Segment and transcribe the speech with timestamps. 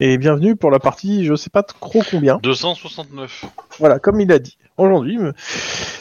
[0.00, 2.38] Et bienvenue pour la partie, je sais pas trop combien.
[2.42, 3.44] 269.
[3.78, 4.58] Voilà, comme il a dit.
[4.76, 5.18] Aujourd'hui,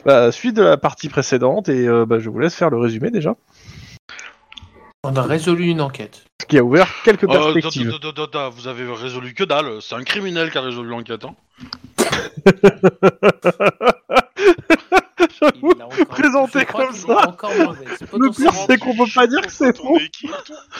[0.05, 3.11] bah, suite de la partie précédente, et euh, bah, je vous laisse faire le résumé
[3.11, 3.35] déjà.
[5.03, 6.23] On a résolu une enquête.
[6.41, 7.91] Ce qui a ouvert quelques Euh, perspectives.
[7.91, 10.89] da- da- da- da- vous avez résolu que dalle, c'est un criminel qui a résolu
[10.89, 11.25] l'enquête.
[11.25, 11.35] Hein.
[15.39, 17.37] J'avoue, Il l'a encore- présenté comme ça.
[18.13, 19.97] Le pire, c'est qu'on peut pas dire que c'est faux.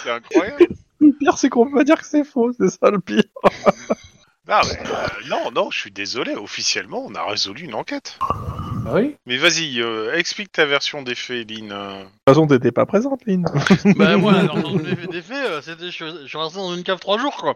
[0.04, 0.68] C'est incroyable.
[1.00, 3.24] Le pire, c'est qu'on peut pas dire que c'est faux, c'est ça le pire.
[4.50, 6.36] Ah, mais, euh, non, non, je suis désolé.
[6.36, 8.18] Officiellement, on a résolu une enquête.
[8.22, 11.72] Ah oui Mais vas-y, euh, explique ta version des faits, Lynn.
[11.72, 12.00] euh.
[12.00, 13.46] De toute façon, t'étais pas présente, Lynn.
[13.96, 16.58] bah moi, alors, dans les faits, des faits, euh, c'était, je, suis- je suis resté
[16.58, 17.56] dans une cave trois jours quoi.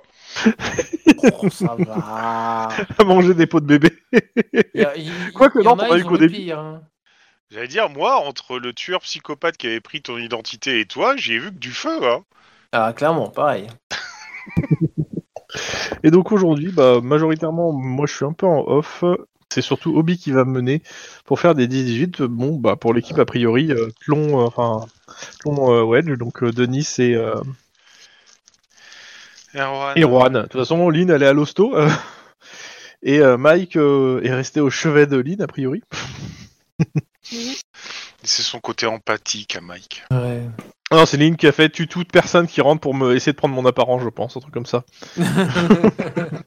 [1.34, 2.70] Oh, ça va.
[2.98, 3.92] à manger des pots de bébé.
[4.74, 6.08] Il y a- il- Quoique il y non, en a, t'en as ils eu ont
[6.08, 6.36] qu'au le début.
[6.36, 6.82] pire, hein.
[7.52, 11.38] J'allais dire, moi, entre le tueur psychopathe qui avait pris ton identité et toi, j'ai
[11.38, 12.24] vu que du feu, hein.
[12.72, 13.68] Ah, clairement, pareil.
[16.04, 19.04] Et donc aujourd'hui, bah, majoritairement, moi je suis un peu en off.
[19.50, 20.84] C'est surtout Obi qui va me mener
[21.26, 22.24] pour faire des 10-18.
[22.24, 24.86] Bon, bah pour l'équipe a priori, euh, Tlon, euh, enfin
[25.40, 27.36] Tlon euh, Wedge, donc euh, Denis et, euh,
[29.56, 29.94] Erwan.
[29.98, 30.34] et Juan.
[30.34, 31.76] De toute façon, Lynn elle est à l'hosto.
[31.78, 31.90] euh,
[33.04, 35.82] et euh, Mike euh, est resté au chevet de Lynn a priori.
[38.24, 40.04] C'est son côté empathique à Mike.
[40.12, 40.42] Ouais.
[40.94, 43.38] Non, c'est Lynn qui a fait tu toute personne qui rentre pour me essayer de
[43.38, 44.86] prendre mon apparence, je pense, un truc comme ça.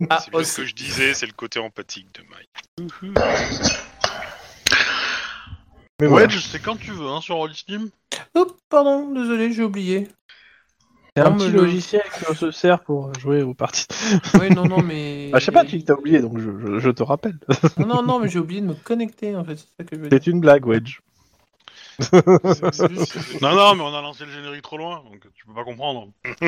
[0.09, 2.49] ah, c'est ce que je disais, c'est le côté empathique de Mike.
[6.01, 6.29] Mais Ouais, voilà.
[6.31, 7.91] c'est quand tu veux, hein, sur Roll Steam.
[8.35, 10.09] Oh, pardon, désolé, j'ai oublié.
[11.15, 13.87] c'est un petit le- logiciel qui se sert pour jouer aux parties.
[14.41, 15.31] Oui, non, non, mais.
[15.35, 17.39] Ah, je sais pas, tu t'as oublié, donc je, je- je te rappelle.
[17.77, 20.01] Non, non, non, mais j'ai oublié de me connecter en fait, c'est ça que je
[20.01, 20.19] veux dire.
[20.19, 21.01] C'est une blague, Wedge.
[23.43, 26.09] Non, non, mais on a lancé le générique trop loin, donc tu peux pas comprendre.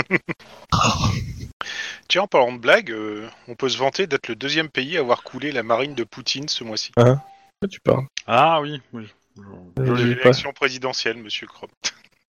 [2.09, 5.01] Tiens, en parlant de blague, euh, on peut se vanter d'être le deuxième pays à
[5.01, 6.93] avoir coulé la marine de Poutine ce mois-ci.
[6.97, 9.09] De quoi tu parles Ah oui, oui.
[9.37, 9.43] Je-
[9.85, 10.21] Je je- l'ai pas.
[10.25, 11.71] L'élection présidentielle, monsieur Crom.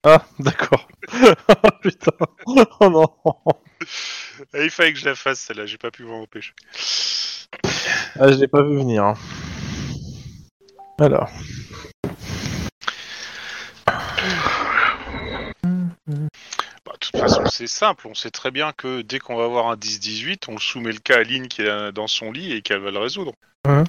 [0.05, 0.87] Ah, d'accord.
[1.81, 2.11] Putain.
[2.45, 3.07] Oh non.
[4.53, 6.53] Ah, Il fallait que je la fasse, celle-là, j'ai pas pu m'en empêcher.
[8.19, 9.03] Ah, je l'ai pas vu venir.
[9.03, 9.15] hein.
[10.99, 11.29] Alors.
[16.07, 19.67] Bah, de toute façon, c'est simple, on sait très bien que dès qu'on va avoir
[19.67, 22.81] un 10-18, on soumet le cas à Lynn qui est dans son lit et qu'elle
[22.81, 23.33] va le résoudre.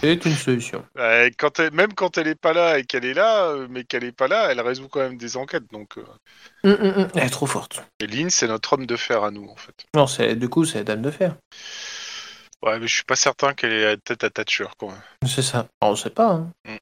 [0.00, 0.84] C'est une solution.
[0.98, 3.84] Euh, quand elle- même quand elle est pas là et qu'elle est là, euh, mais
[3.84, 5.64] qu'elle est pas là, elle résout quand même des enquêtes.
[5.72, 6.04] Donc, euh,
[6.62, 7.08] Hum, hum, hum.
[7.14, 7.82] Elle est trop forte.
[8.00, 9.72] et Lynn, c'est notre homme de fer à nous, en fait.
[9.94, 11.36] Non, c'est du coup, c'est la dame de fer.
[12.62, 15.00] Ouais, mais je suis pas certain qu'elle est tête à Thatcher, quand même.
[15.26, 15.68] C'est ça.
[15.80, 16.42] On sait pas.
[16.66, 16.76] Hein.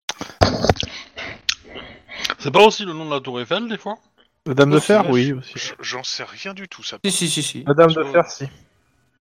[2.43, 3.99] C'est pas aussi le nom de la Tour Eiffel, des fois
[4.47, 5.55] La Dame de Fer, oui, aussi.
[5.81, 6.99] J'en sais rien du tout, ça.
[7.05, 7.63] Si, si, si, si.
[7.69, 8.47] La Dame de Fer, si.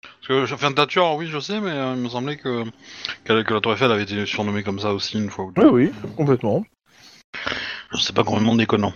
[0.02, 2.64] Parce que, enfin, Thatcher, oui, je sais, mais euh, il me semblait que,
[3.26, 5.68] que, que la Tour Eiffel avait été surnommée comme ça aussi une fois ou deux.
[5.68, 6.64] Oui, oui, complètement.
[7.92, 8.94] Je sais pas complètement déconnant.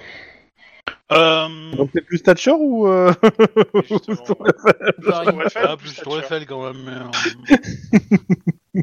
[1.12, 1.76] Euh...
[1.76, 2.88] Donc c'est plus Thatcher ou...
[2.88, 3.12] Euh...
[3.90, 4.16] Justement.
[4.24, 5.28] Tour Eiffel Pareil.
[5.28, 6.26] Tour Eiffel, Ah, plus Tour Thatcher.
[6.36, 6.92] Eiffel quand même, mais...
[6.92, 8.80] Euh...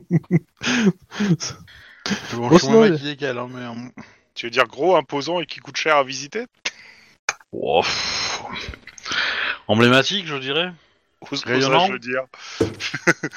[2.34, 3.60] bon, Bon, je suis moins maquillé qu'elle, hein, mais...
[3.62, 4.02] euh,
[4.40, 6.46] Tu veux dire gros, imposant et qui coûte cher à visiter
[7.52, 8.40] oh, pff.
[9.68, 10.72] Emblématique, je dirais.
[11.30, 12.22] Ose- Rayonnant Osage-je dire.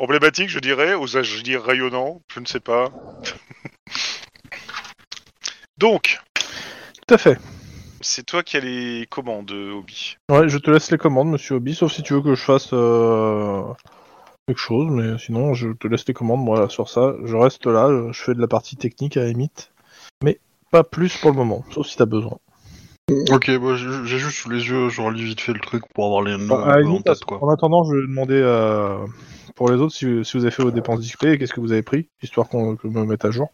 [0.00, 0.94] Emblématique, je dirais.
[0.94, 2.86] Osage-je dire rayonnant Je ne sais pas.
[5.78, 6.18] Donc,
[7.06, 7.38] Tout à fait.
[8.00, 10.16] c'est toi qui as les commandes, Obi.
[10.28, 12.70] Ouais, je te laisse les commandes, monsieur Obi, sauf si tu veux que je fasse
[12.72, 13.62] euh,
[14.48, 17.14] quelque chose, mais sinon, je te laisse les commandes, moi, sur ça.
[17.24, 19.70] Je reste là, je fais de la partie technique à la limite,
[20.70, 22.38] pas plus pour le moment, sauf si t'as besoin.
[23.30, 26.04] Ok, bah, j'ai j'ai juste sous les yeux, je relis vite fait le truc pour
[26.04, 27.42] avoir les noms la en tête, quoi.
[27.42, 28.98] En attendant, je vais demander euh,
[29.54, 31.72] pour les autres si, si vous avez fait vos dépenses d'XP et qu'est-ce que vous
[31.72, 33.48] avez pris, histoire qu'on que me mette à jour.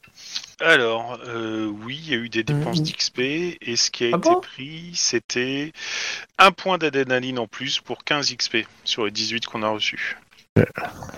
[0.61, 2.87] Alors, euh, oui, il y a eu des dépenses Mhm.
[2.87, 3.19] d'XP,
[3.61, 5.73] et ce qui a Ah été bon pris, c'était
[6.39, 10.17] un point d'adrénaline en plus pour 15 XP sur les 18 qu'on a reçus.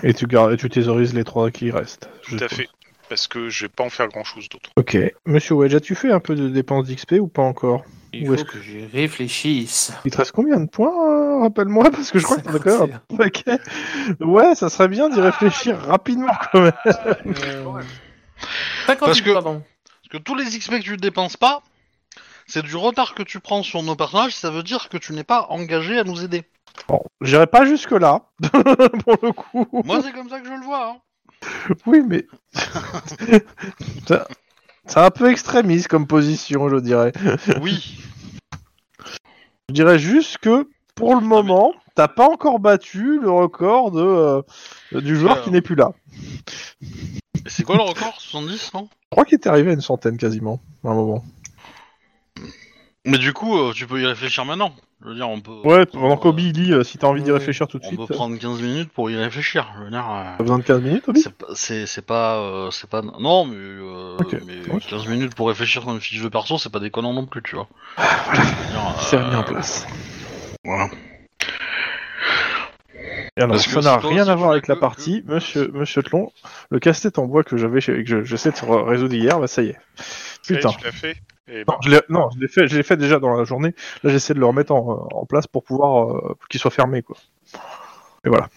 [0.03, 2.09] Et tu, gar- et tu thésaurises les trois qui restent.
[2.23, 2.69] Tout à fait.
[3.09, 4.71] Parce que je vais pas en faire grand chose d'autre.
[4.77, 4.97] Ok.
[5.27, 8.51] Monsieur Wedge, as-tu fait un peu de dépenses d'XP ou pas encore Il est-ce faut
[8.53, 9.93] que j'y réfléchisse.
[10.05, 12.59] Il te reste combien de points, euh, rappelle-moi, parce que je crois que t'en as
[12.59, 13.59] quand même un paquet.
[14.21, 16.73] Ouais, ça serait bien d'y réfléchir rapidement quand même.
[16.87, 17.83] Euh...
[18.87, 19.63] 58, Parce que- pardon.
[19.85, 21.63] Parce que tous les XP que tu dépenses pas,
[22.47, 25.25] c'est du retard que tu prends sur nos personnages, ça veut dire que tu n'es
[25.25, 26.45] pas engagé à nous aider.
[26.89, 29.67] Bon, j'irai pas jusque là, pour le coup.
[29.85, 30.91] Moi, c'est comme ça que je le vois.
[30.91, 30.97] Hein.
[31.87, 32.27] Oui, mais
[34.87, 37.13] c'est un peu extrémiste comme position, je dirais.
[37.61, 37.99] Oui.
[39.69, 45.01] Je dirais juste que pour le moment, t'as pas encore battu le record de euh,
[45.01, 45.93] du joueur qui n'est plus là.
[47.47, 48.89] C'est quoi le record 70, non?
[48.91, 51.25] Je crois qu'il était arrivé à une centaine quasiment à un moment.
[53.05, 54.75] Mais du coup, euh, tu peux y réfléchir maintenant.
[55.03, 55.51] Je veux dire, on peut.
[55.53, 57.85] Ouais, on peut, pendant euh, qu'Obi lit, euh, si t'as envie d'y réfléchir tout de
[57.85, 59.67] On suite, peut euh, prendre 15 minutes pour y réfléchir.
[59.79, 60.07] Je veux dire.
[60.11, 63.03] euh, t'as besoin de 15 minutes, Obi C'est pas, c'est, c'est pas, euh, c'est pas,
[63.03, 64.37] non, mais, euh, Ok.
[64.47, 64.81] mais Ouais.
[64.81, 67.57] 15 minutes pour réfléchir sur une fiche de perso, c'est pas déconnant non plus, tu
[67.57, 67.69] vois.
[67.99, 69.87] Je veux dire, C'est remis en place.
[70.65, 70.89] Voilà.
[73.39, 74.81] Et alors, Parce que ça n'a si toi rien à tu voir avec la que-
[74.81, 76.33] partie, monsieur, monsieur Tlon.
[76.71, 79.61] Le casse-tête en bois que j'avais, chez- que je- j'essaie de résoudre hier, bah ça
[79.63, 79.77] y est.
[80.43, 80.71] Ça y est, Putain.
[80.71, 81.17] tu l'as fait
[81.49, 83.75] Non, ben, je l'ai, non, je l'ai fait, je l'ai fait déjà dans la journée.
[84.03, 87.17] Là, j'essaie de le remettre en, en place pour pouvoir euh, qu'il soit fermé, quoi.
[88.25, 88.49] Et voilà.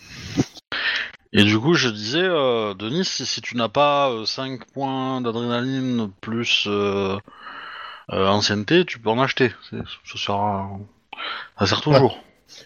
[1.31, 6.09] Et du coup, je disais, euh, Denis, si, si tu n'as pas 5 points d'adrénaline
[6.21, 7.17] plus euh,
[8.11, 9.53] euh, ancienneté, tu peux en acheter.
[9.69, 9.77] Ça
[10.17, 10.69] sera,
[11.59, 12.19] ça sert toujours.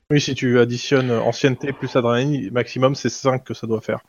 [0.10, 4.00] Oui, si tu additionnes ancienneté plus adrénaline, maximum c'est 5 que ça doit faire.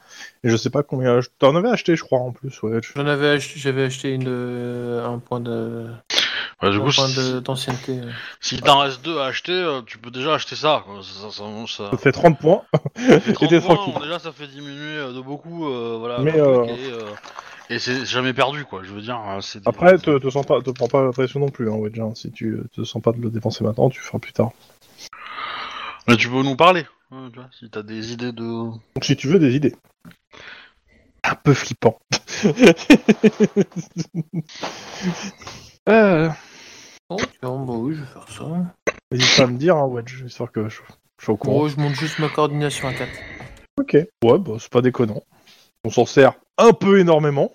[0.42, 1.20] Et je sais pas combien.
[1.38, 2.80] T'en avais acheté, je crois, en plus, ouais.
[2.82, 5.86] Je- J'en avais acheté, j'avais acheté une, euh, un point de,
[6.62, 8.00] Ouais, du un coup, point si, d'ancienneté.
[8.40, 10.82] s'il t'en reste deux à acheter, euh, tu peux déjà acheter ça.
[10.86, 11.02] quoi.
[11.02, 12.62] Ça, ça, ça- ça- Ça te fait 30 points.
[13.26, 13.94] Les 30 Et t'es points, tranquille.
[13.94, 16.20] bon, déjà, ça fait diminuer euh, de beaucoup, euh, voilà.
[16.20, 16.64] Mais, euh,
[17.70, 18.82] Et, c'est jamais perdu, quoi.
[18.84, 21.48] Je veux dire, des- Après, te, te, sens pas, te prends pas la pression non
[21.48, 21.98] plus, hein, Wedge.
[21.98, 22.12] hein.
[22.14, 24.50] Si tu te sens pas de le dépenser maintenant, tu feras plus tard.
[26.08, 26.84] Mais tu peux nous parler.
[27.10, 28.42] hein, tu vois, si t'as des idées de.
[28.42, 29.74] Donc, si tu veux des idées.
[31.22, 31.98] Un peu flippant.
[35.88, 36.28] euh,
[37.08, 38.44] bon, bah oui, je vais faire ça.
[39.10, 40.80] N'hésite pas à me dire, hein, Wedge, histoire que je,
[41.18, 41.60] je sois au courant.
[41.60, 43.10] Bon, je monte juste ma coordination à 4.
[43.78, 43.94] Ok.
[43.94, 45.22] Ouais, bah, c'est pas déconnant.
[45.84, 47.52] On s'en sert un peu énormément.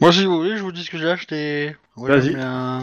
[0.00, 1.76] Moi, si vous voulez, je vous dis ce que j'ai acheté.
[1.96, 2.34] Ouais, Vas-y.
[2.36, 2.80] euh,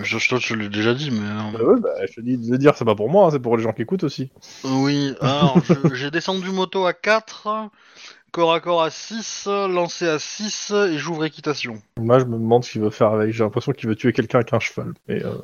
[0.00, 1.20] Je, je, je l'ai déjà dit, mais.
[1.26, 3.30] euh, Bah ouais, bah, je te dis de le dire, c'est pas pour moi, hein,
[3.32, 4.30] c'est pour les gens qui écoutent aussi.
[4.64, 5.58] Oui, alors
[5.94, 7.48] j'ai descendu moto à 4,
[8.30, 11.80] corps à corps à 6, lancé à 6 et j'ouvre équitation.
[11.98, 13.32] Moi, je me demande ce qu'il veut faire avec.
[13.32, 14.92] J'ai l'impression qu'il veut tuer quelqu'un avec un cheval.
[15.08, 15.34] Mais, euh,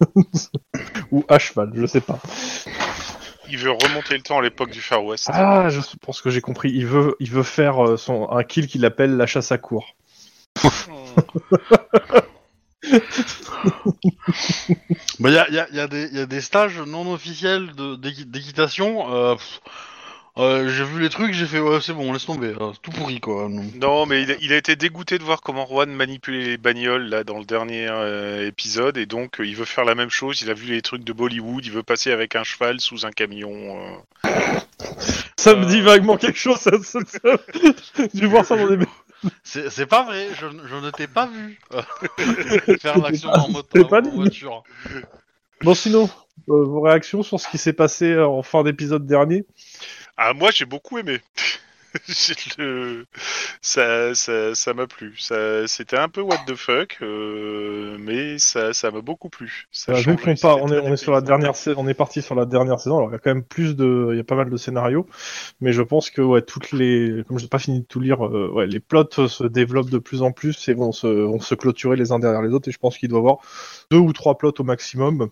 [1.12, 2.18] Ou à cheval, je sais pas.
[3.50, 5.28] il veut remonter le temps à l'époque du Far West.
[5.32, 6.70] Ah, je pense que j'ai compris.
[6.70, 9.96] Il veut, il veut faire euh, son, un kill qu'il appelle la chasse à court.
[15.20, 19.12] Il y, a, y, a, y, a des- y a des stages non officiels d'équitation.
[19.12, 19.34] euh,
[20.36, 22.54] euh, j'ai vu les trucs, j'ai fait ouais, c'est bon, laisse tomber.
[22.60, 23.48] euh, c'est tout pourri quoi.
[23.48, 23.64] Non.
[23.74, 27.08] Non, mais il a, il a été dégoûté de voir comment Juan manipulait les bagnoles
[27.08, 30.40] là dans le dernier euh, épisode et donc euh, il veut faire la même chose.
[30.42, 33.10] Il a vu les trucs de Bollywood, il veut passer avec un cheval sous un
[33.10, 33.50] camion.
[34.24, 34.30] euh.
[35.36, 36.58] Ça me dit vaguement quelque chose.
[36.58, 37.38] Ça, ça, ça-
[37.96, 38.78] J'ai dû voir ça dans des.
[39.42, 41.58] C'est pas vrai, je, je ne t'ai pas vu
[42.80, 44.10] faire l'action en moto t'ai pas en dit.
[44.10, 44.64] voiture.
[45.62, 46.04] Bon, sinon,
[46.48, 49.46] euh, vos réactions sur ce qui s'est passé euh, en fin d'épisode dernier?
[50.16, 51.20] Ah, moi j'ai beaucoup aimé.
[52.58, 53.04] Le-
[53.60, 55.16] Ça, ça, ça m'a plu.
[55.18, 59.66] Ça, c'était un peu what the fuck, euh, mais ça, ça m'a beaucoup plu.
[59.72, 62.22] Ça Vu qu'on part, on est, on est sur la dernière, sa- on est parti
[62.22, 62.98] sur la dernière saison.
[62.98, 65.06] Alors il y a quand même plus de, il y a pas mal de scénarios,
[65.60, 68.50] mais je pense que ouais, toutes les, comme j'ai pas fini de tout lire, euh,
[68.52, 71.96] ouais, les plots se développent de plus en plus et vont se, vont se clôturer
[71.96, 72.68] les uns derrière les autres.
[72.68, 73.38] Et je pense qu'il doit y avoir
[73.90, 75.28] deux ou trois plots au maximum,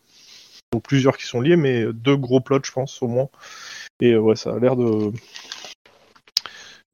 [0.72, 3.28] donc plusieurs qui sont liés, mais deux gros plots, je pense au moins.
[4.00, 5.12] Et euh, ouais, ça a l'air de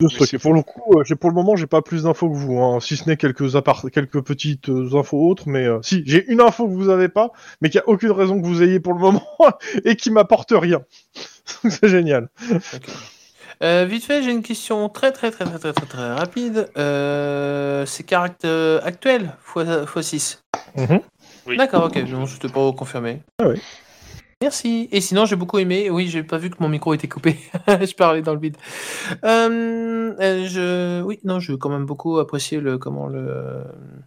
[0.09, 2.59] de Pour le coup, euh, j'ai pour le moment, j'ai pas plus d'infos que vous,
[2.59, 6.25] hein, si ce n'est quelques appart quelques petites euh, infos autres, mais euh, si j'ai
[6.31, 8.81] une info que vous avez pas, mais qu'il n'y a aucune raison que vous ayez
[8.81, 9.27] pour le moment
[9.85, 10.83] et qui m'apporte rien.
[11.69, 12.29] C'est génial.
[13.63, 16.69] Euh, vite fait, j'ai une question très très très très très très, très rapide.
[16.77, 20.43] Euh, c'est caractère actuel x 6
[20.77, 21.01] Mhm.
[21.47, 21.57] Oui.
[21.57, 23.21] D'accord, ok, non, je te pas confirmé.
[23.41, 23.61] Ah oui.
[24.43, 24.89] Merci.
[24.91, 25.89] Et sinon, j'ai beaucoup aimé.
[25.89, 27.37] Oui, j'ai pas vu que mon micro était coupé.
[27.69, 28.57] je parlais dans le vide.
[29.25, 33.63] Euh, euh, je, oui, non, j'ai quand même beaucoup apprécié le comment le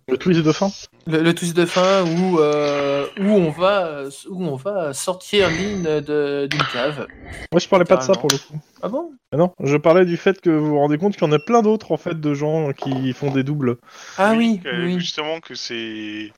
[0.09, 0.69] Le twist de fin?
[1.07, 6.47] le, le twist de fin où euh, où on va où on va sortir de
[6.47, 7.07] d'une cave.
[7.53, 8.59] Moi, je parlais pas de ça pour le coup.
[8.83, 9.11] Ah bon?
[9.31, 11.39] Ah non, je parlais du fait que vous vous rendez compte qu'il y en a
[11.39, 13.77] plein d'autres en fait de gens qui font des doubles.
[14.17, 14.99] Ah oui, oui.
[14.99, 16.33] Justement que c'est.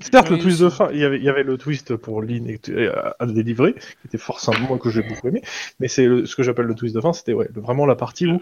[0.00, 2.56] Certes, le twist de fin, il y avait, il y avait le twist pour Lynn
[3.18, 5.42] à, délivrer, qui était fort sympa, moi que j'ai beaucoup aimé.
[5.78, 8.40] Mais c'est ce que j'appelle le twist de fin, c'était ouais, vraiment la partie où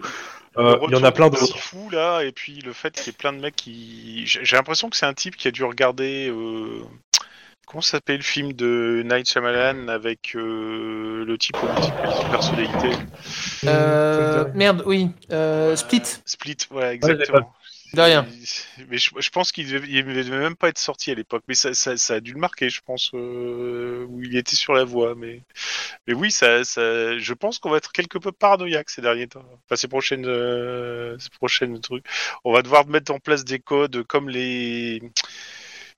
[0.57, 1.57] euh, il y en a plein d'autres.
[1.57, 4.23] fou là, et puis le fait qu'il y ait plein de mecs qui.
[4.25, 6.29] J'ai l'impression que c'est un type qui a dû regarder.
[6.29, 6.81] Euh...
[7.69, 12.97] Comment s'appelle le film de Night Shyamalan avec euh, le type aux multiples personnalités
[13.67, 15.09] Euh, merde, oui.
[15.31, 16.01] Euh, Split.
[16.25, 17.53] Split, voilà, exactement.
[17.93, 18.27] De rien.
[18.87, 21.43] Mais je, je pense qu'il devait, il devait même pas être sorti à l'époque.
[21.47, 24.73] Mais ça, ça, ça a dû le marquer, je pense, euh, où il était sur
[24.73, 25.15] la voie.
[25.15, 25.41] Mais,
[26.07, 29.43] mais oui, ça, ça, je pense qu'on va être quelque peu paranoïaque ces derniers temps.
[29.65, 32.05] Enfin, ces prochaines, euh, ces prochaines trucs.
[32.43, 35.01] On va devoir mettre en place des codes comme les,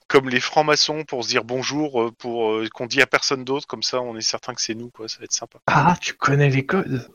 [0.08, 3.68] comme les francs-maçons pour se dire bonjour, euh, pour euh, qu'on dit à personne d'autre.
[3.68, 5.10] Comme ça, on est certain que c'est nous, quoi.
[5.10, 5.60] Ça va être sympa.
[5.68, 7.10] Ah, tu connais les codes?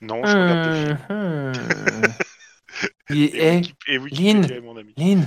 [0.00, 2.14] Non, je regarde des films.
[3.10, 4.94] Il est- Et, eh, Wiki- et Wikipédia est mon ami.
[4.96, 5.26] Lynn,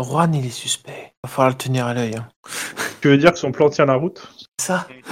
[0.00, 1.12] Juan, il est suspect.
[1.22, 2.16] Va falloir le tenir à l'œil.
[2.16, 2.28] hein.
[3.00, 4.28] Tu veux dire que son plan tient la route?
[4.60, 4.86] Ça.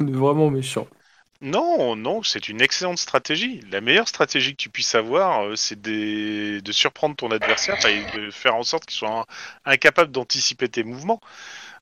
[0.00, 0.86] On est vraiment méchants.
[1.42, 3.60] Non, non, c'est une excellente stratégie.
[3.70, 8.04] La meilleure stratégie que tu puisses avoir, euh, c'est des- de surprendre ton adversaire et
[8.18, 9.24] de faire en sorte qu'il soit in-
[9.72, 11.20] incapable d'anticiper tes mouvements.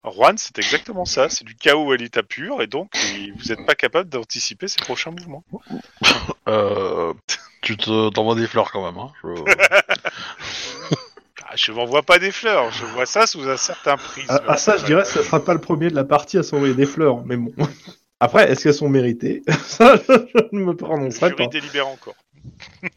[0.04, 1.28] Juan, c'est exactement ça.
[1.30, 2.90] C'est du chaos à l'état pur et donc
[3.38, 5.44] vous n'êtes pas capable d'anticiper ses prochains mouvements.
[6.46, 7.14] Euh,
[7.62, 8.99] tu te t'envoies des fleurs quand même.
[8.99, 9.11] Hein.
[9.25, 9.54] Je-
[11.46, 14.26] Ah, je m'envoie pas des fleurs, je vois ça sous un certain prisme.
[14.30, 16.75] Ah, ah, ça, je dirais, ça sera pas le premier de la partie à s'envoyer
[16.75, 17.52] des fleurs, mais bon.
[18.20, 19.42] Après, est-ce qu'elles sont méritées?
[19.66, 20.12] Ça, je
[20.52, 21.50] ne me Le prononcerai jury pas.
[21.50, 22.14] délibère encore.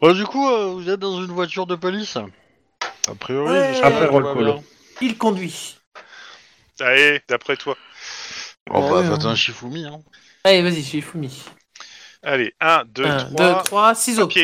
[0.00, 2.16] Bon, du coup, euh, vous êtes dans une voiture de police?
[2.16, 3.80] A priori, Ouais.
[3.82, 4.44] Après roll call.
[4.44, 4.62] bien.
[5.00, 5.77] Il conduit.
[6.80, 7.76] Allez, d'après toi.
[8.70, 9.30] Oh, bah, Ouais, faites hein.
[9.30, 9.86] un Shifumi.
[9.86, 10.00] Hein.
[10.44, 11.44] Allez, vas-y, je suis Fumi.
[12.22, 13.54] Allez, 1, 2, 1, 3.
[13.54, 14.24] 2, 3, ciseaux.
[14.24, 14.38] Ok,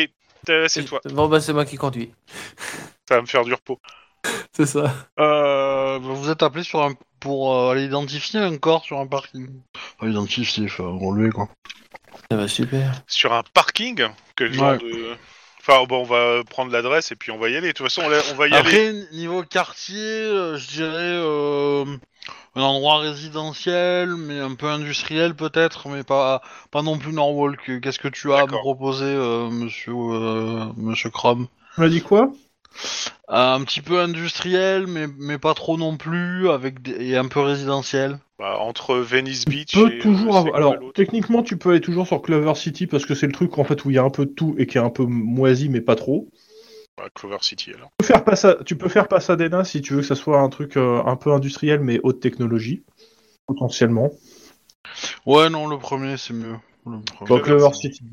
[0.49, 0.99] euh, c'est toi.
[1.05, 2.13] Bon, bah, c'est moi qui conduis.
[3.07, 3.79] Ça va me faire du repos.
[4.53, 4.91] C'est ça.
[5.19, 6.93] Euh, bah, vous êtes appelé sur un...
[7.19, 9.47] pour euh, aller identifier un corps sur un parking.
[9.99, 11.49] Enfin, identifier, enfin, relever quoi.
[12.31, 12.91] Ça va super.
[13.05, 14.77] Sur un parking Quel genre Ouais.
[14.79, 15.15] de.
[15.67, 17.67] Enfin, bon, on va prendre l'adresse et puis on va y aller.
[17.69, 18.59] De toute façon, on, la- on va y aller.
[18.59, 21.85] Après, niveau quartier, euh, je dirais euh,
[22.55, 27.81] un endroit résidentiel, mais un peu industriel peut-être, mais pas, pas non plus Norwalk.
[27.81, 28.61] Qu'est-ce que tu as à me D'accord.
[28.61, 32.31] proposer, euh, monsieur, euh, monsieur Crum Tu m'as dit quoi?
[33.27, 37.09] Un petit peu industriel, mais, mais pas trop non plus, avec des...
[37.11, 38.19] et un peu résidentiel.
[38.37, 39.99] Bah, entre Venice Beach Tu peux et.
[39.99, 40.43] toujours euh, avoir...
[40.43, 43.33] c'est quoi Alors, techniquement, tu peux aller toujours sur Clover City parce que c'est le
[43.33, 44.89] truc en fait où il y a un peu de tout et qui est un
[44.89, 46.29] peu moisi, mais pas trop.
[46.97, 47.91] Bah, Clover City alors.
[48.01, 50.75] Tu peux faire, tu peux faire Pasadena si tu veux que ça soit un truc
[50.75, 52.83] euh, un peu industriel, mais haute technologie,
[53.47, 54.11] potentiellement.
[55.25, 56.55] Ouais, non, le premier, c'est mieux.
[56.85, 57.29] Le premier.
[57.29, 58.03] Donc, Clover Clover City.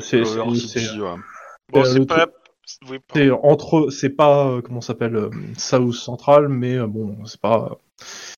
[0.00, 2.26] C'est pas.
[2.88, 7.16] Oui, c'est entre, c'est pas euh, comment ça s'appelle euh, South Central, mais euh, bon,
[7.24, 7.78] c'est pas,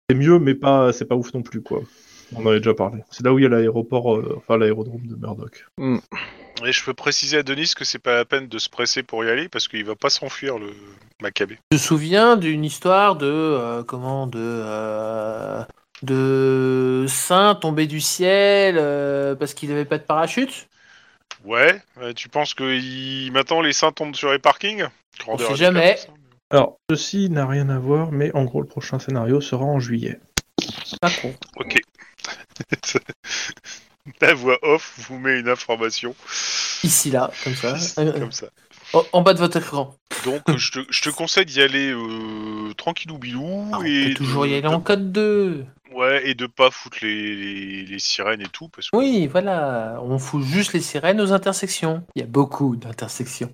[0.09, 1.80] c'est mieux, mais pas, c'est pas ouf non plus quoi.
[2.35, 3.02] On en avait déjà parlé.
[3.11, 5.66] C'est là où il y a l'aéroport, euh, enfin l'aérodrome de Murdoch.
[6.64, 9.25] Et je peux préciser à Denis que c'est pas la peine de se presser pour
[9.25, 10.71] y aller parce qu'il va pas s'enfuir le
[11.21, 11.59] Maccabée.
[11.73, 13.26] Je me souviens d'une histoire de.
[13.26, 14.38] euh, comment De.
[14.38, 15.62] euh,
[16.02, 20.68] de saint tombé du ciel euh, parce qu'il n'avait pas de parachute?
[21.44, 23.30] Ouais, euh, tu penses que il...
[23.32, 24.85] maintenant les saints tombent sur les parkings?
[25.21, 25.97] Grandeur sait à jamais.
[26.52, 30.21] Alors, ceci n'a rien à voir, mais en gros, le prochain scénario sera en juillet.
[31.00, 31.35] Pas con.
[31.56, 31.80] Ok.
[34.21, 36.14] La voix off vous met une information
[36.85, 37.76] Ici, là, comme ça.
[37.99, 38.49] Euh, comme ça.
[38.92, 39.94] en- en bas de votre écran.
[40.25, 44.09] Donc euh, je te, je te conseille d'y aller euh, tranquillou bilou Ah, on et
[44.09, 45.64] peut toujours de, y aller de- en code 2.
[45.94, 49.99] ouais et de pas foutre les, les, les sirènes et tout parce que Oui, voilà.
[50.02, 52.04] On fout juste les sirènes aux intersections.
[52.16, 53.52] Il y a beaucoup d'intersections.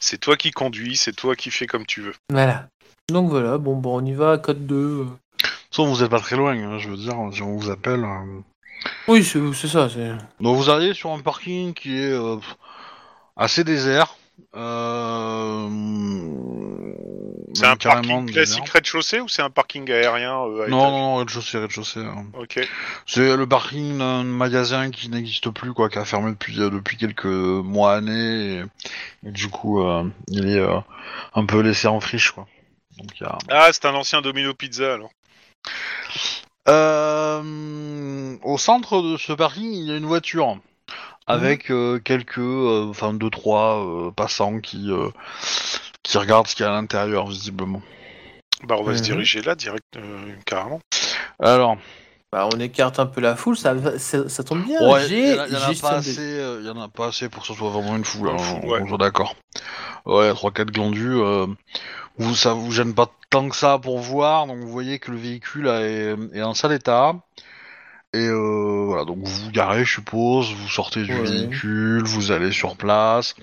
[0.00, 2.14] C'est toi qui conduis, c'est toi qui fais comme tu veux.
[2.30, 2.68] Voilà.
[3.08, 4.74] Donc voilà, bon, bon, on y va, code 2.
[4.76, 5.04] euh.
[5.04, 7.70] De toute façon, vous êtes pas très loin, hein, je veux dire, si on vous
[7.70, 8.04] appelle.
[8.04, 8.40] euh.
[9.08, 9.88] Oui, c'est c'est ça.
[9.88, 12.36] c'est- Donc vous arrivez sur un parking qui est euh,
[13.36, 14.16] assez désert.
[14.56, 15.68] Euh...
[17.52, 21.16] C'est un parking classique rez-de-chaussée ou c'est un parking aérien euh, à Non, non, non,
[21.16, 22.00] rez-de-chaussée, rez-de-chaussée.
[22.00, 22.26] hein.
[22.38, 22.60] Ok.
[23.06, 26.96] C'est le parking d'un magasin qui n'existe plus, quoi, qui a fermé depuis, euh, depuis
[26.96, 28.60] quelques mois, années.
[29.24, 30.78] Et, et du coup, euh, il est euh,
[31.34, 32.46] un peu laissé en friche, quoi.
[32.98, 33.36] Donc, il y a...
[33.48, 35.10] Ah, c'est un ancien Domino Pizza alors.
[36.68, 40.58] Euh, au centre de ce parking, il y a une voiture
[41.32, 45.08] avec euh, quelques, euh, enfin deux trois euh, passants qui euh,
[46.02, 47.82] qui regardent ce qu'il y a à l'intérieur visiblement.
[48.64, 49.06] Bah on va se Mhm.
[49.06, 50.80] diriger là direct euh, carrément.
[51.40, 51.76] Alors,
[52.32, 54.80] Bah, on écarte un peu la foule, ça, ça, ça tombe bien.
[54.88, 55.36] ouais, il J'ai y, il des-
[55.96, 58.28] assez, il y en a pas assez pour que ce soit vraiment une foule.
[58.28, 58.82] Hein, on- ouais.
[58.82, 59.34] on soit d'accord.
[60.06, 61.16] Ouais, trois quatre glandus.
[61.16, 61.46] euh,
[62.18, 65.16] vous ça vous gêne pas tant que ça pour voir, donc vous voyez que le
[65.18, 67.14] véhicule est en sale état.
[68.12, 71.22] Et euh, voilà, donc vous vous garez, je suppose, vous sortez du Ouais.
[71.22, 73.36] véhicule, vous allez sur place,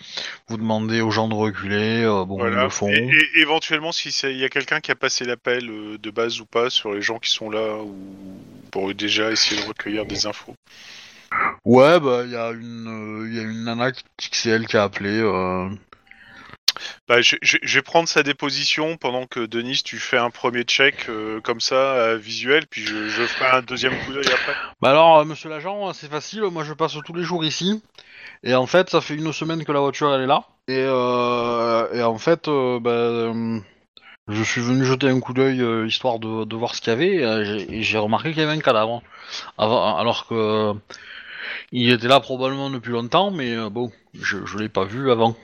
[0.50, 2.90] vous demandez aux gens de reculer, euh, bon, ils le font.
[2.90, 2.98] Et,
[3.36, 6.42] et éventuellement si c'est- il y a quelqu'un qui a passé l'appel euh, de base
[6.42, 7.96] ou pas sur les gens qui sont là ou
[8.70, 10.54] pour déjà essayer de recueillir des infos.
[11.64, 12.88] Ouais, bah il y a une,
[13.24, 15.22] euh, il y a une nana qui- XL qui a appelé.
[17.08, 17.38] Bah, je,
[17.76, 21.76] vais prendre sa déposition pendant que Denis, tu fais un premier check euh, comme ça,
[21.76, 24.54] euh, visuel, puis je, je ferai un deuxième coup d'œil après.
[24.82, 26.42] Bah alors, euh, monsieur l'agent, c'est facile.
[26.44, 27.82] Moi, je passe tous les jours ici.
[28.44, 30.44] Et en fait, ça fait une semaine que la voiture elle est là.
[30.68, 33.34] Et, en fait, bah,
[34.28, 37.66] je suis venu jeter un coup d'œil histoire de, voir ce qu'il y avait.
[37.70, 39.02] Et j'ai remarqué qu'il y avait un cadavre.
[39.58, 40.74] Avant, alors que
[41.72, 45.36] il était là probablement depuis longtemps, mais bon, je, je l'ai pas vu avant.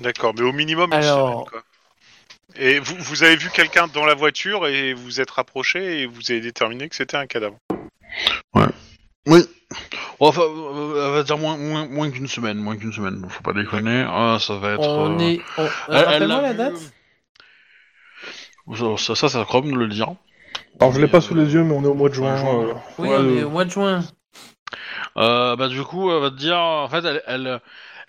[0.00, 1.62] D'accord, mais au minimum une Alors- semaine, quoi.
[2.56, 6.06] Et vous, vous avez vu quelqu'un dans la voiture et vous vous êtes rapproché et
[6.06, 7.56] vous avez déterminé que c'était un cadavre.
[8.54, 9.42] Oui.
[10.18, 13.24] Bon, Enfin, euh, elle va dire moins, moins, moins qu'une semaine, moins qu'une semaine.
[13.28, 14.04] Faut pas déconner.
[14.08, 14.80] Ah, ça va être.
[14.80, 15.40] On euh, est.
[15.58, 16.74] on- euh, elle- l'a vu, date
[18.68, 20.08] euh, Ça, ça, ça Chrome de le dire.
[20.80, 22.36] Alors je l'ai pas sous euh, les yeux, mais on est au mois de juin.
[22.36, 22.62] juin.
[22.64, 24.02] euh, Oui, ouais, on euh, est au mois de juin.
[25.16, 27.60] Euh, bah du coup, elle va te dire, en fait, elle, elle,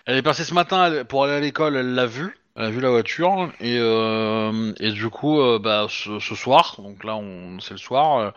[0.06, 2.70] elle est passée ce matin elle- pour aller à l'école, elle l'a vue, elle a
[2.70, 7.16] vu la voiture, et, euh, et du coup, euh, bah, ce, ce soir, donc là,
[7.16, 8.30] on, c'est le soir, euh,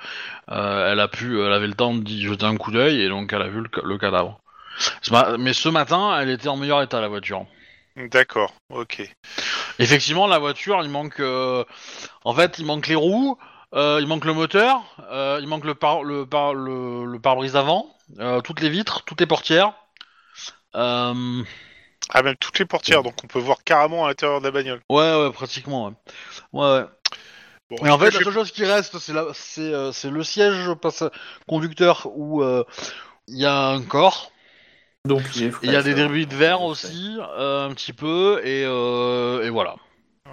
[0.51, 3.33] euh, elle a pu, elle avait le temps d'y jeter un coup d'œil, et donc
[3.33, 4.39] elle a vu le, ca- le cadavre.
[5.01, 7.45] Ce ma- Mais ce matin, elle était en meilleur état, la voiture.
[7.97, 9.09] D'accord, ok.
[9.79, 11.63] Effectivement, la voiture, il manque, euh,
[12.25, 13.37] en fait, il manque les roues,
[13.73, 17.55] euh, il manque le moteur, euh, il manque le par, le par, le, le pare-brise
[17.55, 17.87] avant,
[18.19, 19.73] euh, toutes les vitres, toutes les portières.
[20.75, 21.43] Euh,
[22.09, 24.81] Ah, même toutes les portières, donc on peut voir carrément à l'intérieur de la bagnole.
[24.89, 25.87] ouais, ouais, pratiquement.
[25.87, 25.93] Ouais.
[26.53, 26.85] ouais, ouais.
[27.69, 29.13] Bon, Et en fait, la seule chose qui reste, c'est
[29.73, 31.03] euh, c'est le siège passe
[31.47, 32.63] conducteur où euh,
[33.27, 34.31] il y a un corps.
[35.05, 38.41] Donc il y a des débris de verre Il est aussi, euh, un petit peu,
[38.43, 39.75] et, euh, et voilà.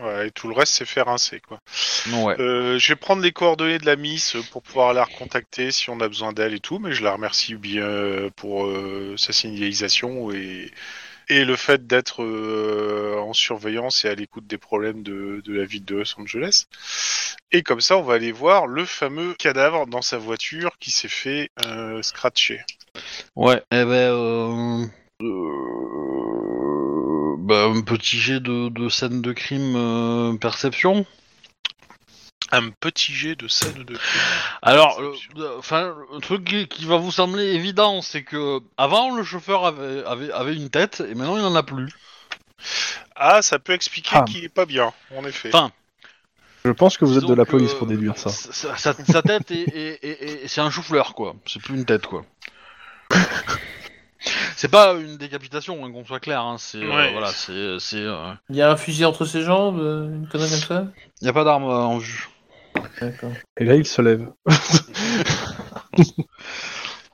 [0.00, 1.61] Ouais, et tout le reste, c'est faire rincer, quoi.
[2.09, 2.40] Non, ouais.
[2.40, 6.00] Euh, je vais prendre les coordonnées de la Miss pour pouvoir la recontacter si on
[6.00, 10.70] a besoin d'elle et tout, mais je la remercie bien pour euh, sa signalisation et,
[11.28, 15.64] et le fait d'être euh, en surveillance et à l'écoute des problèmes de, de la
[15.64, 16.66] ville de Los Angeles.
[17.52, 21.09] Et comme ça, on va aller voir le fameux cadavre dans sa voiture qui s'est
[21.09, 22.62] fait euh, scratcher.
[23.37, 24.87] Ouais, eh ben, euh,
[25.22, 26.12] euh,
[27.53, 31.05] bah, un petit jet de, de scène de crime euh, perception.
[32.51, 33.99] Un petit jet de scène de crime.
[34.62, 35.41] Alors, euh, Perception.
[35.43, 39.65] euh, enfin, un truc qui, qui va vous sembler évident, c'est que avant le chauffeur
[39.65, 41.88] avait, avait, avait une tête et maintenant il en a plus.
[43.17, 44.25] Ah, ça peut expliquer Ah.
[44.25, 45.49] qu'il est pas bien, en effet.
[45.53, 45.71] Enfin,
[46.65, 48.31] Je pense que vous êtes de Disons la que, police pour déduire ça.
[48.31, 51.35] Sa, sa- sa tête est, est- est- est- c'est un chou-fleur quoi.
[51.47, 52.25] C'est plus une tête quoi.
[54.62, 56.40] c'est pas une décapitation, hein, qu'on soit clair.
[56.40, 56.55] Hein.
[56.57, 57.11] C'est euh, Ouais.
[57.11, 57.96] voilà, c'est c'est.
[57.96, 60.87] euh, Il y a un fusil entre ses jambes, euh, une connerie comme ça?
[61.20, 62.29] Y a pas d'arme euh, en vue.
[63.01, 63.33] D'accord.
[63.57, 64.29] Et là, il se lève.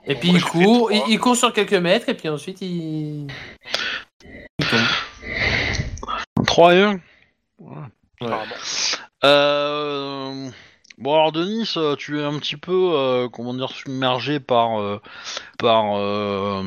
[0.06, 1.08] Et puis moi, il j'ai fait court, il, trois.
[1.10, 3.28] il court sur quelques mètres et puis ensuite il.
[4.58, 6.44] il tombe.
[6.46, 7.00] 3 et 1
[8.20, 8.44] apparemment.
[9.24, 10.50] Euh...
[10.98, 15.00] Bon alors Denis, euh, tu es un petit peu, euh, comment dire, submergé par, euh,
[15.58, 16.64] par, euh,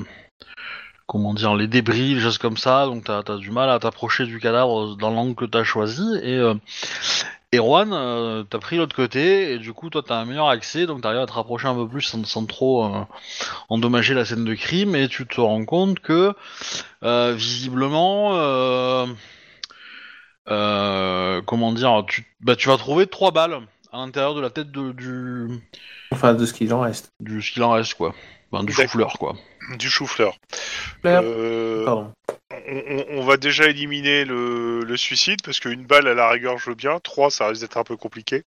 [1.12, 4.26] comment dire, les débris, les choses comme ça, donc t'as as du mal à t'approcher
[4.26, 6.54] du cadavre dans l'angle que t'as choisi, et euh,
[7.54, 11.02] Erwan, euh, t'as pris l'autre côté, et du coup toi t'as un meilleur accès, donc
[11.02, 13.04] t'arrives à te rapprocher un peu plus sans, sans trop euh,
[13.68, 16.34] endommager la scène de crime, et tu te rends compte que,
[17.04, 18.30] euh, visiblement,
[20.48, 23.60] comment dire, tu, bah, tu vas trouver trois balles
[23.92, 25.62] à l'intérieur de la tête de, du,
[26.14, 27.12] Enfin, de ce qu'il en reste.
[27.20, 28.16] du ce qu'il en reste quoi,
[28.50, 29.36] enfin, du chou-fleur quoi.
[29.78, 30.38] Du chou-fleur.
[31.06, 31.86] Euh,
[33.10, 36.76] on va déjà éliminer le, le suicide parce qu'une balle à la rigueur je veux
[36.76, 38.44] bien, trois ça risque d'être un peu compliqué.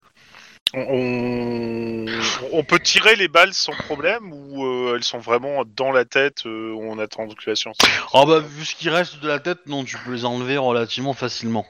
[0.74, 2.06] On,
[2.54, 6.46] on peut tirer les balles sans problème ou euh, elles sont vraiment dans la tête,
[6.46, 7.78] euh, on attend que la science.
[8.14, 11.14] Ah bah vu ce qui reste de la tête, non, tu peux les enlever relativement
[11.14, 11.66] facilement.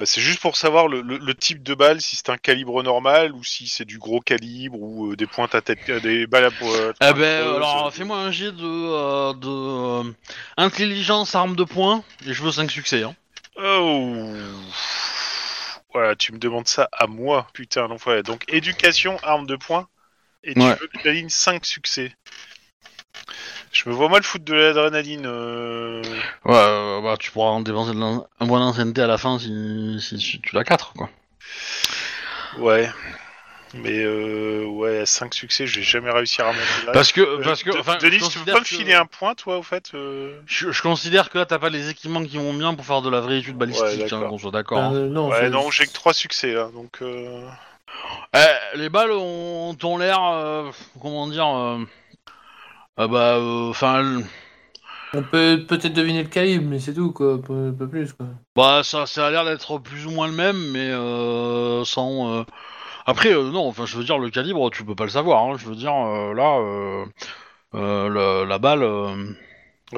[0.00, 2.82] Euh, C'est juste pour savoir le, le- le type de balle, si c'est un calibre
[2.82, 6.44] normal ou si c'est du gros calibre ou euh, des pointes à tête, des balles
[6.46, 6.96] à pointe.
[7.00, 10.12] Eh ben alors fais-moi un jet de, de
[10.58, 13.02] intelligence arme de poing et je veux 5 succès.
[13.04, 13.14] Hein.
[13.56, 14.32] Oh.
[15.94, 18.22] Voilà, tu me demandes ça à moi, putain, l'enfoiré.
[18.24, 19.88] Donc, éducation, arme de poing,
[20.42, 20.76] et tu Ouais.
[20.80, 22.12] veux que j'aligne 5 succès.
[23.72, 25.26] Je me vois mal foutre de l'adrénaline.
[25.26, 26.02] euh.
[26.44, 30.20] Ouais, euh, bah tu pourras en dépenser un point d'ancienneté à la fin si, si,
[30.20, 31.08] si tu l'as 4 quoi.
[32.58, 32.88] Ouais.
[33.82, 36.92] Mais euh, ouais, 5 succès, je vais jamais réussir à monter là.
[36.92, 39.06] Parce que, Euh, parce que, enfin, Denis, tu veux considère pas me que- filer un
[39.06, 42.36] point, toi, au fait euh Je, je considère que là t'as pas les équipements qui
[42.38, 44.28] vont bien pour faire de la vraie étude balistique, Ouais, hein, d'accord.
[44.28, 44.78] qu'on soit d'accord.
[44.78, 44.94] hein.
[44.94, 46.98] Euh, non, Ouais, c'est- non, j'ai que 3 succès, là, donc...
[47.02, 47.40] Euh...
[48.34, 51.78] Eh, les balles ont, ont l'air, euh, comment dire, euh,
[52.96, 54.20] Ah bah, euh, enfin,
[55.14, 57.40] On peut peut-être deviner le calibre, mais c'est tout, quoi.
[57.40, 58.26] Pas, plus, quoi.
[58.56, 62.44] bah, ça, ça a l'air d'être plus ou moins le même, mais euh, sans.
[63.06, 65.44] Après, euh, non, enfin, je veux dire, le calibre, tu peux pas le savoir.
[65.44, 66.58] Hein, je veux dire, euh, là,
[67.74, 68.82] euh, la balle,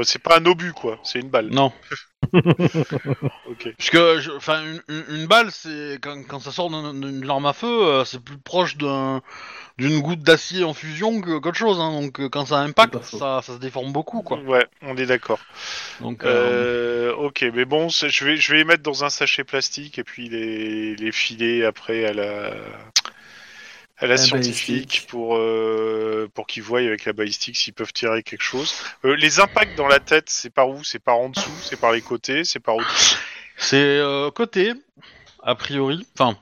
[0.02, 0.98] C'est pas un obus, quoi.
[1.04, 1.48] C'est une balle.
[1.50, 1.72] non.
[2.32, 3.68] Ok.
[3.78, 7.28] Parce que, je- enfin, une, une- une balle, c'est quand, quand ça sort d'un- d'une
[7.30, 9.22] arme à feu, euh, c'est plus proche d'un
[9.78, 11.78] d'une goutte d'acier en fusion que qu'autre chose.
[11.78, 13.18] Hein, donc, euh, quand ça impacte, pas faux.
[13.18, 14.38] ça, ça se déforme beaucoup, quoi.
[14.40, 15.38] Ouais, on est d'accord.
[16.00, 19.10] Donc, euh, Euh, ok, mais bon, c'est- je vais, je vais les mettre dans un
[19.10, 22.54] sachet plastique et puis les, les filer après à la,
[23.98, 25.06] à la La scientifique balistique.
[25.08, 28.74] pour, euh, pour qu'ils voient avec la balistique s'ils peuvent tirer quelque chose.
[29.04, 30.84] Euh, les impacts dans la tête, c'est par où?
[30.84, 31.50] C'est par en dessous?
[31.62, 32.44] C'est par les côtés?
[32.44, 33.16] C'est par au-dessus?
[33.56, 34.74] C'est euh, côté,
[35.42, 36.06] a priori.
[36.14, 36.36] Enfin,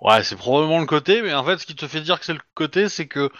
[0.00, 2.32] ouais, c'est probablement le côté, mais en fait, ce qui te fait dire que c'est
[2.32, 3.30] le côté, c'est que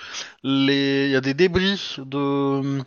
[0.43, 2.83] les, il y a des débris de,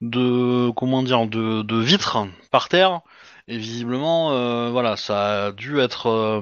[0.00, 2.18] de, comment dire, de, de vitres
[2.52, 3.00] par terre,
[3.48, 6.40] et visiblement, euh, voilà, ça a dû être,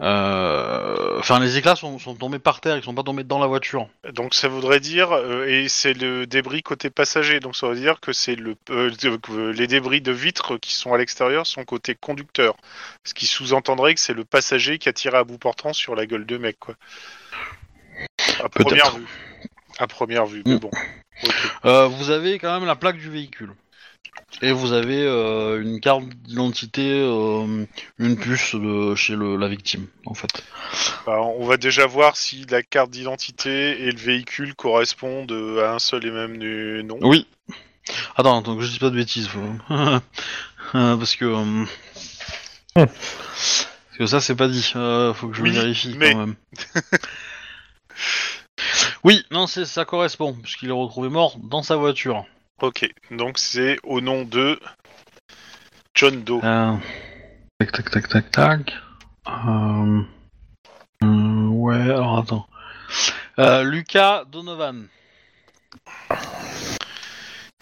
[0.00, 3.88] enfin, les éclats sont, sont tombés par terre, ils sont pas tombés dans la voiture.
[4.12, 8.00] Donc ça voudrait dire, euh, et c'est le débris côté passager, donc ça veut dire
[8.00, 12.56] que c'est le, euh, les débris de vitres qui sont à l'extérieur sont côté conducteur,
[13.04, 16.06] ce qui sous-entendrait que c'est le passager qui a tiré à bout portant sur la
[16.06, 16.74] gueule de mec, quoi.
[18.42, 19.06] À première vue.
[19.78, 20.58] À première vue, mais Mm.
[20.58, 20.70] bon.
[21.64, 23.52] Euh, vous avez quand même la plaque du véhicule.
[24.42, 27.64] Et vous avez euh, une carte d'identité, euh,
[27.98, 30.30] une puce de chez le, la victime, en fait.
[31.06, 35.78] Bah, on va déjà voir si la carte d'identité et le véhicule correspondent à un
[35.78, 36.36] seul et même
[36.82, 36.98] nom.
[37.02, 37.26] Oui.
[38.16, 39.28] Attends, attends, que je dis pas de bêtises.
[39.28, 39.40] faut-
[40.74, 41.24] Euh, Parce que...
[41.26, 41.64] euh,
[42.74, 44.72] Parce que ça, c'est pas dit.
[44.74, 46.34] Euh, faut que je Oui, vérifie mais- quand même.
[49.04, 52.24] oui, non, ça correspond, puisqu'il est retrouvé mort dans sa voiture.
[52.62, 54.60] Ok, donc c'est au nom de
[55.94, 56.40] John Doe.
[56.44, 56.76] Euh,
[57.58, 58.74] Tac, tac, tac, tac, tac.
[59.26, 60.02] Euh,
[61.02, 62.46] euh, ouais, alors attends.
[63.40, 64.86] Euh, Lucas Donovan.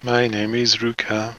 [0.05, 1.35] My name is Luca.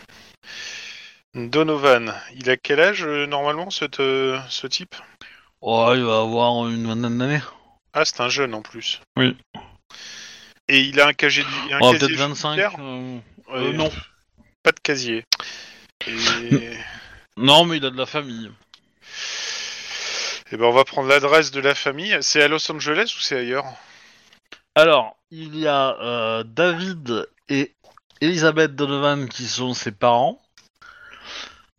[1.36, 4.96] Donovan, il a quel âge euh, normalement ce type?
[5.62, 7.42] Oh, il va avoir une vingtaine d'années.
[7.94, 9.00] Ah, c'est un jeune en plus.
[9.16, 9.38] Oui.
[10.68, 12.56] Et il a un casier, un Oh, casier peut-être 25.
[12.56, 13.20] judiciaire euh,
[13.54, 13.92] Euh, non.
[14.64, 15.26] Pas de casier.
[16.08, 16.72] Et...
[17.38, 18.52] Non, mais il a de la famille.
[20.52, 22.16] Eh ben, on va prendre l'adresse de la famille.
[22.22, 23.66] C'est à Los Angeles ou c'est ailleurs?
[24.76, 27.74] Alors, il y a euh, David et
[28.22, 30.40] Elisabeth Donovan qui sont ses parents.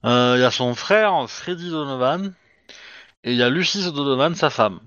[0.03, 2.35] Il y a son frère Freddy Donovan.
[3.23, 4.81] Et il y a Lucie Donovan, sa femme.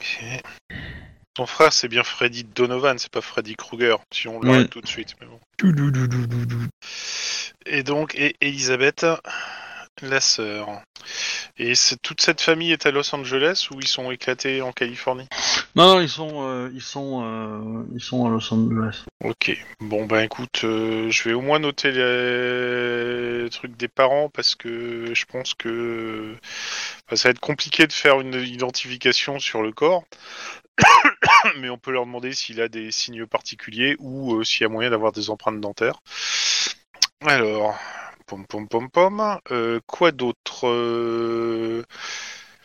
[0.00, 0.42] Ok.
[1.34, 4.68] Ton frère, c'est bien Freddy Donovan, c'est pas Freddy Krueger, si on l'arrête Oui.
[4.68, 5.14] tout de suite.
[5.20, 5.38] Mais bon.
[7.66, 9.06] Et donc, et Elisabeth,
[10.02, 10.82] la sœur.
[11.58, 15.28] Et toute cette famille est à Los Angeles ou ils sont éclatés en Californie?
[15.76, 19.04] Non, non, ils sont, euh, ils sont, euh, ils sont à Los Angeles.
[19.24, 19.56] Ok.
[19.80, 25.12] Bon, ben écoute, euh, je vais au moins noter les trucs des parents parce que
[25.14, 26.34] je pense que
[27.06, 30.04] enfin, ça va être compliqué de faire une identification sur le corps.
[31.58, 34.90] Mais on peut leur demander s'il a des signes particuliers ou s'il y a moyen
[34.90, 36.00] d'avoir des empreintes dentaires.
[37.26, 37.78] Alors,
[38.30, 39.38] pom pom pom pom.
[39.50, 41.82] Euh, quoi d'autre Euh,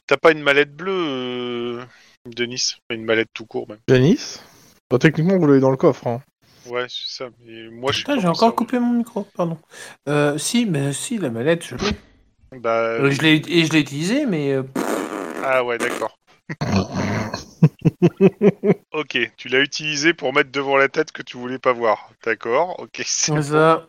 [0.06, 1.84] T'as pas une mallette bleue, euh,
[2.28, 2.76] Denis?
[2.92, 3.80] Une mallette tout court même.
[3.90, 4.44] Janice
[4.92, 6.06] Bah, Techniquement, vous l'avez dans le coffre.
[6.06, 6.22] Hein.
[6.70, 7.30] Ouais, c'est ça.
[7.44, 8.56] Mais moi, je suis Putain, pas j'ai encore ça.
[8.56, 9.58] coupé mon micro, pardon.
[10.08, 12.60] Euh, si, mais si, la mallette, je l'ai.
[12.60, 14.58] Bah, je l'ai et je l'ai utilisée, mais
[15.44, 16.16] Ah ouais, d'accord.
[18.94, 22.12] ok, tu l'as utilisé pour mettre devant la tête que tu voulais pas voir.
[22.24, 23.82] D'accord, ok, c'est bon.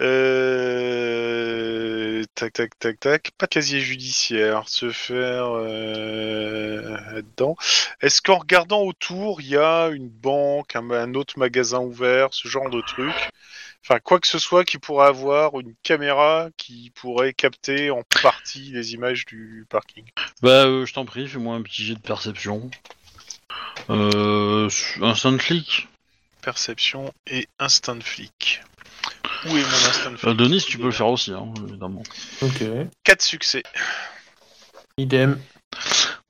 [0.00, 1.88] Euh...
[2.34, 3.30] Tac, tac, tac, tac.
[3.36, 4.68] Pas de casier judiciaire.
[4.68, 6.96] Se faire euh...
[7.12, 7.56] là-dedans.
[8.00, 12.70] Est-ce qu'en regardant autour, il y a une banque, un, autre magasin ouvert, ce genre
[12.70, 13.14] de truc?
[13.84, 18.70] Enfin, quoi que ce soit qui pourrait avoir une caméra qui pourrait capter en partie
[18.72, 20.04] les images du parking?
[20.42, 22.70] Bah, euh, je t'en prie, fais-moi un petit jet de perception.
[23.90, 24.68] Euh,
[25.00, 25.40] un sound.
[26.42, 28.62] Perception et instant flic.
[29.46, 32.02] Où est mon instant flic Euh, Denis, tu peux le faire aussi, hein, évidemment.
[32.42, 32.62] Ok.
[33.04, 33.62] 4 succès.
[34.96, 35.38] Idem.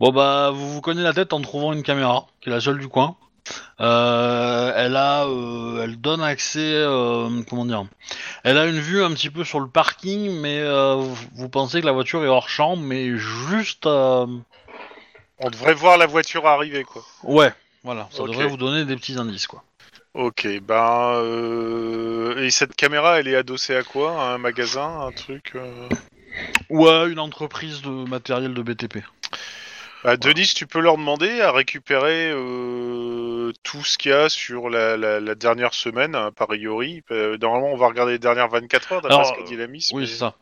[0.01, 2.79] Bon bah, vous vous cognez la tête en trouvant une caméra, qui est la seule
[2.79, 3.16] du coin.
[3.81, 7.85] Euh, elle a, euh, elle donne accès, euh, comment dire,
[8.44, 10.97] elle a une vue un petit peu sur le parking, mais euh,
[11.35, 14.27] vous, pensez que la voiture est hors champ, mais juste, euh,
[15.38, 17.03] On devrait voir la voiture arriver, quoi.
[17.23, 17.53] ouais,
[17.85, 19.62] voilà, ça devrait vous donner des petits indices quoi.
[20.18, 21.12] Ok, ben...
[21.22, 24.20] euh, Et cette caméra, elle est adossée à quoi?
[24.20, 25.88] À un magasin Un truc euh?
[26.68, 28.98] Ouais, une entreprise de matériel de BTP.
[30.02, 34.70] Bah, Denis, tu peux leur demander à récupérer euh, tout ce qu'il y a sur
[34.70, 37.04] la, la- la dernière semaine, a priori.
[37.12, 39.68] Euh, normalement, on va regarder les dernières 24 heures, d'après Alors, ce qu'a dit la
[39.68, 39.90] Miss.
[39.92, 40.35] Oui, mais c'est ça.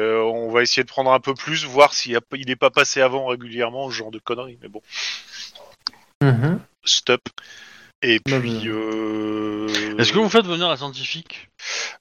[0.00, 3.90] on va essayer de prendre un peu plus, voir s'il n'est pas passé avant régulièrement,
[3.90, 4.58] ce genre de conneries.
[4.62, 4.80] Mais bon,
[6.22, 6.58] Mhm.
[6.84, 7.20] stop.
[8.02, 8.68] Et puis...
[8.68, 11.48] euh, Est-ce que vous faites venir la scientifique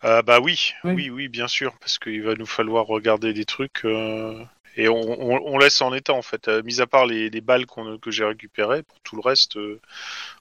[0.02, 0.94] Ah bah oui, Oui.
[0.94, 4.44] oui, oui, bien sûr, parce qu'il va nous falloir regarder des trucs euh,
[4.78, 6.48] et on, on- on laisse en état en fait.
[6.48, 9.58] Euh, mis à part les, les balles qu'on- que j'ai récupérées, pour tout le reste,
[9.58, 9.80] euh,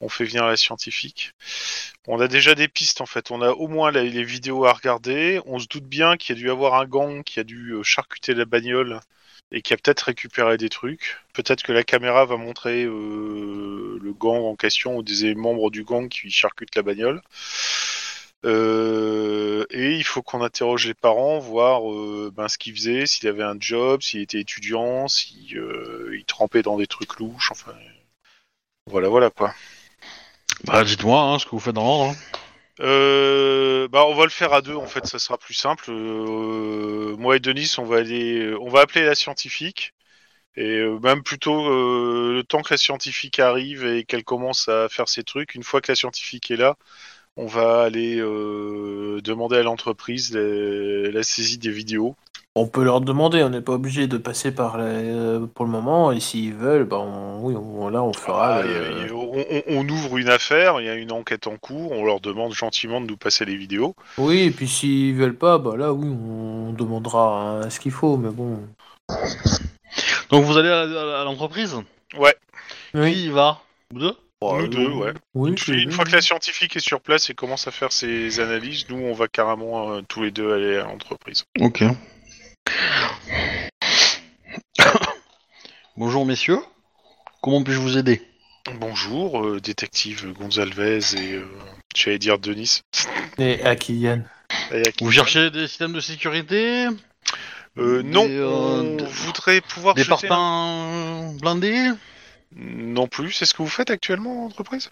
[0.00, 1.32] on fait venir la scientifique.
[2.06, 3.30] On a déjà des pistes en fait.
[3.30, 5.40] On a au moins la- les vidéos à regarder.
[5.46, 7.82] On se doute bien qu'il y a dû avoir un gang qui a dû euh,
[7.82, 9.00] charcuter la bagnole
[9.52, 11.18] et qui a peut-être récupéré des trucs.
[11.32, 15.84] Peut-être que la caméra va montrer euh, le gang en question ou des membres du
[15.84, 17.22] gang qui charcutent la bagnole.
[18.46, 23.28] Euh, et il faut qu'on interroge les parents, voir euh, ben, ce qu'il faisait, s'il
[23.28, 25.60] avait un job, s'il était étudiant, s'il
[26.12, 27.74] il trempait dans des trucs louches, enfin.
[28.86, 29.54] Voilà, voilà quoi.
[30.64, 32.10] Bah, dites-moi hein, ce que vous faites dans l'ordre.
[32.10, 32.38] hein.
[32.80, 35.86] Euh, bah, on va le faire à deux, en fait, ça sera plus simple.
[35.90, 39.94] Euh, moi et Denis, on va aller, on va appeler la scientifique.
[40.56, 45.08] Et euh, même plutôt le temps que la scientifique arrive et qu'elle commence à faire
[45.08, 46.76] ses trucs, une fois que la scientifique est là,
[47.36, 52.16] on va aller demander à l'entreprise la saisie des vidéos.
[52.60, 55.70] On peut leur demander, on n'est pas obligé de passer par la- euh, pour le
[55.70, 58.56] moment, et s'ils veulent, bah on- oui, on- là on fera.
[58.56, 62.04] Ah, le- et on, ouvre une affaire, il y a une enquête en cours, on
[62.04, 63.94] leur demande gentiment de nous passer les vidéos.
[64.18, 68.18] Oui, et puis s'ils veulent pas, bah là oui, on demandera hein, ce qu'il faut,
[68.18, 68.60] mais bon.
[70.30, 71.74] Donc vous allez à, à- à l'entreprise?
[72.18, 72.34] Ouais.
[72.92, 73.14] Oui.
[73.14, 73.58] Qui y va?
[73.90, 74.14] Vous deux?
[74.42, 75.12] Nous deux, ouais.
[75.34, 77.92] Oui, Une, je- une fois que la scientifique est sur place et commence à faire
[77.92, 81.44] ses analyses, nous on va carrément euh, tous les deux aller à l'entreprise.
[81.60, 81.84] Ok.
[85.96, 86.58] Bonjour messieurs.
[87.42, 88.22] Comment puis-je vous aider?
[88.74, 91.48] Bonjour, euh, détective Gonzalez et euh,
[91.94, 92.80] j'allais dire Denis.
[93.38, 96.86] Et qui- Vous cherchez des systèmes de sécurité?
[97.78, 101.90] Euh, non, des, euh, on des- voudrait pouvoir Des jeter un- parpaings blindés?
[102.52, 104.90] Non plus, c'est ce que vous faites actuellement en entreprise?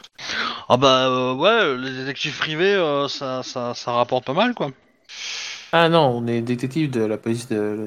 [0.68, 4.70] Ah bah euh, ouais, les détectives privés, euh, ça, ça, ça rapporte pas mal quoi.
[5.72, 7.86] Ah non, on est détective de la police de,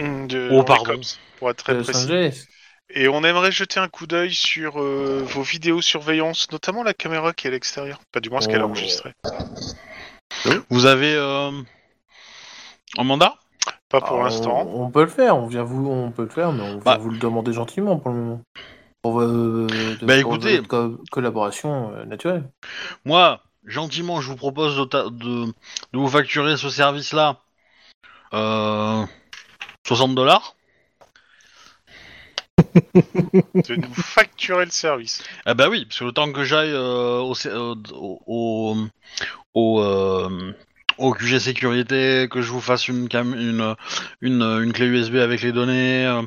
[0.00, 0.84] De- Oh, pardon.
[0.84, 2.46] cops, Pour être de très précis.
[2.92, 7.46] Et on aimerait jeter un coup d'œil sur euh, vos vidéosurveillance, notamment la caméra qui
[7.46, 8.00] est à l'extérieur.
[8.12, 8.70] Pas du moins ce qu'elle a Oh.
[8.70, 9.12] enregistré.
[10.70, 11.50] Vous avez euh,
[12.98, 13.34] un mandat
[13.88, 14.66] Pas pour Ah, l'instant.
[14.66, 16.96] On, on peut le faire, on vient vous, on peut le faire, mais on va
[16.96, 16.96] Bah.
[16.96, 18.40] vous le demander gentiment pour le moment.
[19.02, 19.66] Pour, euh,
[20.00, 20.56] de- Bah, pour écoutez.
[20.56, 22.48] votre co- collaboration euh, naturelle.
[23.04, 27.38] Moi, gentiment, je vous propose de, ta- de, de vous facturer ce service-là
[28.34, 29.04] euh,
[29.86, 30.56] 60 dollars.
[33.68, 35.22] De nous facturer le service.
[35.46, 38.76] Ah bah oui, parce que le temps que j'aille euh, au, sé- euh, au, au,
[39.54, 40.52] au, euh,
[40.98, 43.74] au QG sécurité, que je vous fasse une, cam une,
[44.20, 46.22] une, une clé USB avec les données, euh,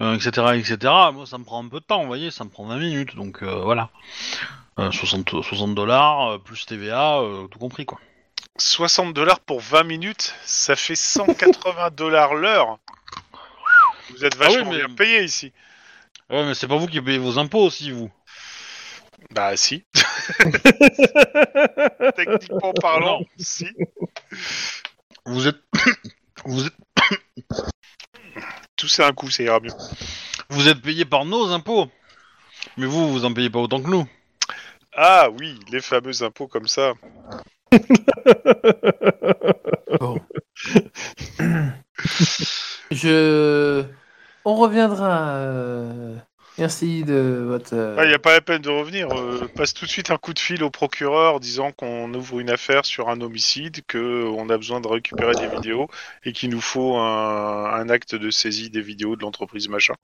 [0.00, 0.78] euh, etc., etc.,
[1.12, 3.14] moi ça me prend un peu de temps, vous voyez, ça me prend 20 minutes,
[3.16, 3.90] donc euh, voilà.
[4.78, 7.98] Euh, 60 60 dollars, euh, plus TVA, euh, tout compris quoi.
[8.58, 12.78] 60 dollars pour 20 minutes, ça fait 180 dollars l'heure.
[14.10, 15.52] Vous êtes Ah oui, vachement mais- bien payé ici.
[16.30, 18.10] Ouais, mais c'est pas vous qui payez vos impôts aussi, vous.
[19.32, 19.84] Bah si.
[22.16, 23.66] Techniquement parlant, si.
[25.26, 25.60] Vous êtes,
[26.44, 26.74] vous êtes,
[28.76, 29.72] Tout c'est un coup, ça ira mieux.
[30.48, 31.90] vous êtes payé par nos impôts.
[32.76, 34.06] Mais vous, vous en payez pas autant que nous.
[35.02, 36.92] Ah oui, les fameux impôts comme ça.
[39.98, 40.18] Bon.
[42.90, 43.84] Je.
[44.44, 45.28] On reviendra.
[45.36, 46.14] euh,
[46.58, 47.74] Merci de votre.
[47.74, 49.08] euh, Il n'y a pas la peine de revenir.
[49.12, 52.50] euh, passe tout de suite un coup de fil au procureur disant qu'on ouvre une
[52.50, 55.88] affaire sur un homicide, qu'on a besoin de récupérer des vidéos
[56.24, 59.94] et qu'il nous faut un, un acte de saisie des vidéos de l'entreprise machin.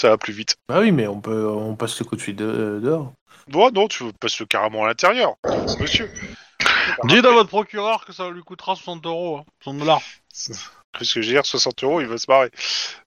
[0.00, 0.56] Ça va plus vite.
[0.68, 3.12] Ah oui, mais on peut, on passe le coup de fil de- euh, dehors.
[3.50, 5.36] Bon, non, tu passes le carrément à l'intérieur,
[5.80, 6.10] monsieur.
[7.04, 10.02] Dites à votre procureur que ça lui coûtera 60 euros, hein, 60 dollars.
[10.92, 12.50] Qu'est-ce que j'ai dire 60 euros, il va se marrer.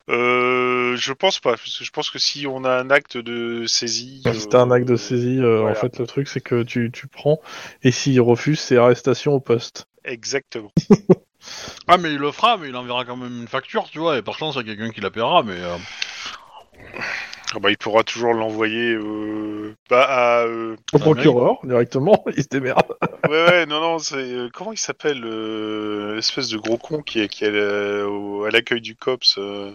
[0.09, 1.51] Euh, je pense pas.
[1.51, 4.23] parce que Je pense que si on a un acte de saisie.
[4.33, 5.77] Si t'as un acte de euh, saisie, euh, voilà.
[5.77, 7.39] en fait, le truc, c'est que tu, tu prends,
[7.83, 9.87] et s'il refuse, c'est arrestation au poste.
[10.03, 10.71] Exactement.
[11.87, 14.21] Ah, mais il le fera, mais il enverra quand même une facture, tu vois, et
[14.21, 15.57] par chance, il y a quelqu'un qui la paiera, mais.
[17.53, 20.37] Ah bah, il pourra toujours l'envoyer euh, bah, à.
[20.45, 22.95] euh, Au procureur, directement, il se démerde.
[23.29, 24.15] Ouais, ouais, non, non, c'est.
[24.15, 28.45] euh, comment il s'appelle euh, L'espèce de gros con qui est, qui est euh, au-
[28.45, 29.71] à l'accueil du COPS euh?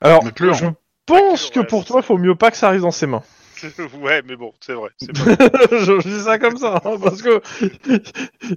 [0.00, 0.54] Alors, McClure.
[0.54, 0.66] je
[1.06, 3.22] pense que Ouais, pour toi, il faut mieux pas que ça arrive dans ses mains.
[4.00, 4.90] Ouais, mais bon, c'est vrai.
[5.00, 5.48] Pas...
[5.72, 7.40] je, je dis ça comme ça, hein, parce que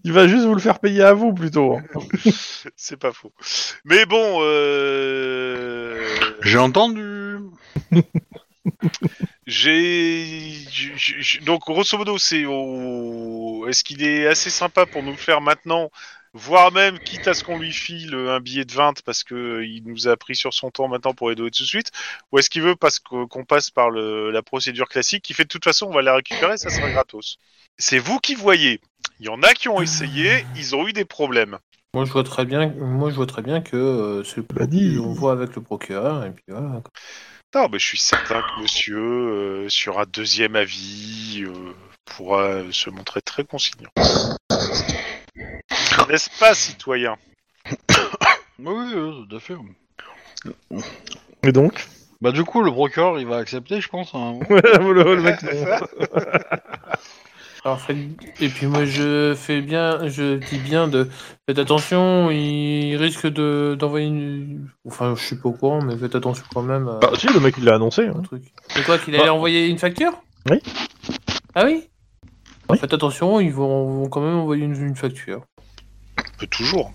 [0.03, 1.75] il va juste vous le faire payer à vous plutôt.
[1.77, 1.83] hein.
[2.75, 3.31] c'est pas faux.
[3.85, 6.03] Mais bon, euh...
[6.41, 7.37] J'ai entendu.
[9.47, 10.53] J'ai.
[11.45, 13.65] Donc, grosso modo, c'est au.
[13.67, 15.89] Est-ce qu'il est assez sympa pour nous le faire maintenant?
[16.33, 19.83] Voire même, quitte à ce qu'on lui file un billet de 20 parce que il
[19.87, 21.89] nous a pris sur son temps maintenant pour les donner tout de suite
[22.31, 25.47] Ou est-ce qu'il veut parce qu'on passe par le- la procédure classique qui fait de
[25.47, 27.37] toute façon on va la récupérer, ça sera gratos
[27.79, 28.79] C'est vous qui voyez.
[29.19, 31.57] Il y en a qui ont essayé, ils ont eu des problèmes.
[31.95, 34.99] Moi, je vois très bien, moi, je vois très bien que euh, c'est Bah, dis.
[34.99, 36.83] on voit avec le procureur et puis voilà.
[37.55, 41.73] Non, mais je suis certain que monsieur, euh, sur un deuxième avis, euh,
[42.05, 43.89] pourra se montrer très consignant.
[46.09, 47.17] N'est-ce pas, citoyen?
[48.61, 49.55] Oui, oui, tout à fait.
[51.43, 51.87] Et donc?
[52.19, 54.13] Bah du coup, le procureur, il va accepter, je pense.
[54.13, 54.37] hein.
[54.49, 55.79] le, le mec, non.
[57.65, 57.97] Alors, faites-
[58.39, 61.09] Et puis moi, je fais bien, je dis bien de
[61.47, 64.69] faites attention, il risque de d'envoyer une.
[64.87, 66.87] Enfin, je suis pas au courant, mais faites attention quand même.
[66.87, 66.99] À...
[66.99, 68.07] Bah, si, le mec il l'a annoncé.
[68.07, 68.13] hein.
[68.17, 68.43] un truc.
[68.69, 69.33] C'est quoi qu'il allait Bah.
[69.33, 70.13] envoyer une facture?
[70.49, 70.61] Oui.
[71.53, 71.89] Ah oui?
[72.69, 72.77] Oui.
[72.77, 75.41] Faites attention, ils vont, vont quand même envoyer une, une facture.
[76.17, 76.93] On peut toujours.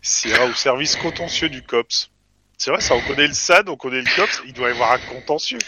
[0.00, 2.10] C'est au service contentieux du COPS.
[2.56, 4.92] C'est vrai, ça, on connaît le SAD, on connaît le COPS, il doit y avoir
[4.92, 5.58] un contentieux.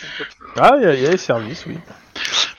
[0.57, 1.77] Ah, il y, a- il y a les services, oui.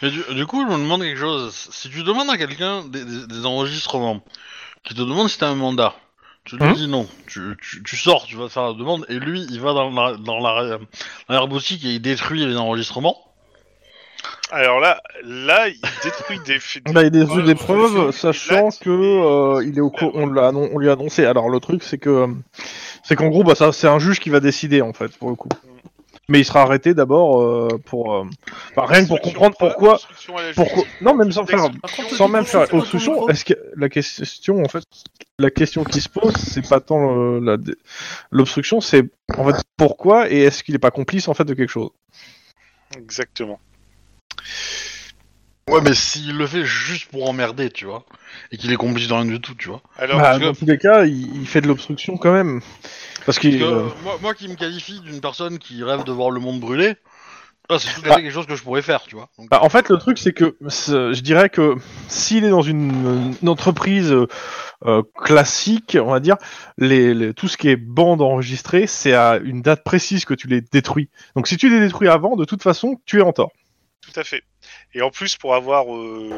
[0.01, 1.53] Mais du, du coup, je me demande quelque chose.
[1.71, 4.21] Si tu demandes à quelqu'un des, des- des enregistrements,
[4.83, 5.93] qui te demande si t'as un mandat,
[6.45, 6.73] tu lui Mhm.
[6.73, 9.73] dis non, tu, tu- tu sors, tu vas faire la demande, et lui, il va
[9.73, 10.79] dans la- dans la- dans
[11.29, 13.17] l'arrière-boutique et il détruit les enregistrements.
[14.51, 16.83] Alors là, là, il détruit des faits.
[16.93, 20.11] Bah, il a des, Ouais, des preuves, sachant Là, que euh, il est au co-
[20.13, 21.25] on, l'a annon- on lui a annoncé.
[21.25, 22.27] Alors le truc, c'est que euh,
[23.03, 25.35] c'est qu'en gros, bah, ça, c'est un juge qui va décider en fait pour le
[25.35, 25.49] coup.
[26.29, 28.23] Mais il sera arrêté d'abord euh, pour euh,
[28.77, 29.99] bah, rien que pour comprendre pourquoi.
[31.01, 31.69] Non, même sans faire,
[32.15, 33.27] sans même faire obstruction.
[33.27, 34.85] Est-ce que la question en fait,
[35.37, 37.57] la question qui se pose, c'est pas tant euh,
[38.31, 39.03] l'obstruction, c'est
[39.37, 41.89] en fait pourquoi et est-ce qu'il est pas complice en fait de quelque chose?
[42.97, 43.59] Exactement.
[45.69, 48.05] Ouais, mais s'il le fait juste pour emmerder, tu vois,
[48.51, 49.81] et qu'il est complice dans rien du tout, tu vois.
[49.97, 52.61] Alors, Bah, dans tous les cas, il, il fait de l'obstruction quand même.
[53.25, 56.29] Parce que, euh, euh, moi, moi qui me qualifie d'une personne qui rêve de voir
[56.31, 56.95] le monde brûler,
[57.69, 58.15] là, c'est tout à Ah.
[58.15, 59.29] fait quelque chose que je pourrais faire, tu vois.
[59.37, 61.75] Donc, Bah, en fait, le truc, c'est que je dirais que
[62.09, 64.27] s'il est dans une, une entreprise euh,
[64.85, 66.35] euh, classique, on va dire,
[66.77, 70.47] les, les- tout ce qui est bande enregistrée, c'est à une date précise que tu
[70.47, 71.09] les détruis.
[71.37, 73.51] Donc, si tu les détruis avant, de toute façon, tu es en tort.
[74.01, 74.43] Tout à fait.
[74.95, 76.29] Et en plus, pour avoir euh,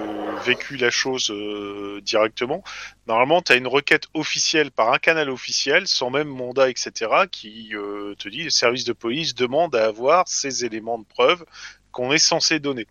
[0.46, 2.63] vécu la chose euh, directement,
[3.08, 7.76] normalement, tu as une requête officielle par un canal officiel, sans même mandat, etc., qui
[7.76, 11.46] euh, te dit le service de police demande à avoir ces éléments de preuve
[11.91, 12.88] qu'on est censé donner.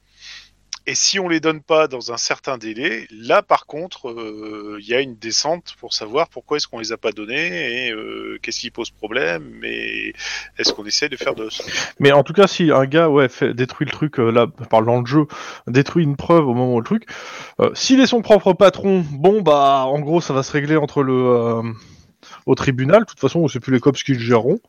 [0.87, 4.87] Et si on les donne pas dans un certain délai, là par contre, euh, il
[4.87, 8.39] y a une descente pour savoir pourquoi est-ce qu'on les a pas donnés et euh,
[8.43, 10.13] qu'est-ce qui pose problème et
[10.59, 11.49] est-ce qu'on essaie de faire de
[12.01, 15.01] Mais en tout cas, si un gars ouais, détruit le truc, euh, là, parle dans
[15.01, 15.27] le jeu,
[15.67, 17.07] détruit une preuve au moment où le truc,
[17.61, 21.03] euh, s'il est son propre patron, bon, bah, en gros, ça va se régler entre
[21.03, 21.63] le.
[22.45, 23.01] au tribunal.
[23.01, 24.61] De toute façon, c'est plus les cops qui le géreront.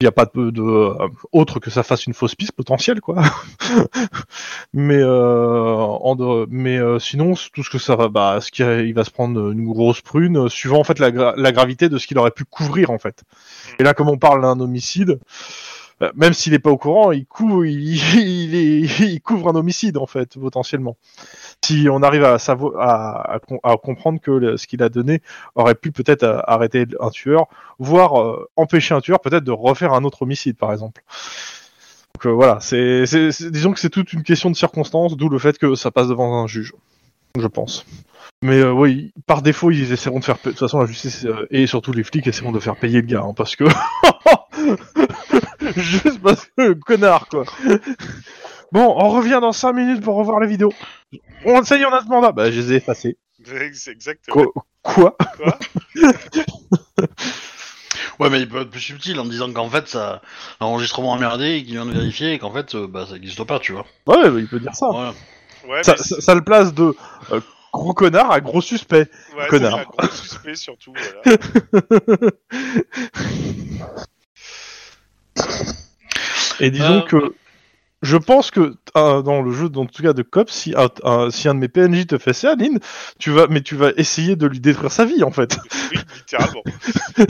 [0.00, 3.00] Il n'y a pas de, de euh, autre que ça fasse une fausse piste potentielle,
[3.00, 3.22] quoi.
[4.74, 8.62] mais euh, en de- mais euh, sinon, tout ce que ça va, bah, ce qui
[8.62, 11.96] il va se prendre une grosse prune, suivant en fait la, gra- la gravité de
[11.96, 13.22] ce qu'il aurait pu couvrir en fait.
[13.78, 15.18] Et là, comme on parle d'un homicide,
[16.02, 17.26] euh, même s'il n'est pas au courant, il,
[19.24, 20.96] couvre un homicide en fait potentiellement.
[21.64, 23.38] Si on arrive à
[23.82, 25.22] comprendre que ce qu'il a donné
[25.54, 27.46] aurait pu peut-être euh, arrêter un tueur,
[27.78, 31.02] voire euh, empêcher un tueur peut-être de refaire un autre homicide par exemple.
[32.14, 35.74] Donc euh, voilà, disons que c'est toute une question de circonstances, d'où le fait que
[35.74, 36.72] ça passe devant un juge,
[37.38, 37.84] je pense.
[38.42, 40.36] Mais oui, par défaut, ils essaieront de faire.
[40.36, 43.22] De toute façon, la justice et surtout les flics essaieront de faire payer le gars,
[43.22, 43.64] hein, parce que
[45.76, 47.44] juste parce que connard quoi.
[48.72, 50.72] Bon, on revient dans 5 minutes pour revoir la vidéo.
[51.44, 52.32] On ça y est, on a ce mandat.
[52.32, 53.16] Bah, je les ai effacés.
[53.72, 54.44] C'est exactement.
[54.82, 55.16] Quoi, Quoi
[58.18, 60.22] Ouais, mais il peut être plus subtil en disant qu'en fait, ça,
[60.60, 63.44] l'enregistrement a merdé et qu'il vient de vérifier et qu'en fait, euh, bah, ça n'existe
[63.44, 63.84] pas, tu vois.
[64.06, 64.88] Ouais, bah, il peut dire ça.
[64.90, 65.14] Voilà.
[65.68, 66.94] Ouais, Ça, mais ça, ça le place de
[67.32, 67.40] euh,
[67.72, 69.10] gros connard à gros suspect.
[69.36, 69.78] ouais, connard.
[69.78, 70.94] c'est gros suspect surtout.
[71.24, 71.38] Voilà.
[76.60, 77.34] Et disons Euh, que
[78.02, 81.30] je pense que euh, dans le jeu, dans tout cas de Cops, si un, un-
[81.30, 82.78] si un de mes PNJ te fait ça, Lynn,
[83.18, 85.58] tu vas, mais tu vas essayer de lui détruire sa vie en fait.
[85.92, 86.62] Oui, littéralement.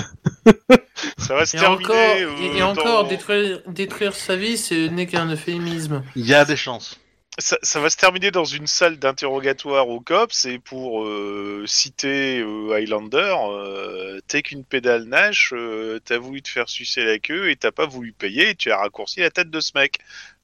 [1.18, 1.84] ça va se Et terminer.
[1.84, 6.02] encore, euh, et, et encore détruire, détruire sa vie, ce n'est qu'un euphémisme.
[6.14, 6.98] Il y a des chances.
[7.39, 12.41] Ça, ça va se terminer dans une salle d'interrogatoire au COPS et pour euh, citer
[12.41, 17.51] euh, Highlander, euh, t'es qu'une pédale Nash, euh, t'as voulu te faire sucer la queue
[17.51, 19.99] et t'as pas voulu payer et tu as raccourci la tête de ce mec.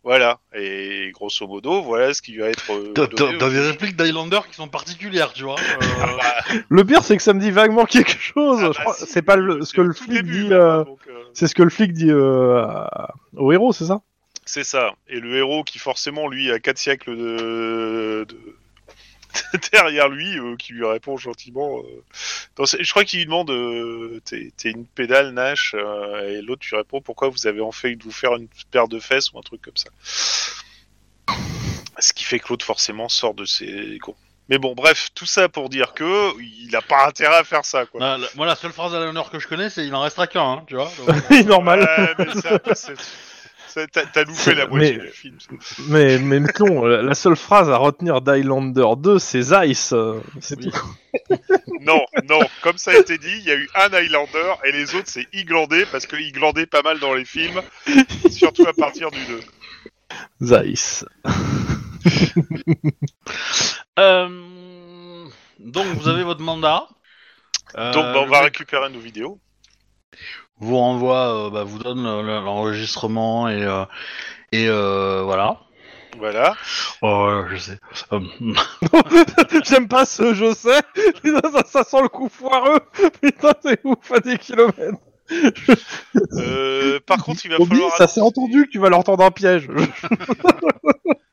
[0.04, 0.40] Voilà.
[0.52, 2.92] Et grosso modo, voilà ce qui va être.
[2.92, 5.56] T'as donné t'as au- des répliques d'Highlander qui sont particulières, tu vois.
[6.00, 8.58] Ah euh, bah, Le pire, c'est que ça me dit vaguement quelque chose.
[8.62, 10.52] ah bah crois- si, c'est pas le, ce que le flic début, dit.
[10.54, 12.66] hein, euh, donc, euh, C'est ce que le flic dit euh,
[13.36, 14.00] au héros, c'est ça?
[14.44, 14.94] C'est ça.
[15.08, 18.56] Et le héros qui forcément lui a 4 siècles de, de-
[19.72, 21.78] derrière lui, euh, qui lui répond gentiment.
[21.78, 22.02] euh,
[22.56, 26.66] dans ce- Je crois qu'il lui demande euh, t'es une pédale Nash euh, et l'autre
[26.68, 29.38] lui répond pourquoi vous avez en fait de vous faire une paire de fesses ou
[29.38, 29.90] un truc comme ça.
[31.98, 34.16] Ce qui fait que l'autre forcément sort de ses gonds.
[34.48, 37.86] Mais bon, bref, tout ça pour dire que il a pas intérêt à faire ça,
[37.86, 38.00] quoi.
[38.18, 40.64] la- moi, la seule phrase d'Highlander que je connais, c'est il en restera qu'un, hein,
[40.66, 40.90] tu vois.
[41.06, 41.80] donc, Normal.
[42.18, 42.58] Ouais, mais ça,
[43.92, 45.38] T'as loupé la moitié Mais- du film.
[45.88, 49.92] Mais, mais mettons, la la seule phrase à retenir d'Highlander 2, c'est Zeiss.
[49.92, 50.70] euh, C'est Oui.
[50.70, 50.86] tout.
[51.80, 54.94] Non, non, comme ça a été dit, il y a eu un Highlander et les
[54.94, 57.60] autres c'est Iglandais parce que Iglandais pas mal dans les films,
[58.30, 59.40] surtout à partir du 2.
[60.40, 61.04] Zeiss.
[63.98, 65.26] Euh,
[65.58, 66.88] donc, vous avez votre mandat.
[67.76, 69.38] Euh, Donc bah, on va récupérer nos vidéos.
[70.58, 73.84] Vous renvoie, euh, bah, vous donne le- le- l'enregistrement et euh,
[74.52, 75.58] et euh, voilà.
[76.18, 76.54] Voilà.
[77.00, 77.78] Oh, je sais.
[79.64, 80.80] J'aime pas ce je sais.
[81.22, 82.80] Putain, ça, ça sent le coup foireux.
[83.22, 84.98] Putain, c'est ouf à des kilomètres.
[86.34, 87.96] Euh, par contre, il va Bobby, falloir.
[87.96, 89.68] ça s'est entendu que tu vas leur tendre un piège.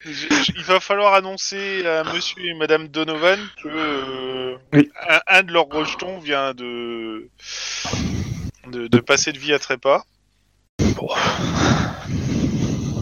[0.00, 4.90] je- je- Il va falloir annoncer à Monsieur et Madame Donovan que euh, Oui.
[5.08, 7.28] un, un de leurs rejetons vient de...
[8.68, 10.04] de de passer de vie à trépas.
[10.96, 11.08] Bon.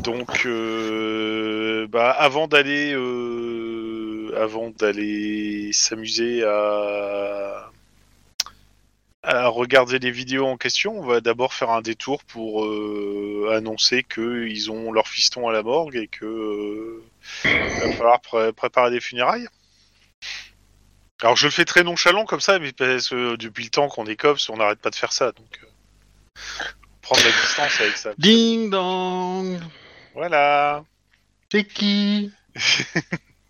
[0.02, 7.70] Donc, euh, bah, avant d'aller, euh, avant d'aller s'amuser à,
[9.28, 14.02] à regarder les vidéos en question, on va d'abord faire un détour pour euh, annoncer
[14.02, 17.04] qu'ils ont leur fiston à la morgue et que euh,
[17.44, 19.46] il va falloir pré- préparer des funérailles.
[21.20, 24.06] Alors, je le fais très nonchalant comme ça, mais parce que depuis le temps qu'on
[24.06, 25.66] est cops, on n'arrête pas de faire ça, donc euh,
[27.02, 28.10] prendre la distance avec ça.
[28.16, 29.60] Ding dong.
[30.14, 30.84] Voilà.
[31.52, 32.32] C'est qui?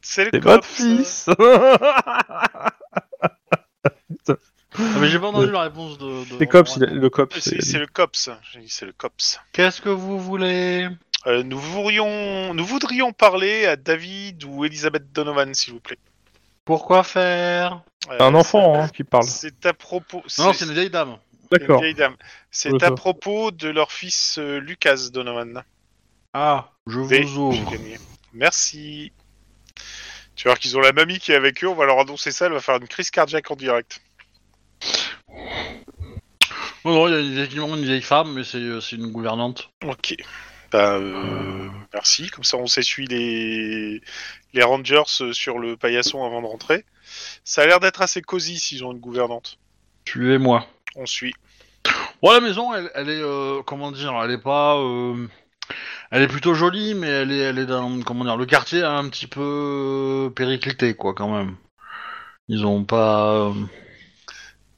[0.03, 0.45] C'est le cops.
[0.45, 1.27] votre fils.
[4.79, 6.25] ah, Mais j'ai pas entendu la réponse de.
[6.25, 7.39] de C'est cops, il a- le cops.
[7.39, 8.31] C'est le cops.
[8.53, 9.41] J'ai dit c'est le cops.
[9.53, 10.89] Qu'est-ce que vous voulez?
[11.27, 15.99] Euh, nous voudrions, nous voudrions parler à David ou Elisabeth Donovan, s'il vous plaît.
[16.65, 17.83] Pourquoi faire?
[18.09, 19.25] Euh, C'est un enfant hein, qui parle.
[19.25, 20.23] C'est à propos.
[20.39, 21.17] Non, c'est une vieille dame.
[21.53, 21.81] une D'accord.
[21.81, 22.15] vieille dame.
[22.51, 25.65] C'est à propos de leur fils euh, Lucas Donovan.
[26.33, 27.71] Ah, je vous j'ai ouvre.
[27.71, 27.99] gagné.
[28.33, 29.13] Merci.
[30.37, 31.69] Tu vois qu'ils ont la mamie qui est avec eux.
[31.69, 32.47] On va leur annoncer ça.
[32.47, 34.01] Elle va faire une crise cardiaque en direct.
[36.85, 39.71] Non, non, il y a effectivement une vieille femme, mais c'est euh, c'est une gouvernante.
[39.85, 40.15] Ok.
[40.75, 42.29] Euh, merci.
[42.29, 44.01] Comme ça, on s'essuie les...
[44.53, 46.85] les Rangers euh, sur le paillasson avant de rentrer.
[47.45, 49.59] Ça a l'air d'être assez cosy s'ils ont une gouvernante.
[50.07, 50.67] Suivez-moi.
[50.97, 51.35] On suit.
[52.23, 55.27] Bon, la maison, elle, elle est, euh, comment dire, elle est pas, euh,
[56.11, 58.85] elle est plutôt jolie, mais elle est, elle est dans, comment dire, le quartier est
[58.85, 61.57] un petit peu périclité, quoi, quand même.
[62.49, 63.31] Ils ont pas.
[63.33, 63.53] euh,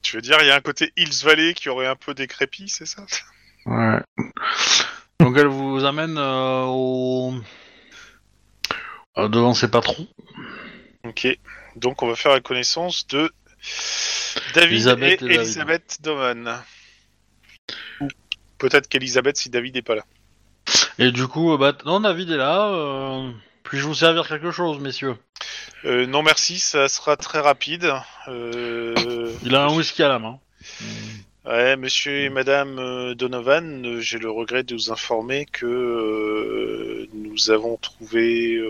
[0.03, 2.69] Tu veux dire, il y a un côté Hills Valley qui aurait un peu décrépit,
[2.69, 3.05] c'est ça?
[3.67, 4.01] Ouais.
[5.21, 7.35] Donc elle vous amène euh, au
[9.19, 10.09] euh, devant ses patrons.
[11.05, 11.27] Ok.
[11.77, 13.31] Donc, on va faire la connaissance de
[14.55, 15.35] David Elisabeth et.
[15.35, 16.63] Elisabeth Doman.
[18.01, 18.09] Ou
[18.59, 20.05] peut-être qu'Elisabeth si David n'est pas là.
[20.99, 23.33] Et du coup, euh, bah, non, David est là.
[23.65, 25.17] Puis-je vous servir quelque chose, messieurs
[25.85, 27.93] Euh, non, merci, ça sera très rapide.
[28.29, 30.39] Euh, Il a un whisky à la main.
[31.47, 37.51] Ouais, monsieur et madame euh, Donovan, j'ai le regret de vous informer que euh, nous
[37.51, 38.63] avons trouvé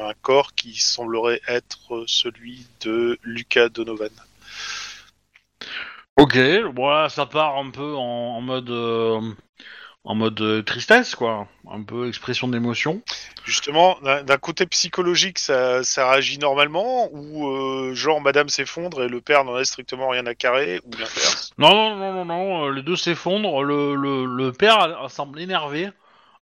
[0.00, 4.10] un corps qui semblerait être celui de Lucas Donovan.
[6.16, 6.38] Ok,
[6.76, 8.70] voilà, ça part un peu en, en mode,
[10.06, 13.02] en mode euh, tristesse, quoi, un peu expression d'émotion.
[13.44, 19.20] Justement, d'un côté psychologique, ça, ça réagit normalement ou euh, genre Madame s'effondre et le
[19.20, 21.50] père n'en a strictement rien à carrer ou l'inverse?
[21.58, 23.62] Non, non, non, non, non, euh, les deux s'effondrent.
[23.64, 25.90] Le, le, le père semble énervé,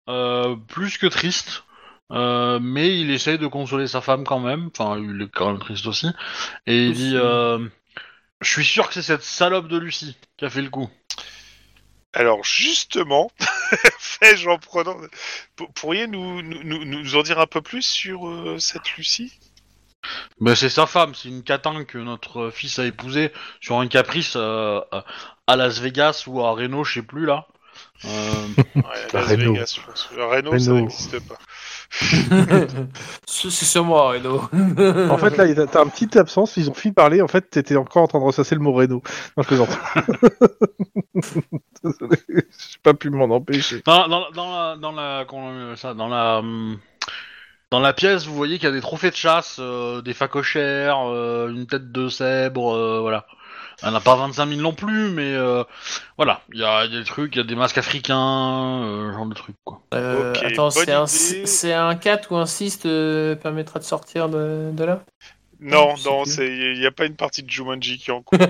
[0.09, 1.65] euh, plus que triste.
[2.13, 4.69] Euh, mais il essaye de consoler sa femme quand même.
[4.77, 6.09] Enfin, il est quand même triste aussi.
[6.67, 7.01] Et il Aussi.
[7.01, 7.59] dit euh,
[8.43, 10.91] Je suis sûr que c'est cette salope de Lucie qui a fait le coup.
[12.15, 13.31] Alors justement,
[13.99, 14.97] fais-je en prenant...
[15.57, 19.33] Pour- Pourriez nous, nous, nous- nous en dire un peu plus sur euh, cette Lucie?
[20.41, 24.35] Ben, c'est sa femme, c'est une catin que notre fils a épousée sur un caprice
[24.37, 24.81] euh,
[25.47, 27.47] à Las Vegas ou à Reno, je sais plus là.
[28.05, 28.09] Euh,
[28.77, 29.55] Ouais, Las Reno.
[29.55, 30.09] Vegas, je pense.
[30.17, 31.37] Reno, ça n'existe pas.
[33.27, 34.43] C'est sur moi, Reno.
[35.11, 37.23] En fait, là, il y a- t'as un petit absence, ils ont fini de parler,
[37.23, 39.03] en fait, t'étais encore en train de ressasser le mot Reno.
[39.37, 39.69] Non, je plaisante.
[41.85, 43.83] Désolé, j'ai pas pu m'en empêcher.
[43.85, 46.79] Dans, dans, dans la, dans la, comment on appelle ça, dans la, hum,
[47.71, 50.99] dans la pièce, vous voyez qu'il y a des trophées de chasse, euh, des facochères,
[51.09, 53.27] euh, une tête de zèbre, euh, voilà.
[53.83, 55.65] Elle n'a pas 25 000 non plus, mais euh,
[56.17, 58.83] voilà, il y a, il y a des trucs, il y a des masques africains,
[58.85, 59.81] euh, genre de trucs quoi.
[59.95, 64.29] Euh, Ok, attends, c'est un, c'est un 4 ou un 6 te permettra de sortir
[64.29, 65.03] de, de là?
[65.61, 68.39] Non, non, il n'y a pas une partie de Jumanji qui est en cours.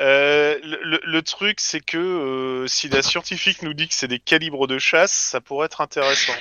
[0.00, 4.08] Euh, le, le- le truc, c'est que euh, si la scientifique nous dit que c'est
[4.08, 6.32] des calibres de chasse, ça pourrait être intéressant.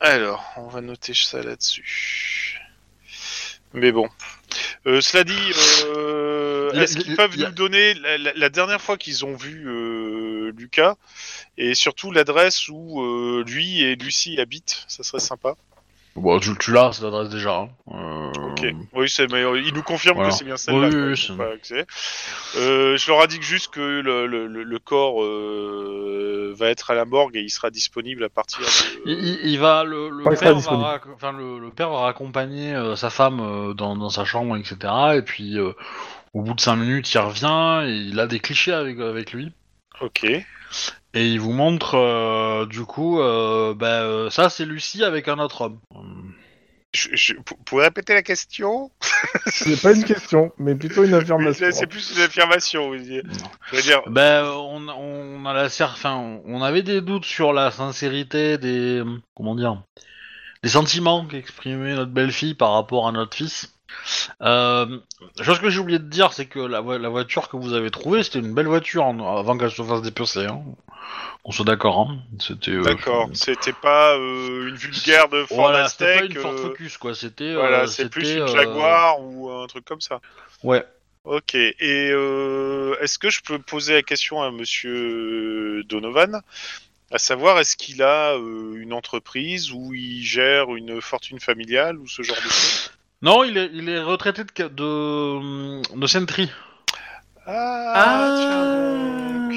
[0.00, 2.60] Alors, on va noter ça là-dessus.
[3.74, 4.08] Mais bon.
[4.86, 5.34] Euh, cela dit,
[5.86, 10.52] euh, est-ce qu'ils peuvent nous donner la, la- la dernière fois qu'ils ont vu euh,
[10.56, 10.94] Lucas
[11.58, 13.02] et surtout l'adresse où
[13.46, 14.84] lui et Lucie habitent?
[14.88, 15.56] Ça serait sympa.
[16.16, 17.56] Bon, tu, tu l'as, ça t'adresse déjà.
[17.58, 17.68] hein.
[17.92, 18.64] Euh, Ok.
[18.92, 20.30] Oui, c'est mais euh, il nous confirme Voilà.
[20.30, 20.88] que c'est bien celle-là.
[20.88, 21.86] Oui, quoi, c'est- pas accès.
[22.56, 26.94] Euh, je leur indique juste que le, le, le- le corps euh, va être à
[26.94, 29.10] la morgue et il sera disponible à partir de.
[29.10, 30.84] Il, il- il va, le, le Ouais, il sera père va, disponible.
[30.84, 34.56] rac- enfin, le, le père va raccompagner euh, sa femme euh, dans, dans sa chambre,
[34.56, 34.76] etc.
[35.16, 35.72] Et puis, euh,
[36.32, 39.52] au bout de 5 minutes, il revient et il a des clichés avec, avec lui.
[40.00, 40.26] Ok.
[41.14, 45.38] Et il vous montre, euh, du coup, euh, bah, euh, ça c'est Lucie avec un
[45.38, 45.78] autre homme.
[46.92, 48.90] Je, je, pour, pour répéter la question
[49.46, 51.66] C'est pas une question, mais plutôt une affirmation.
[51.72, 52.88] C'est plus une affirmation.
[52.88, 53.24] vous dites.
[53.70, 57.70] Je veux dire, Ben, on, on a la enfin, on avait des doutes sur la
[57.70, 59.02] sincérité des,
[59.34, 59.82] comment dire,
[60.62, 63.73] des sentiments qu'exprimait notre belle-fille par rapport à notre fils.
[64.42, 64.98] Euh,
[65.42, 67.90] chose que j'ai oublié de dire, c'est que la, vo- la voiture que vous avez
[67.90, 70.46] trouvée, c'était une belle voiture avant qu'elle se fasse dépecer.
[70.46, 70.62] Hein.
[71.44, 72.08] On soit d'accord.
[72.10, 72.18] Hein.
[72.40, 72.70] C'était.
[72.70, 73.28] euh, d'accord.
[73.34, 76.96] C'était pas euh, une vulgaire de Ford Voilà, c'était pas Aztec, une Ford euh, Focus,
[76.98, 77.14] quoi.
[77.14, 77.54] C'était.
[77.54, 80.20] Voilà, euh, c'est plus c'était, une euh, Jaguar ou un truc comme ça.
[80.62, 80.84] Ouais.
[81.24, 81.54] Ok.
[81.54, 81.74] Et
[82.12, 86.40] euh, est-ce que je peux poser la question à Monsieur Donovan,
[87.10, 92.06] à savoir est-ce qu'il a euh, une entreprise ou il gère une fortune familiale ou
[92.08, 92.90] ce genre de choses?
[93.24, 96.50] Non, il est, il est retraité de, de, de Sentry.
[97.46, 98.64] Ah, tiens
[99.46, 99.54] donc.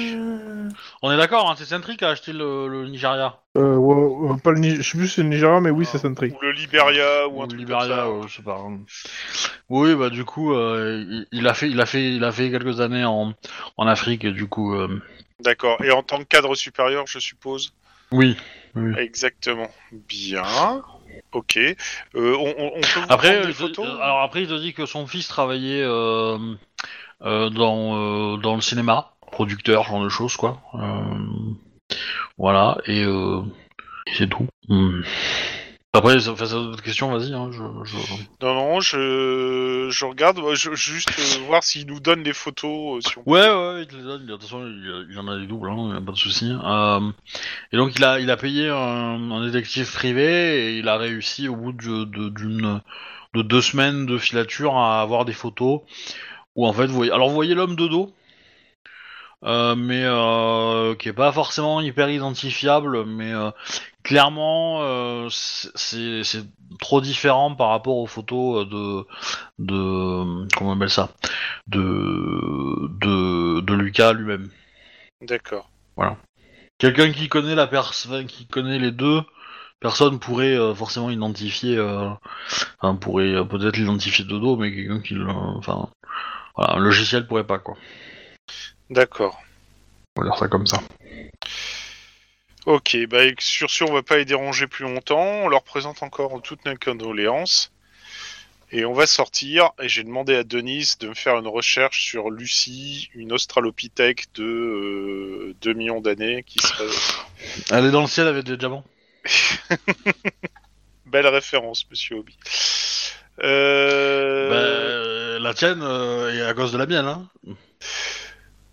[1.02, 3.40] On est d'accord, hein, c'est Sentry qui a acheté le, le Nigeria.
[3.58, 5.84] Euh, ouais, ouais, pas le Ni- Je sais plus si c'est le Nigeria, mais oui,
[5.84, 6.30] c'est Sentry.
[6.30, 8.10] Ou le Liberia ou un Ou truc Liberia, comme ça.
[8.10, 8.58] ouais, je sais pas.
[9.68, 12.50] Oui, bah du coup, euh, il, il a fait, il a fait, il a fait
[12.50, 13.34] quelques années en,
[13.76, 15.00] en Afrique, et du coup, euh,
[15.40, 15.84] D'accord.
[15.84, 17.74] Et en tant que cadre supérieur, je suppose?
[18.12, 18.34] Oui.
[18.96, 19.68] Exactement.
[19.92, 20.42] Bien.
[21.32, 21.56] Ok.
[21.56, 21.74] Euh,
[22.14, 25.28] on, on, peut vous Après, des photos alors après, il te dit que son fils
[25.28, 26.38] travaillait euh,
[27.22, 30.62] euh, dans dans le cinéma, producteur, genre de choses, quoi.
[32.38, 34.46] Voilà, et, et c'est tout.
[34.68, 35.02] Hmm.
[35.94, 37.32] Après, ça fait d'autres questions, vas-y.
[37.32, 37.96] Hein, je, je...
[38.42, 42.98] Non, non, je, je regarde, moi, je, juste euh, voir s'il nous donne les photos.
[42.98, 43.22] euh, si on...
[43.24, 44.26] Ouais, ouais, il te les donne.
[44.26, 46.52] De toute façon, il, il en a des doubles, hein, y a pas de souci.
[46.52, 47.00] Euh,
[47.72, 51.48] et donc, il a, il a payé un, un détective privé et il a réussi
[51.48, 52.82] au bout de, de, d'une,
[53.34, 55.80] de deux semaines de filature à avoir des photos
[56.54, 58.12] où en fait, vous voyez, alors vous voyez l'homme de dos?
[59.44, 63.50] Euh, mais euh, qui est pas forcément hyper identifiable, mais euh,
[64.02, 66.44] clairement c'est- c'est
[66.80, 69.04] trop différent par rapport aux photos de
[69.58, 71.10] de comment on appelle ça?
[71.66, 74.50] De de, de Lucas lui-même.
[75.22, 75.68] D'accord.
[76.78, 79.20] Quelqu'un qui connaît la personne, qui connaît les deux,
[79.80, 81.78] personne pourrait forcément identifier,
[82.80, 85.88] enfin pourrait peut-être l'identifier de dos, mais quelqu'un qui, enfin,
[86.56, 87.76] voilà, un logiciel pourrait pas quoi.
[88.90, 89.40] D'accord.
[90.16, 90.80] On va dire ça comme ça.
[92.66, 95.44] Ok, bah sur ce, on va pas les déranger plus longtemps.
[95.44, 97.72] On leur présente encore toutes nos condoléances.
[98.70, 102.30] Et on va sortir, et j'ai demandé à Denis de me faire une recherche sur
[102.30, 106.84] Lucie, une australopithèque de euh, 2 millions d'années, qui serait...
[107.70, 108.84] Elle est dans le ciel avec des diamants.
[111.06, 112.36] Belle référence, monsieur Hobby.
[113.42, 114.50] Euh...
[114.50, 117.26] Bah, euh, la tienne euh, est à cause de la mienne, hein.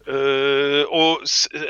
[0.08, 0.86] Euh,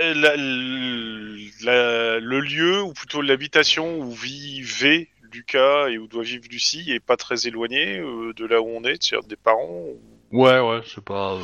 [0.01, 6.91] la- la- le lieu, ou plutôt l'habitation où vivait Lucas et où doit vivre Lucie,
[6.91, 9.85] est pas très éloigné euh, de là où on est, c'est-à-dire des parents.
[10.31, 11.33] Ouais, ouais, c'est pas.
[11.35, 11.39] euh,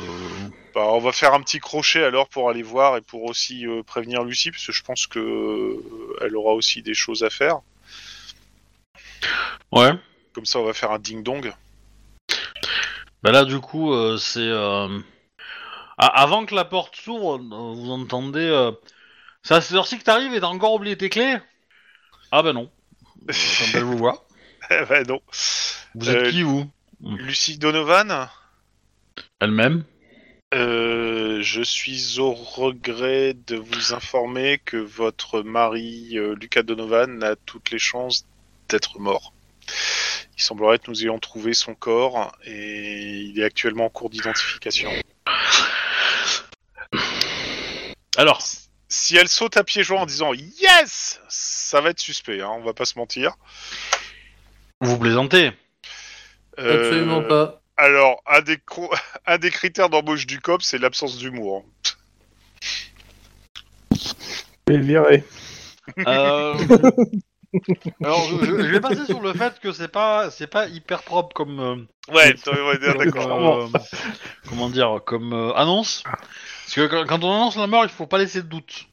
[0.74, 4.22] Bah, on va faire un petit crochet alors pour aller voir et pour aussi prévenir
[4.24, 5.76] Lucie, parce que je pense que
[6.20, 7.60] elle aura aussi des choses à faire.
[9.70, 9.92] Ouais.
[10.34, 11.52] Comme ça, on va faire un ding-dong.
[13.22, 14.50] Bah là, du coup, c'est.
[16.00, 18.40] Euh, a- Avant que la porte s'ouvre, euh, vous entendez.
[18.40, 18.72] euh,
[19.42, 21.36] C'est à cette heure-ci que t'arrives et t'as encore oublié tes clés?
[22.30, 22.70] Ah bah non.
[23.74, 24.26] Elle vous voit.
[24.70, 25.20] bah non.
[25.94, 26.68] Vous êtes Euh, qui, vous?
[27.02, 28.28] Lucie Donovan?
[29.40, 29.84] Elle-même?
[30.54, 37.70] Euh, je suis au regret de vous informer que votre mari, Lucas Donovan, a toutes
[37.70, 38.24] les chances
[38.68, 39.32] d'être mort.
[40.36, 44.90] Il semblerait que nous ayons trouvé son corps et il est actuellement en cours d'identification.
[48.16, 48.42] Alors,
[48.88, 52.62] Si elle saute à pieds joints en disant Yes Ça va être suspect, hein, on
[52.62, 53.34] va pas se mentir.
[54.80, 55.52] vous plaisantez
[56.58, 57.62] Euh, Absolument pas.
[57.78, 58.94] Alors, un des, cro-
[59.26, 61.64] un des critères d'embauche du COP, c'est l'absence d'humour.
[64.70, 65.24] Et viré.
[66.06, 66.54] Euh,
[68.02, 71.60] Alors, je, vais passer sur le fait que c'est pas, c'est pas hyper propre comme.
[71.60, 71.76] euh,
[72.12, 73.62] Ouais, t'as- ouais, d'accord.
[73.74, 73.78] euh,
[74.48, 76.02] comment dire, comme euh, annonce.
[76.04, 78.86] Parce que quand, quand on annonce la mort, il faut pas laisser de doute.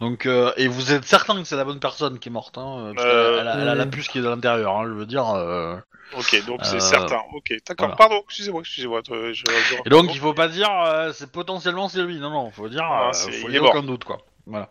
[0.00, 2.92] Donc, euh, et vous êtes certain que c'est la bonne personne qui est morte, hein,
[2.94, 5.06] parce Euh, qu'elle a, elle a la puce qui est de l'intérieur, hein, je veux
[5.06, 5.28] dire.
[5.28, 5.76] euh.
[6.16, 7.20] Ok, donc c'est Euh, certain.
[7.34, 7.86] Ok, d'accord.
[7.88, 7.96] voilà.
[7.96, 9.00] Pardon, excusez-moi, excusez-moi.
[9.10, 12.18] euh, je- je- Et donc, il faut pas dire, euh, c'est potentiellement c'est lui.
[12.18, 13.70] Non, non, faut dire, Ah, euh, c'est- faut il dire est mort.
[13.76, 14.18] aucun doute, quoi.
[14.46, 14.70] Voilà.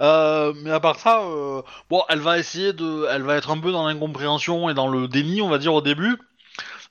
[0.00, 3.58] Euh, mais à part ça, euh, bon, elle va essayer de, elle va être un
[3.58, 6.18] peu dans l'incompréhension et dans le déni, on va dire au début.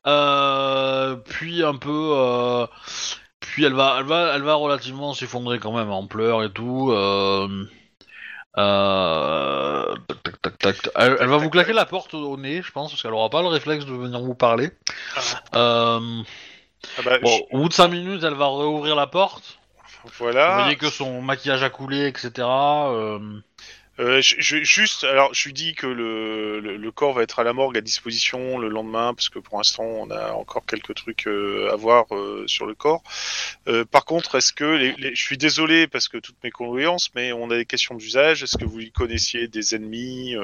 [0.07, 2.67] Euh, puis un peu,
[3.39, 6.91] puis elle va, elle va, elle va relativement s'effondrer quand même en pleurs et tout.
[10.07, 10.89] Tac, tac, tac, tac.
[10.95, 13.41] Elle, elle va vous claquer la porte au nez, je pense, parce qu'elle aura pas
[13.41, 14.71] le réflexe de venir vous parler.
[15.55, 16.21] Euh,
[16.97, 19.59] Ah bah, Bon, au bout de 5 minutes, elle va réouvrir la porte.
[20.17, 20.55] Voilà.
[20.57, 22.91] Vous voyez que son maquillage a coulé, etc.
[22.93, 23.19] euh,
[23.97, 27.39] Euh, je, je- juste, alors je lui dis que le, le, le corps va être
[27.39, 30.95] à la morgue à disposition le lendemain, parce que pour l'instant on a encore quelques
[30.95, 33.03] trucs euh, à voir euh, sur le corps.
[33.91, 37.31] Par contre, est-ce que, les, les- je suis désolé parce que toutes mes condoléances, mais
[37.31, 38.43] on a des questions d'usage.
[38.43, 40.35] Est-ce que vous y connaissiez des ennemis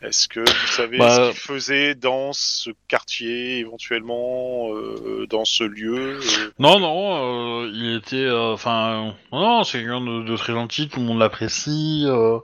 [0.00, 5.64] Est-ce que vous savez Bah, ce qu'ils faisaient dans ce quartier, éventuellement euh, dans ce
[5.64, 8.30] lieu euh, Non, non, euh, il était...
[8.30, 12.04] Enfin, non, non, c'est quelqu'un de, de très gentil, tout le monde l'apprécie.
[12.06, 12.42] non,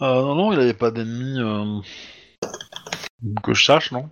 [0.00, 1.82] non, il avait pas d'ennemis
[3.42, 4.08] que je sache, non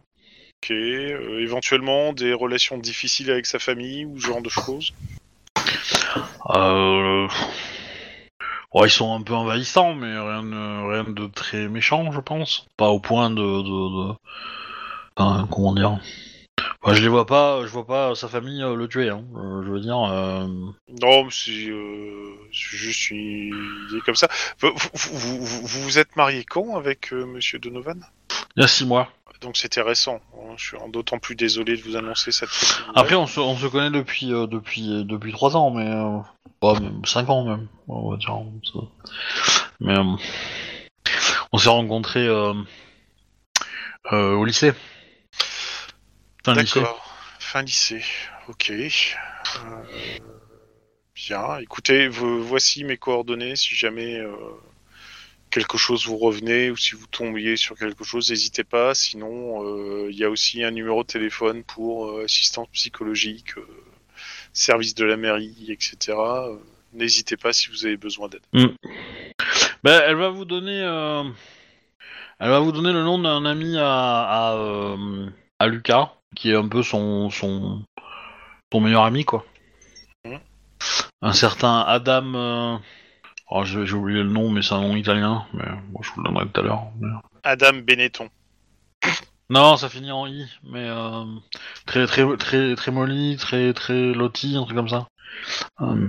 [0.63, 4.93] Ok, éventuellement des relations difficiles avec sa famille ou ce genre de choses?
[6.51, 7.29] euh...
[8.75, 12.67] ouais, ils sont un peu envahissants, mais rien de, rien de très méchant, je pense.
[12.77, 13.37] Pas au point de...
[13.37, 14.15] de, de-
[15.17, 15.99] enfin, comment dire
[16.85, 19.09] Ouais, je les vois pas, je vois pas sa famille euh, le tuer.
[19.09, 19.25] Hein.
[19.37, 20.47] Euh, je veux dire, euh,
[21.01, 21.73] Non, mais c'est
[22.53, 23.55] juste une
[23.89, 24.29] idée comme ça.
[24.61, 24.71] Vous
[25.43, 28.05] vous, êtes marié quand avec euh, Monsieur Donovan?
[28.57, 29.09] Il y a six mois.
[29.41, 30.21] Donc c'était récent.
[30.35, 30.55] hein.
[30.57, 32.51] Je suis d'autant plus désolé de vous annoncer cette.
[32.95, 35.91] Après, on se, on se connaît depuis depuis depuis trois ans, mais
[36.65, 38.35] euh, ouais, même cinq ans même, on va dire.
[38.37, 40.17] euh,
[41.59, 42.55] s'est rencontrés euh,
[44.13, 44.73] euh, au lycée.
[46.45, 47.01] D'accord.
[47.39, 48.05] Fin lycée.
[48.49, 48.71] Ok.
[48.71, 49.85] Euh,
[51.15, 51.59] bien.
[51.59, 53.57] Écoutez, vo- voici mes coordonnées.
[53.57, 54.35] Si jamais euh,
[55.51, 58.95] quelque chose vous revenez ou si vous tombiez sur quelque chose, n'hésitez pas.
[58.95, 63.67] Sinon, euh, il y a aussi un numéro de téléphone pour euh, assistance psychologique, euh,
[64.55, 66.17] service de la mairie, etc.
[66.19, 66.57] Euh,
[66.95, 68.41] N'hésitez pas si vous avez besoin d'aide.
[69.83, 71.25] Ben, elle va vous donner, euh,
[72.39, 75.29] elle va vous donner le nom d'un ami à à, euh,
[75.59, 77.83] à Lucas, qui est un peu son son
[78.73, 79.45] son meilleur ami quoi.
[80.25, 80.39] Mhm.
[81.21, 82.35] Un certain Adam.
[82.35, 82.77] euh,
[83.51, 85.47] oh, j'ai oublié le nom, mais c'est un nom italien.
[85.53, 85.65] Mais
[86.01, 86.85] je vous le donnerai tout à l'heure.
[87.01, 87.09] mais-
[87.43, 88.29] Adam Benetton.
[89.51, 91.25] Non, ça finit en i, mais euh,
[91.87, 95.07] très très très très molly, très très loti, un truc comme ça.
[95.81, 96.09] Euh,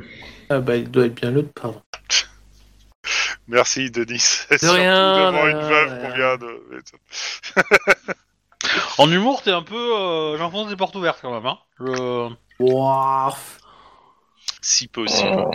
[0.49, 1.81] Ah bah il doit être bien l'autre, pardon.
[3.47, 4.19] Merci Denis.
[4.57, 6.09] Surtout rien, devant là, une veuve là.
[6.09, 6.61] qu'on vient de.
[8.97, 9.75] En humour, t'es un peu.
[9.75, 11.45] Euh, J'enfonce des portes ouvertes quand même.
[11.45, 11.59] Hein.
[11.79, 12.29] Je-.
[14.61, 15.45] Si possible.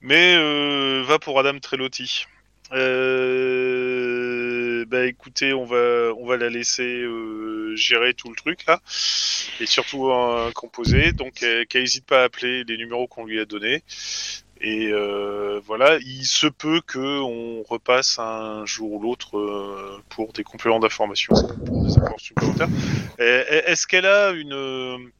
[0.00, 2.26] Mais euh, va pour Adam Trelotti.
[2.72, 4.05] Euh,
[4.84, 8.80] bah écoutez, on va on va la laisser euh, gérer tout le truc là,
[9.60, 10.10] et surtout
[10.54, 11.12] composer.
[11.12, 13.82] Donc qu'elle n'hésite pas à appeler les numéros qu'on lui a donnés.
[14.60, 20.32] Et euh, voilà, il se peut que on repasse un jour ou l'autre euh, pour
[20.32, 21.34] des compléments d'information,
[23.18, 25.10] Est-ce qu'elle a une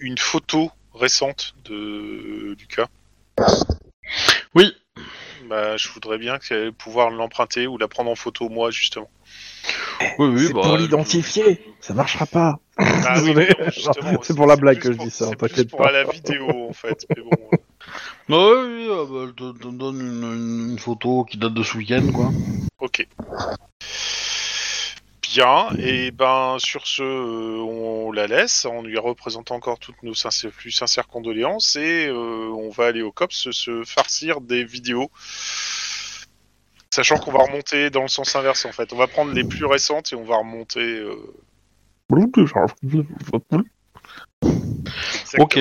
[0.00, 2.88] une photo récente de Lucas
[4.54, 4.74] Oui.
[5.50, 9.10] Bah, je voudrais bien que- pouvoir l'emprunter ou la prendre en photo moi justement.
[10.18, 12.58] Oui, oui, c'est bah, pour je- l'identifier, ça marchera pas.
[12.78, 13.42] Ah oui, non,
[14.22, 15.92] C'est pour la blague que je pour- dis ça, t'inquiète pour pas.
[15.92, 17.04] la vidéo en fait.
[17.16, 17.56] Mais bon, euh,
[18.28, 21.52] Bah oui, oui, euh, bah, elle te, te donne une, une- une photo qui date
[21.54, 22.32] de ce week-end, quoi.
[22.78, 23.06] ok.
[25.32, 30.12] Bien, et ben sur ce, euh, on la laisse en lui représentant encore toutes nos
[30.14, 35.08] sincères- plus sincères condoléances et euh, on va aller au COPS se farcir des vidéos.
[36.92, 38.92] Sachant qu'on va remonter dans le sens inverse en fait.
[38.92, 40.80] On va prendre les plus récentes et on va remonter.
[40.80, 41.14] euh,
[45.38, 45.60] Ok.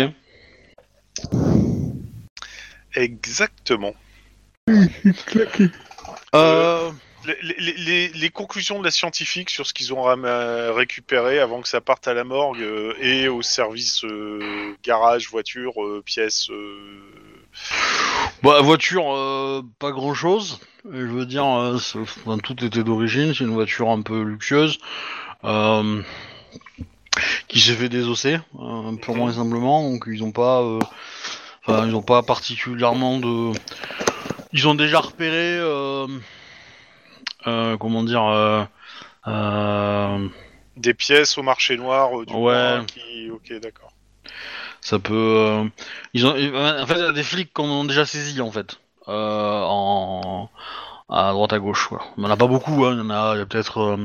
[2.95, 3.93] Exactement.
[6.33, 6.91] Euh,
[7.41, 10.03] Les, les- les- les conclusions de la scientifique sur ce qu'ils ont
[10.73, 15.83] récupéré avant que ça parte à la morgue euh, et au service euh, garage, voiture,
[15.83, 16.49] euh, pièces.
[16.49, 16.75] euh,
[18.43, 19.03] bah, voiture,
[19.79, 20.59] pas grand-chose.
[20.89, 23.33] Je veux dire, enfin, tout était d'origine.
[23.33, 24.79] C'est une voiture un peu luxueuse.
[27.47, 28.37] Qui s'est fait désosser,
[29.01, 29.83] purement et simplement.
[29.89, 30.63] Donc ils ont pas,
[31.67, 33.51] ils ont pas particulièrement de,
[34.53, 35.59] ils ont déjà repéré,
[37.43, 38.63] comment dire, euh,
[39.27, 40.27] euh,
[40.77, 42.79] des pièces au marché noir euh, du Ouais.
[42.87, 43.29] qui.
[43.31, 43.91] Ok, d'accord.
[44.81, 45.65] ça peut, euh,
[46.13, 48.79] ils ont, en fait il y a des flics qu'on ont déjà saisi en fait,
[49.07, 50.49] euh, en
[51.09, 51.87] à droite à gauche.
[51.87, 52.01] Quoi.
[52.17, 52.93] Il y en a pas beaucoup, hein.
[52.93, 53.97] il y en a peut-être.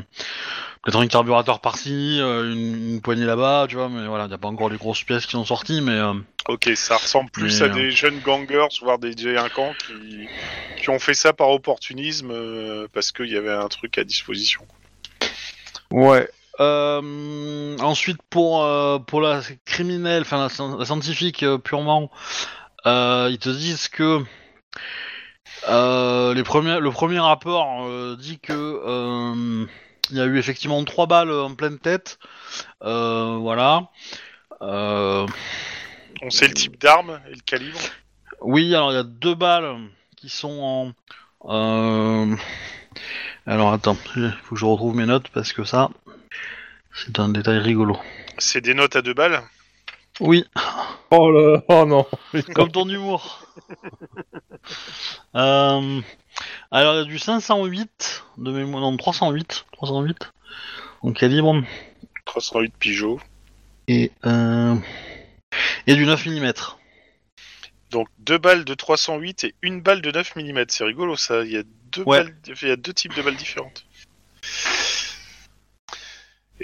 [0.84, 4.34] Peut-être un carburateur par-ci, euh, une, une poignée là-bas, tu vois, mais voilà, il n'y
[4.34, 6.12] a pas encore les grosses pièces qui sont sorties, mais euh,
[6.46, 10.28] Ok, ça ressemble plus Mais, à euh, des jeunes gangers, voire des délinquants qui,
[10.76, 14.66] qui ont fait ça par opportunisme euh, parce qu'il y avait un truc à disposition.
[15.90, 16.28] Ouais.
[16.60, 22.10] Euh, ensuite, pour, euh, pour la criminelle, enfin la, la scientifique euh, purement,
[22.84, 24.22] euh, ils te disent que
[25.68, 29.66] euh, les premiers, le premier rapport euh, dit que euh,
[30.10, 32.18] il y a eu effectivement trois balles en pleine tête.
[32.82, 33.88] Euh, voilà.
[34.62, 35.26] Euh,
[36.22, 37.78] On sait le type d'arme et le calibre.
[38.40, 39.76] oui, alors il y a deux balles
[40.16, 40.94] qui sont
[41.44, 41.52] en.
[41.52, 42.36] euh,
[43.46, 45.90] Alors attends, il faut que je retrouve mes notes parce que ça,
[46.94, 47.98] c'est un détail rigolo.
[48.38, 49.42] C'est des notes à deux balles.
[50.20, 50.44] Oui,
[51.10, 52.06] Oh là, oh non.
[52.54, 53.46] comme ton humour.
[55.36, 56.00] Euh,
[56.70, 60.16] Alors il y a du 508 de mémoire, non 308, 308
[61.02, 61.62] en calibre
[62.24, 63.20] 308 Peugeot.
[63.88, 64.76] et euh,
[65.86, 66.52] et du 9 mm.
[67.90, 70.64] Donc deux balles de 308 et une balle de 9 mm.
[70.68, 71.42] C'est rigolo ça.
[71.42, 71.62] Il y a
[71.92, 72.22] deux Ouais.
[72.24, 73.84] balles, il y a deux types de balles différentes.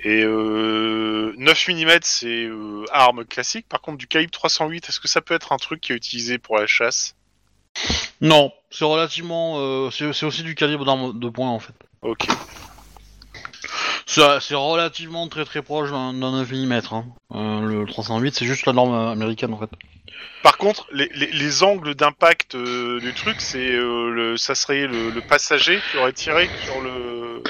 [0.03, 3.67] Et euh, 9 mm c'est euh, arme classique.
[3.69, 6.39] Par contre du calibre 308, est-ce que ça peut être un truc qui est utilisé
[6.39, 7.15] pour la chasse?
[8.21, 11.75] Non, c'est relativement, euh, c'est aussi du calibre d'arme de poing en fait.
[12.03, 12.27] Ok.
[14.07, 16.73] C'est relativement très très proche d'un d'un 9 mm.
[16.91, 17.05] Hein.
[17.35, 19.71] Euh, le 308, c'est juste la norme américaine en fait.
[20.43, 25.11] Par contre, les, les- les angles d'impact euh, du truc, c'est le, ça serait le,
[25.11, 27.43] le passager qui aurait tiré sur le.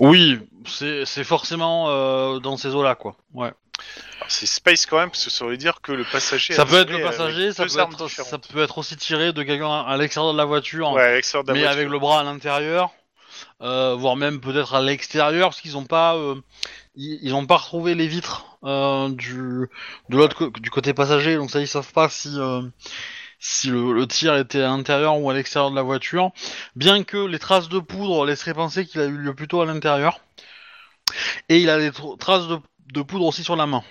[0.00, 3.16] Oui, c'est c'est forcément euh, dans ces eaux-là quoi.
[3.34, 3.52] Ouais.
[4.18, 6.54] Alors, C'est space quand même, parce que ça veut dire que le passager.
[6.54, 8.30] Ça a peut être tiré le avec passager, ça deux peut, armes être, différentes.
[8.30, 11.20] ça peut être aussi tiré de quelqu'un à, à l'extérieur de la voiture, Ouais,
[11.52, 12.90] mais avec le bras à l'intérieur,
[13.62, 16.36] euh, voire même peut-être à l'extérieur, parce qu'ils ont pas, euh,
[16.94, 19.68] ils, ils ont pas retrouvé les vitres euh, du
[20.08, 22.62] de l'autre co- du côté passager, donc ça ils savent pas si euh,
[23.40, 26.30] si le, le tir était à l'intérieur ou à l'extérieur de la voiture,
[26.76, 30.20] bien que les traces de poudre laisseraient penser qu'il a eu lieu plutôt à l'intérieur,
[31.48, 32.58] et il a des tr- traces de,
[32.92, 33.82] de poudre aussi sur la main.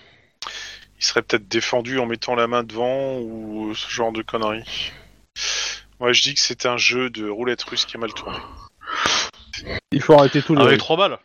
[1.00, 4.92] Il serait peut-être défendu en mettant la main devant ou ce genre de conneries.
[6.00, 8.38] Moi, je dis que c'est un jeu de roulette russe qui a mal tourné.
[9.92, 10.62] Il faut arrêter tout les.
[10.62, 11.18] Avec trois balles.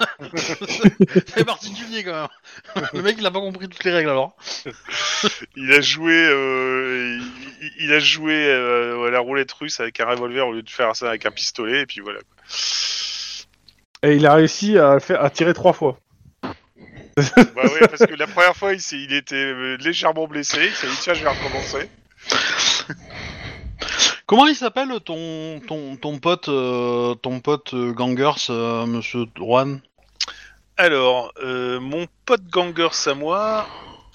[0.34, 2.28] c'est particulier quand
[2.74, 2.86] même.
[2.92, 4.36] Le mec il a pas compris toutes les règles alors.
[5.54, 7.20] Il a joué, euh,
[7.60, 10.70] il, il a joué euh, à la roulette russe avec un revolver au lieu de
[10.70, 12.18] faire ça avec un pistolet, et puis voilà.
[14.04, 15.98] Et il a réussi à, faire, à tirer trois fois.
[17.16, 20.58] Bah oui, parce que la première fois, il, était euh, légèrement blessé.
[20.66, 21.88] Il s'est dit, tiens, je vais recommencer.
[24.26, 29.80] Comment il s'appelle ton, ton, ton pote, euh, ton pote euh, Gangers, euh, monsieur Juan?
[30.76, 33.66] Alors, euh, mon pote ganger à moi,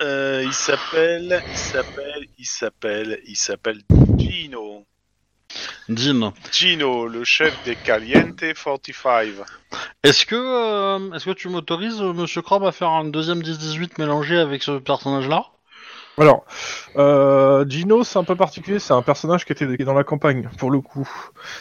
[0.02, 3.82] euh, il s'appelle, il s'appelle, il s'appelle, il s'appelle
[4.18, 4.86] Gino.
[5.90, 6.34] Dean.
[6.52, 9.30] Gino, le chef des Caliente 45.
[10.04, 13.98] Est-ce que, euh, est-ce que tu m'autorises, euh, monsieur Crab, à faire un deuxième 10-18
[13.98, 15.46] mélangé avec ce personnage-là?
[16.20, 16.44] Alors,
[16.98, 20.04] euh, Gino, c'est un peu particulier, c'est un personnage qui était qui est dans la
[20.04, 21.08] campagne, pour le coup.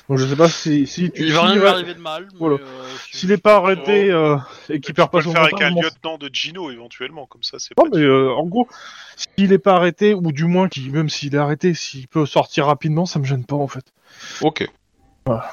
[0.09, 1.23] Donc je sais pas si, si tu...
[1.27, 2.27] Il va s'il rien va- arriver de mal.
[2.39, 2.57] Voilà.
[2.57, 4.37] euh, si- S'il est pas arrêté euh,
[4.69, 7.59] et qu'il perd pas le son faire avec un lieutenant de Gino éventuellement, comme ça
[7.59, 7.97] c'est Non, pas.
[7.99, 8.67] mais euh, en gros,
[9.37, 13.07] s'il est pas arrêté, ou du moins, même s'il est arrêté, s'il peut sortir rapidement,
[13.07, 13.85] ça me gêne pas en fait.
[14.41, 14.69] Ok.
[15.25, 15.53] Voilà.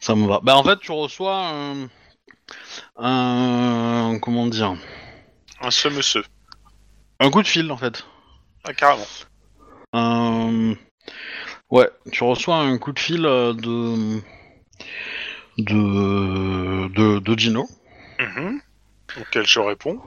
[0.00, 0.40] Ça me va.
[0.42, 1.88] Bah en fait, tu reçois un,
[2.98, 4.74] un comment dire,
[5.62, 6.24] Un semeuseux.
[7.20, 8.04] un coup de fil en fait.
[8.64, 9.06] Ah, carrément.
[9.94, 10.74] Euh,
[11.70, 14.20] Ouais, tu reçois un coup de fil euh, de
[15.58, 17.66] de de, de Gino.
[18.20, 18.60] Mhm.
[19.20, 20.00] Auquel je réponds.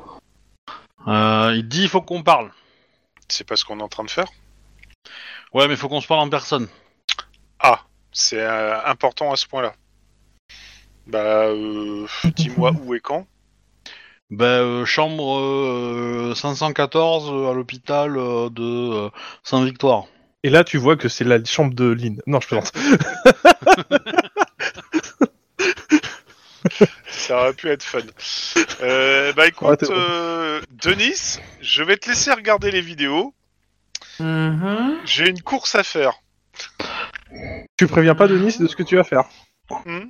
[1.08, 2.52] Euh, il dit il faut qu'on parle.
[3.28, 4.30] C'est pas ce qu'on est en train de faire?
[5.54, 6.68] Ouais, mais il faut qu'on se parle en personne.
[7.60, 7.82] Ah,
[8.12, 9.74] c'est euh, important à ce point-là.
[11.08, 13.28] Bah, euh, dis-moi où et quand.
[14.30, 19.10] Ben euh, chambre euh, 514 euh, à l'hôpital euh, de euh,
[19.44, 20.06] Saint-Victoire.
[20.44, 22.22] Et là, tu vois que c'est la chambre de Lynn.
[22.28, 22.72] Non, je plaisante.
[27.08, 28.00] Ça aurait pu être fun.
[28.82, 33.34] Euh, bah écoute, euh, Denis, je vais te laisser regarder les vidéos.
[34.20, 35.00] Mhm.
[35.06, 36.14] J'ai une course à faire.
[37.78, 39.24] tu préviens pas Denis de ce que tu vas faire.
[39.86, 40.06] Hmm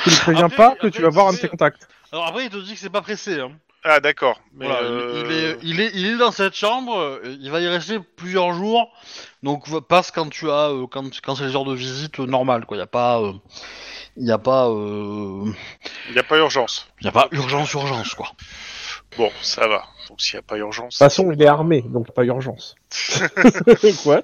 [0.00, 1.88] Tu ne préviens Après, pas que après, tu vas voir un de tes contacts.
[2.14, 3.40] Alors après il te dit que c'est pas pressé.
[3.40, 3.50] Hein.
[3.82, 4.40] Ah d'accord.
[4.54, 7.50] Mais Voilà, il- euh, il, est, il, est, il est dans cette chambre, euh, il
[7.50, 8.88] va y rester plusieurs jours,
[9.42, 12.26] donc va- passe quand tu as euh, quand, quand c'est les heures de visite euh,
[12.26, 12.76] normales quoi.
[12.76, 13.32] Il y a pas euh,
[14.16, 15.52] il y a pas euh,
[16.08, 16.86] il n'y a pas urgence.
[17.00, 18.28] il y a pas urgence urgence quoi.
[19.16, 19.84] Bon, ça va.
[20.08, 20.94] Donc s'il n'y a pas urgence.
[20.94, 22.74] De toute façon, il est armé, donc pas urgence.
[24.02, 24.22] Quoi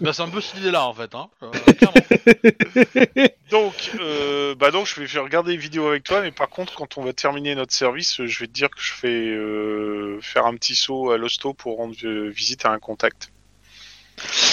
[0.00, 1.14] bah, c'est un peu cette idée là en fait.
[1.14, 1.28] Hein.
[1.42, 1.50] Euh.
[3.50, 6.74] Donc, euh, bah donc je vais faire regarder les vidéos avec toi, mais par contre,
[6.74, 10.18] quand on va terminer notre service, euh, je vais te dire que je fais euh,
[10.20, 13.30] faire un petit saut à l'hosto pour rendre euh, visite à un contact.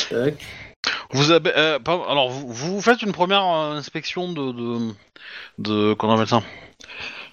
[0.10, 0.36] Tac.
[1.12, 4.94] Vous avez euh, alors vous, vous faites une première euh, inspection de de,
[5.58, 6.44] de comment on appelle ça?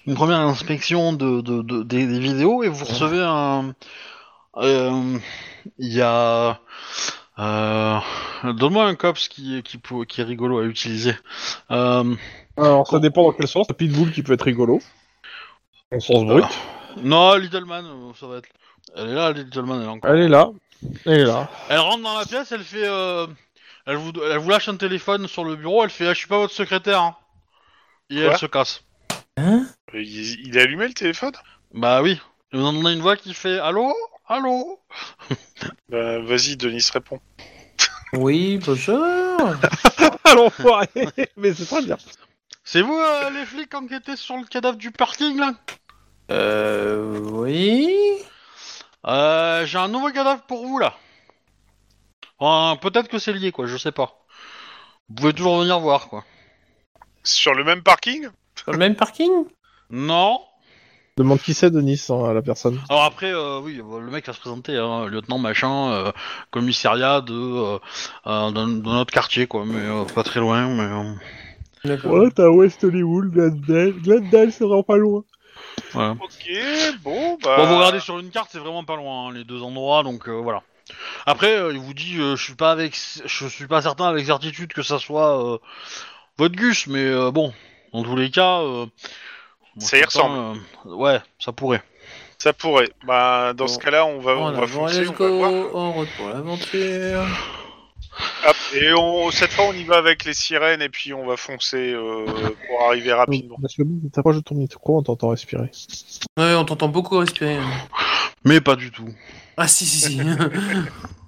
[0.07, 3.73] Une première inspection de, de, de- des, des vidéos et vous recevez un
[4.57, 5.17] euh,
[5.77, 6.59] il y a
[7.39, 7.99] euh,
[8.43, 11.15] donne-moi un cops qui qui qui est rigolo à utiliser.
[11.69, 12.15] Euh,
[12.57, 13.67] Alors, ça dépend dans quel sens.
[13.69, 14.81] La pitbull qui peut être rigolo.
[15.93, 16.45] En sens brut.
[17.03, 17.85] non, Littleman,
[18.19, 18.49] ça va être.
[18.95, 20.11] Elle est là, Littleman, elle est encore.
[20.11, 20.49] Elle est là.
[21.05, 21.49] Elle est là.
[21.69, 22.87] Elle rentre dans la pièce, elle fait.
[22.87, 23.27] euh,
[23.85, 26.27] elle, vous, elle vous lâche un téléphone sur le bureau, elle fait ah, Je suis
[26.27, 27.01] pas votre secrétaire.
[27.01, 27.15] hein.
[28.09, 28.83] Et Quoi elle se casse.
[29.37, 29.65] Hein?
[29.93, 31.33] Il, il a allumé le téléphone?
[31.73, 32.19] Bah oui.
[32.53, 33.93] Vous entendez une voix qui fait Allô?
[34.27, 34.79] Allô?
[35.89, 37.19] Bah vas-y, Denis, réponds.
[38.13, 38.99] Oui, bonjour.
[40.23, 40.87] Ah l'enfoiré
[41.35, 41.97] Mais c'est très bien.
[42.63, 45.53] C'est vous euh, les flics enquêtés sur le cadavre du parking là?
[46.29, 47.93] Euh, oui.
[49.07, 50.95] euh, J'ai un nouveau cadavre pour vous là.
[52.39, 54.25] Enfin, Peut-être que c'est lié quoi, je sais pas.
[55.09, 56.23] Vous pouvez toujours venir voir quoi.
[57.23, 58.29] Sur le même parking?
[58.55, 59.31] Sur le même parking?
[59.91, 60.39] Non
[61.17, 62.79] Demande qui c'est Denis hein, à la personne.
[62.89, 66.11] Alors après, euh, oui, le mec va se présenter, hein, lieutenant machin, euh,
[66.51, 67.79] commissariat de, euh,
[68.27, 70.83] euh, d'un- de notre quartier, quoi, mais euh, pas très loin, mais...
[70.83, 71.13] euh,
[71.83, 72.27] D'accord.
[72.33, 73.93] t'as West Hollywood, Glendale.
[73.93, 75.23] Glendale, c'est vraiment pas loin.
[75.91, 76.11] voilà.
[76.11, 76.49] Ok,
[77.03, 77.57] bon, bah...
[77.57, 80.29] Bon, vous regardez sur une carte, c'est vraiment pas loin, hein, les deux endroits, donc
[80.29, 80.63] euh, voilà.
[81.25, 84.25] Après, euh, il vous dit, euh, je suis pas avec, je suis pas certain avec
[84.25, 85.57] certitude que ça soit euh,
[86.37, 87.53] votre Gus, mais euh, bon,
[87.93, 88.85] dans tous les cas, euh,
[89.79, 90.59] Ça y ressemble.
[90.85, 91.81] euh, ouais, ça pourrait.
[92.37, 92.89] Ça pourrait.
[93.05, 93.71] Bah, dans Bon.
[93.71, 95.75] ce cas-là, on va, on va foncer, on va voir.
[95.75, 97.25] En route pour l'aventure.
[98.45, 101.37] Hop, et on, cette fois, on y va avec les sirènes et puis on va
[101.37, 102.25] foncer euh,
[102.67, 103.55] pour arriver rapidement.
[103.61, 105.71] Parce que t'approches de ton micro, on t'entend respirer.
[106.37, 107.59] Ouais, on t'entend beaucoup respirer.
[108.43, 109.07] Mais pas du tout.
[109.55, 110.19] Ah si si si.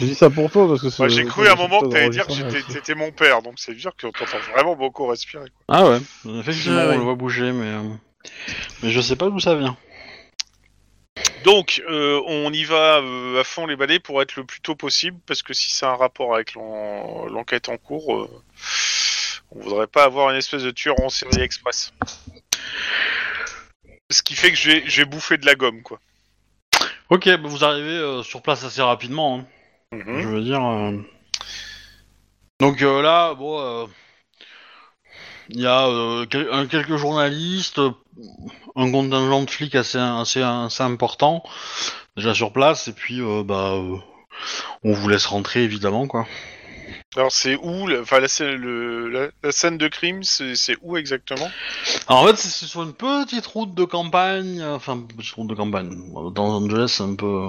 [0.00, 1.02] J'ai dit ça pour toi parce que c'est.
[1.02, 3.78] Moi, j'ai cru à un moment que t'allais dire que t'étais mon père, donc c'est
[3.78, 5.50] sûr qu'on t'entend vraiment beaucoup respirer.
[5.50, 5.76] quoi.
[5.76, 6.00] Ah ouais,
[6.40, 6.94] effectivement, Ah ouais.
[6.94, 7.82] on le voit bouger, mais, euh,
[8.82, 9.76] mais je sais pas d'où ça vient.
[11.44, 14.74] Donc, euh, on y va euh, à fond les balais pour être le plus tôt
[14.74, 18.30] possible, parce que si c'est un rapport avec l'en- l'enquête en cours, euh,
[19.56, 21.92] On voudrait pas avoir une espèce de tueur en série express.
[24.10, 26.00] Ce qui fait que vais bouffer de la gomme, quoi.
[27.14, 29.38] Ok, bah, vous arrivez euh, sur place assez rapidement.
[29.38, 29.96] hein.
[29.96, 30.20] Mhm.
[30.20, 30.64] Je veux dire.
[30.64, 30.98] euh,
[32.58, 33.86] Donc euh, là, bon, euh,
[35.48, 37.92] il y a euh, quel- un- quelques journalistes, euh,
[38.74, 41.44] un contingent de flics assez, assez, assez important
[42.16, 43.96] déjà sur place, et puis euh, bah, euh,
[44.82, 46.26] on vous laisse rentrer évidemment quoi.
[47.16, 50.96] Alors c'est où, la- enfin la, scène- le- la, la scène de crime, c'est où
[50.96, 51.48] exactement?
[52.08, 55.54] Alors en fait, c'est- sur une petite route de campagne, euh, enfin petite route de
[55.54, 55.90] campagne.
[56.32, 57.48] Dans Los Angeles, c'est un peu,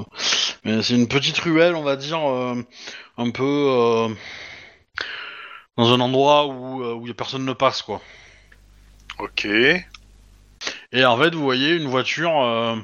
[0.63, 2.55] mais c'est une petite ruelle, on va dire, euh,
[3.17, 4.09] un peu euh,
[5.77, 8.01] dans un endroit où euh, où personne ne passe quoi.
[9.19, 9.45] Ok.
[10.91, 12.75] Et en fait, vous voyez une voiture euh,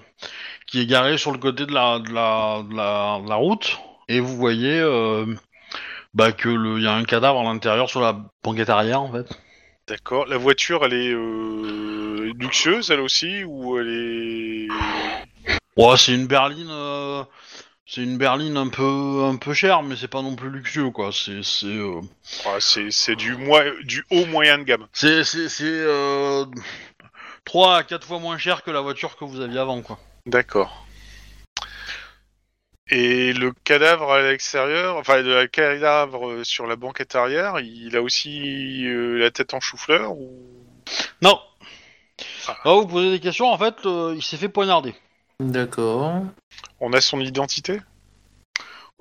[0.65, 3.77] qui est garée sur le côté de la, de la, de la, de la route,
[4.07, 5.25] et vous voyez euh,
[6.13, 9.27] bah, que le, y a un cadavre à l'intérieur sur la banquette arrière, en fait.
[9.87, 10.25] D'accord.
[10.27, 14.67] La voiture, elle est euh, luxueuse, elle aussi, ou elle est
[15.77, 17.23] Ouais, c'est une berline, euh,
[17.85, 21.11] c'est une berline un peu, un peu chère, mais c'est pas non plus luxueux, quoi.
[21.13, 22.01] C'est, c'est, euh,
[22.59, 24.87] c'est du, moi, du haut moyen de gamme.
[24.91, 26.45] c'est, c'est, c'est euh,
[27.45, 29.97] 3 à 4 fois moins cher que la voiture que vous aviez avant, quoi.
[30.25, 30.85] D'accord.
[32.89, 38.01] Et le cadavre à l'extérieur, enfin le cadavre euh, sur la banquette arrière, il a
[38.01, 40.29] aussi euh, la tête en chou-fleur ou?
[41.21, 41.39] Non.
[42.47, 42.57] Ah.
[42.65, 44.93] Vous posez des questions, en fait, euh, il s'est fait poignarder.
[45.39, 46.23] D'accord.
[46.79, 47.79] on a son identité?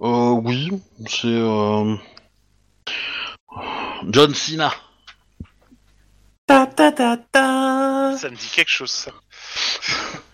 [0.00, 0.70] Euh, oui,
[1.06, 1.96] c'est euh...
[4.08, 4.72] John Cena.
[6.46, 8.16] Ta ta ta ta.
[8.16, 9.12] Ça me dit quelque chose ça.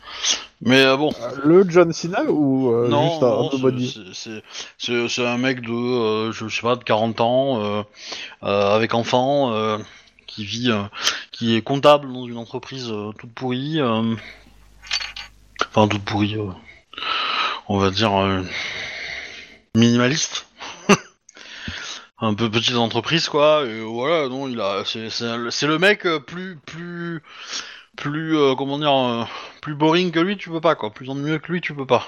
[0.62, 1.12] Mais euh, bon,
[1.44, 3.50] Le John Cena ou euh, non, juste un, non, un
[5.08, 7.82] c'est- un mec de, euh, je sais pas, de 40 ans, euh,
[8.42, 9.78] euh, avec enfant, euh,
[10.26, 10.82] qui vit, euh,
[11.30, 13.80] qui est comptable dans une entreprise euh, toute pourrie.
[13.80, 14.14] euh,
[15.68, 16.50] Enfin, toute pourrie, euh,
[17.68, 18.42] on va dire euh,
[19.74, 20.46] minimaliste.
[22.18, 26.56] un peu petite entreprise quoi et voilà non il a c'est le mec euh, plus
[26.64, 27.22] plus
[27.96, 29.24] plus euh, comment dire euh,
[29.60, 32.06] plus boring que lui tu peux pas quoi plus ennuyeux que lui tu peux pas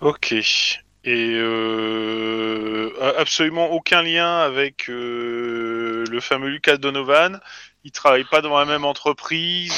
[0.00, 0.32] Ok.
[0.32, 7.40] Et euh, absolument aucun lien avec le fameux Lucas Donovan.
[7.82, 9.74] Il travaille pas dans la même entreprise.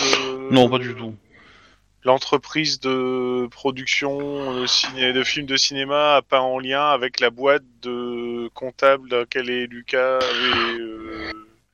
[0.51, 1.15] non pas du tout
[2.03, 7.29] L'entreprise de production de, ciné, de films de cinéma a pas en lien avec la
[7.29, 11.30] boîte de comptable dans laquelle est Lucas et,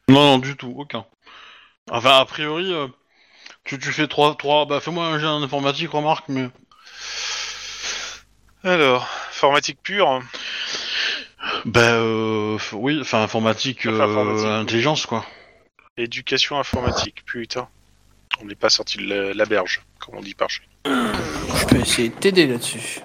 [0.08, 1.04] non non du tout aucun
[1.90, 2.86] enfin a priori euh,
[3.64, 6.48] tu, tu fais trois trois bah fais-moi un jeu en informatique remarque mais
[8.64, 10.20] Alors, informatique pure.
[11.64, 14.52] bah euh, oui enfin informatique, Enfin, euh, informatique, oui.
[14.52, 15.24] intelligence quoi
[15.96, 17.68] Éducation informatique, putain.
[18.42, 20.92] On n'est pas sorti de la, la berge, comme on dit par chez nous.
[21.56, 23.00] Je peux essayer de t'aider là-dessus.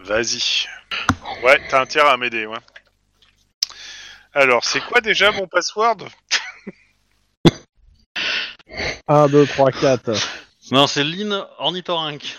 [0.00, 0.66] Vas-y.
[1.42, 2.58] Ouais, t'as intérêt à m'aider, ouais.
[4.36, 5.96] Alors, c'est quoi déjà mon password?
[9.08, 10.10] 1, 2, 3, 4.
[10.72, 12.36] non c'est Lynn Ornithorynque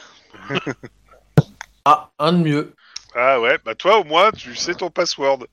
[1.85, 2.75] Ah, un de mieux.
[3.15, 5.47] Ah ouais, bah toi au moins, tu sais ton password.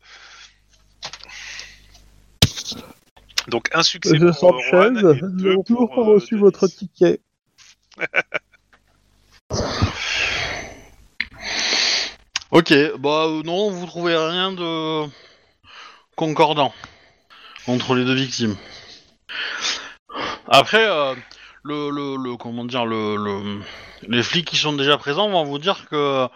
[3.49, 5.95] Donc un succès Je pour sens euh, chaise, Juan et nous deux n'avons toujours pour,
[5.95, 6.43] pas euh, reçu Denis.
[6.43, 7.21] votre ticket.
[12.51, 15.07] Ok, bah euh, non, vous trouvez rien de
[16.17, 16.73] concordant
[17.67, 18.57] entre les deux victimes.
[20.49, 21.15] Après, euh,
[21.63, 23.61] le, le, le- comment dire, le, le-
[24.09, 26.29] les flics qui sont déjà présents vont vous dire que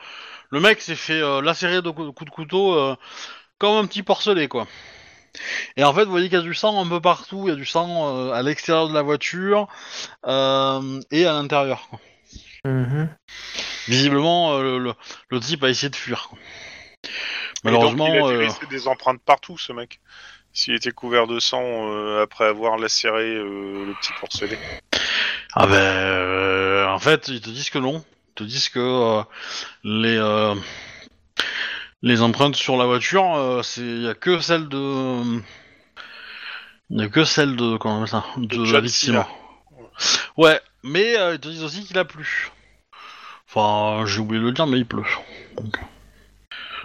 [0.51, 2.97] le mec s'est fait euh, lacérer de cou- coups de couteau euh,
[3.59, 4.67] comme un petit porcelet, quoi.
[5.77, 7.53] Et en fait, vous voyez qu'il y a du sang un peu partout, il y
[7.53, 9.69] a du sang euh, à l'extérieur de la voiture
[10.27, 11.87] et à l'intérieur.
[11.91, 12.01] quoi.
[12.65, 13.09] Mhm.
[13.87, 14.95] Visiblement, le, le-
[15.29, 16.29] le type a essayé de fuir.
[16.31, 16.39] quoi.
[17.65, 20.01] Donc, Malheureusement, il a dû euh, laisser des empreintes partout, ce mec.
[20.53, 24.59] S'il était couvert de sang euh, après avoir lacéré euh, le petit porcelet.
[25.55, 28.05] ah ben, en fait, ils te disent que non.
[28.31, 29.23] Ils te disent que
[29.85, 30.19] les
[32.03, 35.41] les empreintes sur la voiture, euh, c'est il y a que celle de
[36.91, 38.25] il y a que celle de comment on ça?
[38.37, 39.25] De, la victime.
[40.37, 42.51] Ouais, mais euh, ils te disent aussi qu'il a plu.
[43.49, 45.03] Enfin, j'ai oublié de le dire, mais il pleut.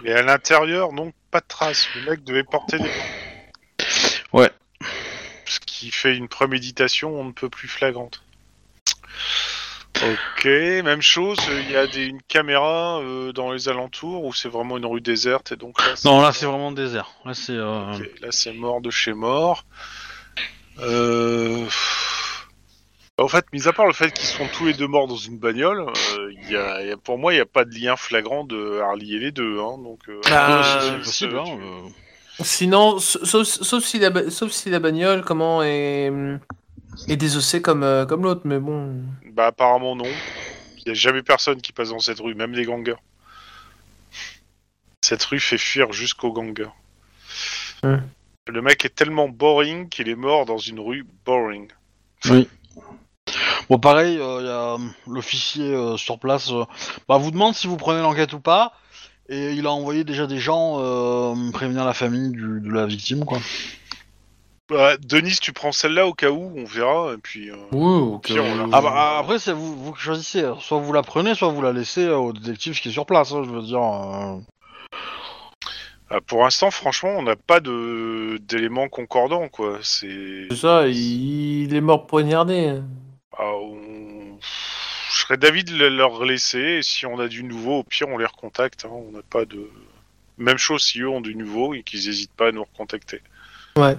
[0.04, 1.88] Et à l'intérieur, non, pas de traces.
[1.96, 2.90] Le mec devait porter des...
[4.32, 4.50] Ouais.
[5.46, 8.22] Ce qui fait une préméditation on ne peut plus flagrante.
[10.02, 14.48] Ok, même chose, il y a des, une caméra euh, dans les alentours ou c'est
[14.48, 17.10] vraiment une rue déserte et donc là, Non, là c'est vraiment désert.
[17.24, 17.52] Là c'est.
[17.52, 19.64] euh, là c'est mort de chez mort.
[20.80, 21.64] Euh...
[23.16, 25.38] En fait, mis à part le fait qu'ils sont tous les deux morts dans une
[25.38, 25.82] bagnole,
[26.18, 27.94] euh, il y a, il y a- pour moi il n'y a pas de lien
[27.96, 29.60] flagrant de Harley et les deux.
[29.60, 31.38] Hein, donc, euh, Bah, Euh, euh, possible.
[31.38, 31.88] Hein, euh.
[32.42, 36.10] Sinon, sauf, sauf, si la, sauf si la bagnole, comment est,
[37.06, 39.00] est désossée comme, euh, comme l'autre, mais bon.
[39.30, 40.10] Bah apparemment non.
[40.78, 42.96] Il n'y a jamais personne qui passe dans cette rue, même les gangers.
[45.02, 46.68] Cette rue fait fuir jusqu'aux gangers.
[47.84, 51.68] Le mec est tellement boring qu'il est mort dans une rue boring.
[52.28, 52.48] Oui.
[53.70, 56.50] Bon, pareil, il y a euh, l'officier euh, sur place.
[56.52, 56.64] euh,
[57.08, 58.72] bah, vous demande si vous prenez l'enquête ou pas.
[59.28, 63.24] Et il a envoyé déjà des gens euh, prévenir la famille du- de la victime,
[63.24, 63.38] quoi.
[64.70, 67.12] Bah, Denis, tu prends celle-là au cas où, on verra.
[67.14, 68.18] Et puis, euh, on
[68.72, 70.44] Ah bah, après, c'est vous, vous qui choisissez.
[70.60, 73.32] Soit vous la prenez, soit vous la laissez euh, au détective qui est sur place.
[73.32, 73.82] hein, je veux dire.
[73.82, 74.38] euh.
[76.10, 79.78] ah, pour l'instant, franchement, on n'a pas de d'éléments concordants, quoi.
[79.82, 82.78] C'est, C'est ça, il, il est mort poignardé.
[83.38, 84.38] Ah, on-
[85.12, 86.58] je serais d'avis de le- leur laisser.
[86.58, 88.84] Et si on a du nouveau, au pire, on les recontacte.
[88.84, 88.90] hein.
[88.92, 89.70] On n'a pas de
[90.38, 93.20] même chose si eux ont du nouveau et qu'ils n'hésitent pas à nous recontacter.
[93.76, 93.96] Ouais.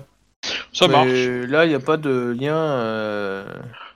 [0.74, 1.50] Ça Mais marche.
[1.50, 2.56] Là, il n'y a pas de lien.
[2.56, 3.48] euh,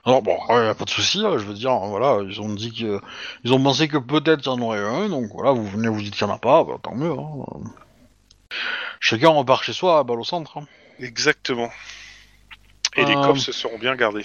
[0.04, 1.24] Alors bon, ouais, pas de souci.
[1.24, 3.00] hein, je veux dire, voilà, ils ont dit que,
[3.44, 5.08] ils ont pensé que peut-être il y en aurait un.
[5.08, 7.12] Donc voilà, vous venez, vous dites qu'il y en a pas, bah, tant mieux.
[7.12, 7.44] hein.
[8.98, 10.58] Chacun repart chez soi à balle au centre.
[10.58, 10.66] hein.
[10.98, 11.70] Exactement.
[12.96, 13.22] Et les Euh.
[13.22, 14.24] cops se seront bien gardés.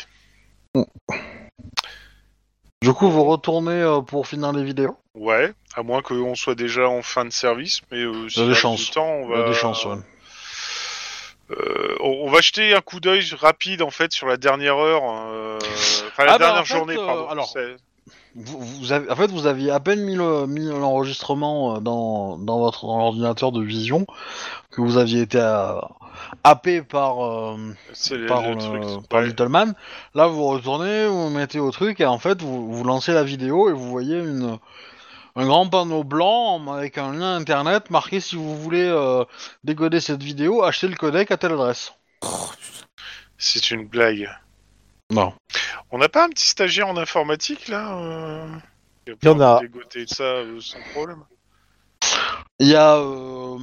[2.81, 4.97] Du coup, vous retournez euh, pour finir les vidéos?
[5.15, 8.45] Ouais, à moins qu'on soit déjà en fin de service, mais euh, si Il y
[8.45, 8.85] a des chances.
[8.85, 9.45] du temps, on Il y va.
[9.45, 9.85] a des chances.
[9.85, 9.95] Ouais.
[11.51, 15.03] Euh, on on va jeter un coup d'œil rapide en fait sur la dernière heure,
[15.05, 15.59] euh,
[16.07, 17.27] enfin la Ah bah, dernière en fait, journée, euh, pardon.
[17.29, 17.75] alors, C'est-
[18.35, 22.37] Vous, vous avez, en fait, vous aviez à peine mis le- mis l'enregistrement euh, dans,
[22.37, 24.05] dans votre dans l'ordinateur de vision
[24.71, 25.79] que vous aviez été euh,
[26.43, 27.57] happé par euh,
[28.11, 29.07] le, par, le le- truc.
[29.09, 29.27] par Ouais.
[29.27, 29.73] Little Man.
[30.13, 33.69] Là, vous retournez, vous mettez au truc et en fait, vous, vous lancez la vidéo
[33.69, 34.57] et vous voyez une,
[35.37, 39.23] un grand panneau blanc avec un lien internet marqué si vous voulez euh,
[39.63, 41.93] décoder cette vidéo, achetez le codec à telle adresse.
[43.37, 44.29] C'est une blague.
[45.11, 45.33] Non.
[45.91, 48.47] On n'a pas un petit stagiaire en informatique là euh...
[49.05, 49.59] qui va Il y en a.
[49.61, 51.23] dégoter de ça euh, sans problème?
[52.59, 53.57] Il y a euh,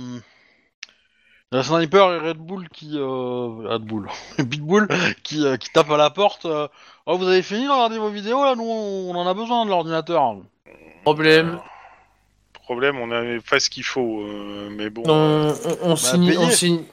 [1.50, 4.88] il y a Sniper et Red Bull qui euh, Red Bull, Pitbull
[5.22, 6.46] qui, euh, qui tape à la porte.
[6.46, 6.68] euh,
[7.06, 9.70] Oh, vous avez fini de regarder vos vidéos là Nous, on en a besoin de
[9.70, 10.36] l'ordinateur.
[11.02, 11.58] Problème.
[12.62, 15.02] Problème, on n'a pas ce qu'il faut, euh, mais bon.
[15.06, 16.84] On, on, on signe, on signe.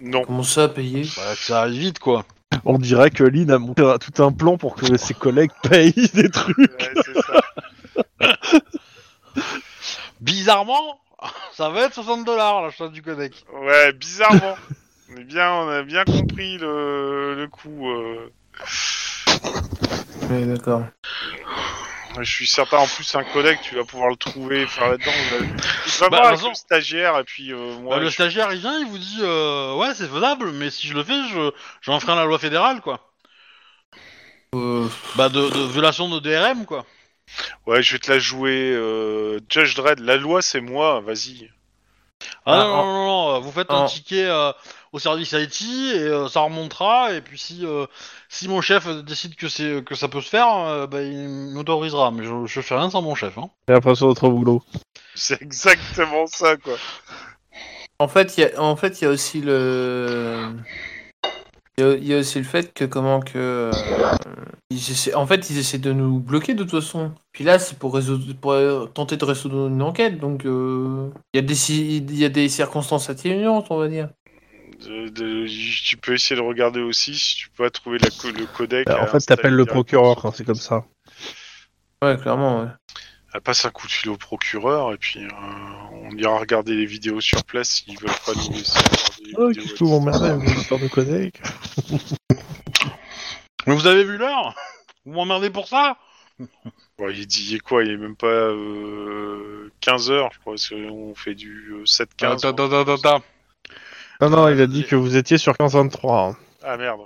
[0.00, 0.22] Non.
[0.22, 2.24] Comment ça, payer Bah, ça arrive vite quoi.
[2.64, 5.92] On dirait que Lynn a monté un- tout un plan pour que ses collègues payent
[6.14, 6.56] des trucs.
[6.58, 8.60] Ouais, c'est ça.
[10.20, 11.00] Bizarrement,
[11.52, 13.44] ça va être 60 dollars l'achat du codec.
[13.54, 14.56] Ouais, bizarrement.
[15.10, 17.88] on, est bien, on a bien compris le, le coup.
[17.90, 18.30] euh.
[20.30, 20.82] Ouais, d'accord.
[22.18, 25.12] Je suis certain, en plus, un collègue, tu vas pouvoir le trouver, faire là-dedans.
[26.10, 28.86] Bah, avec le stagiaire, et puis euh, moi, Bah, le je- stagiaire il vient, il
[28.86, 31.50] vous dit euh, ouais c'est faisable, mais si je le fais, je
[31.82, 33.00] j'enfreins la loi fédérale quoi.
[34.54, 36.84] Euh, Bah de, de violation de DRM quoi.
[37.66, 38.72] ouais, je vais te la jouer.
[38.74, 41.50] euh, Judge Dredd, la loi, c'est moi, vas-y.
[42.46, 44.52] Ah, Ah, non, en- non, non, non, vous faites un en- ticket euh,
[44.92, 45.62] au service IT
[45.94, 47.86] et euh, ça remontera et puis si euh,
[48.32, 52.12] si mon chef décide que c'est que ça peut se faire, euh, bah, il m'autorisera,
[52.12, 53.36] mais je, je fais rien sans mon chef.
[53.36, 53.50] Hein.
[53.68, 54.62] J'ai l'impression d'être au boulot.
[55.16, 56.76] C'est exactement ça, quoi.
[57.98, 60.54] En fait, il y a, en fait, il y a aussi le,
[61.76, 63.70] il y a, il y a aussi le fait que comment que, euh,
[64.70, 67.12] ils essaient- en fait, ils essaient de nous bloquer de toute façon.
[67.32, 71.40] Puis là, c'est pour résoudre, pour euh, tenter de résoudre une enquête, donc euh, il
[71.40, 74.08] y a des, il y a des circonstances atténuantes, on va dire.
[74.80, 75.46] De- de-
[75.84, 78.86] tu peux essayer de regarder aussi si tu peux pas trouver la le codec.
[78.86, 80.84] Bah, en fait, t'appelles le procureur quand c'est comme ça.
[82.02, 82.62] Ouais, clairement.
[82.62, 82.68] Ouais.
[83.32, 85.28] Elle passe un coup de fil au procureur et puis euh,
[85.92, 89.52] on ira regarder les vidéos sur place s'ils veulent pas nous laisser regarder les Oh,
[89.54, 91.40] qu'est-ce que vous avec de codec
[93.66, 94.54] Mais vous avez vu l'heure?
[95.04, 95.96] Vous m'emmerdez pour ça?
[96.98, 97.84] Ouais, il dit il est quoi?
[97.84, 100.54] Il est même pas euh, 15 heures, je crois.
[100.54, 102.06] parce qu'on fait du euh, 7-15.
[102.24, 103.24] Attends, attends, attends, attends.
[104.20, 106.30] Non, non, il a dit que vous étiez sur 15-23.
[106.32, 106.36] hein.
[106.62, 107.00] Ah merde.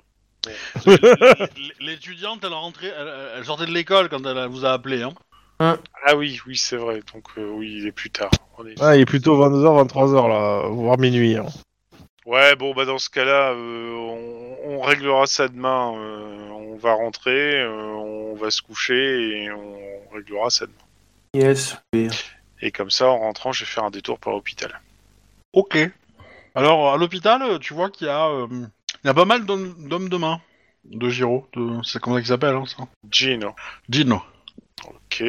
[1.80, 5.02] L'étudiante, elle rentrait, elle, elle sortait de l'école quand elle vous a appelé.
[5.02, 5.14] Hein.
[5.60, 7.00] Ah oui, oui, c'est vrai.
[7.14, 8.30] Donc euh, oui, il est plus tard.
[8.58, 11.36] On est- Ah, il est plutôt 22h, 23h là, voire minuit.
[11.36, 11.46] hein.
[12.26, 15.94] Ouais, bon, bah dans ce cas-là, euh, on, on réglera ça demain.
[15.96, 18.94] euh, on va rentrer, euh, on va se coucher
[19.44, 19.78] et on
[20.12, 20.66] réglera ça.
[20.66, 20.76] demain.
[21.34, 21.76] Yes.
[21.94, 22.08] oui.
[22.60, 24.80] Et comme ça, en rentrant, je vais faire un détour par l'hôpital.
[25.52, 25.78] Ok.
[26.54, 29.88] Alors, à l'hôpital, tu vois qu'il y a, euh, il y a pas mal d'hommes
[29.88, 30.40] d'hommes de main.
[30.84, 31.48] De Giro.
[31.54, 31.80] De...
[31.82, 33.54] C'est comme ça qu'ils s'appellent, hein, ça Gino.
[33.88, 34.22] Gino.
[34.86, 35.24] Ok.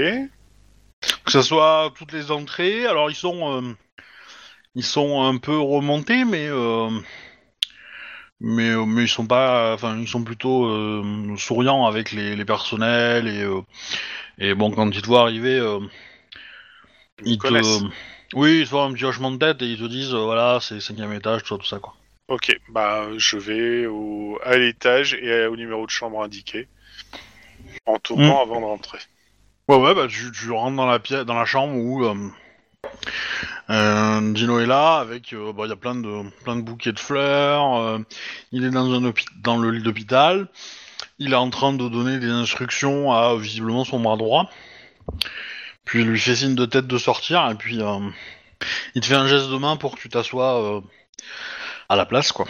[1.23, 3.73] Que ce soit toutes les entrées, alors ils sont, euh,
[4.75, 6.89] ils sont un peu remontés, mais euh,
[8.39, 12.45] mais euh, mais ils sont pas, enfin ils sont plutôt euh, souriants avec les, les
[12.45, 13.61] personnels et euh,
[14.37, 15.89] et bon quand ils te voient arriver, Ils me
[17.25, 17.83] ils te, connaissent.
[18.35, 20.79] Oui ils font un petit hochement de tête et ils te disent euh, voilà c'est
[20.79, 21.95] cinquième étage tout ça tout ça quoi.
[22.27, 24.39] Ok, bah je vais au...
[24.43, 26.67] à l'étage et au numéro de chambre indiqué.
[27.85, 28.97] En tournant avant de rentrer.
[29.67, 32.15] Ouais ouais bah tu, tu rentres dans la pièce, dans la chambre où euh,
[33.69, 36.93] euh, Gino est là avec euh, bah, il y a plein de plein de bouquets
[36.93, 37.75] de fleurs.
[37.75, 37.99] euh,
[38.51, 40.47] il est dans un dans le lit d'hôpital.
[41.19, 44.49] Il est en train de donner des instructions à visiblement son bras droit.
[45.85, 47.99] Puis il lui fait signe de tête de sortir et puis euh,
[48.95, 50.81] il te fait un geste de main pour que tu t'assoies euh,
[51.89, 52.45] à la place quoi.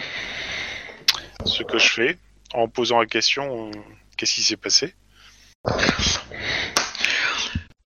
[1.46, 2.18] Ce que je fais,
[2.54, 3.72] en posant la question, euh,
[4.18, 4.96] qu'est-ce qui s'est passé?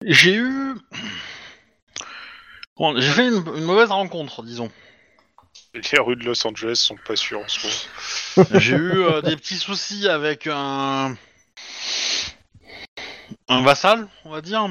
[0.06, 0.76] J'ai eu
[2.78, 4.72] Bon, j'ai fait une, une mauvaise rencontre disons.
[5.74, 8.50] Les rues de Los Angeles sont pas sûres en ce moment.
[8.60, 11.16] J'ai eu euh, des petits soucis avec un
[13.48, 14.68] un vassal, on va dire,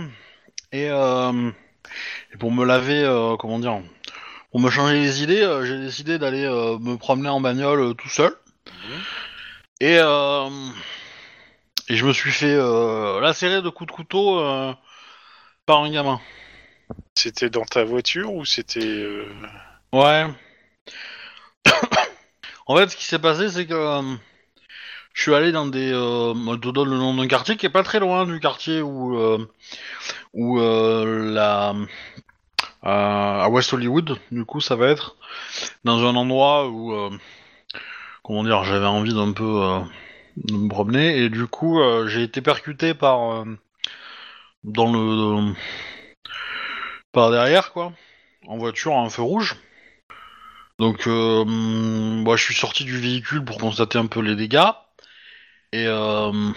[0.73, 1.51] et, euh,
[2.33, 3.81] et pour me laver, euh, comment dire,
[4.51, 7.95] pour me changer les idées, euh, j'ai décidé d'aller euh, me promener en bagnole euh,
[7.95, 8.35] tout seul.
[9.81, 10.49] Et euh,
[11.89, 12.57] et je me suis fait
[13.21, 14.43] lacérer de coups de couteau
[15.65, 16.21] par un gamin.
[17.15, 19.07] C'était dans ta voiture ou c'était...
[19.93, 20.27] Ouais.
[22.67, 24.19] en fait, ce qui s'est passé, c'est que
[25.19, 25.93] je suis allé dans des.
[25.93, 28.81] Euh, je te donne le nom d'un quartier qui est pas très loin du quartier
[28.83, 29.45] où euh,
[30.33, 31.77] où euh, la euh,
[32.85, 34.17] à West Hollywood.
[34.31, 35.17] Du coup, ça va être
[35.83, 37.11] dans un endroit où
[38.23, 39.81] comment dire, j'avais envie d'un peu
[40.37, 43.45] de me promener et du coup, j'ai été percuté par
[44.63, 45.53] dans le
[47.11, 47.93] par derrière quoi,
[48.47, 49.57] en voiture à un feu rouge.
[50.79, 54.71] Donc, moi, je suis sorti du véhicule pour constater un peu les dégâts.
[55.73, 56.53] Et, euh,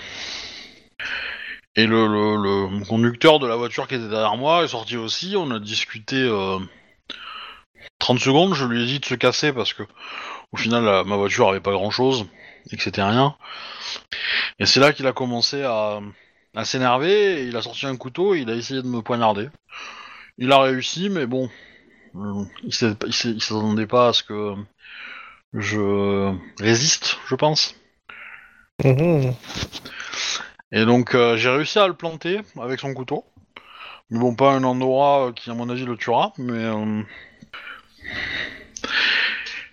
[1.75, 5.35] et le, le- le conducteur de la voiture qui était derrière moi est sorti aussi.
[5.37, 6.59] On a discuté euh,
[7.99, 8.53] 30 secondes.
[8.53, 9.83] Je lui ai dit de se casser parce que,
[10.51, 12.25] au final, la- ma voiture avait pas grand chose
[12.71, 13.35] et que c'était rien.
[14.59, 15.99] Et c'est là qu'il a commencé à,
[16.63, 17.45] s'énerver.
[17.47, 19.49] Il a sorti un couteau et il a essayé de me poignarder.
[20.37, 21.49] Il a réussi, mais bon,
[22.15, 22.73] euh, il
[23.41, 24.55] s'attendait pas à ce que
[25.53, 27.75] je résiste, je pense.
[28.83, 29.35] Mhm.
[30.71, 33.25] Et donc euh, j'ai réussi à le planter avec son couteau.
[34.09, 36.65] Mais bon, pas un endroit euh, qui à mon avis le tuera, mais...
[36.65, 37.03] euh,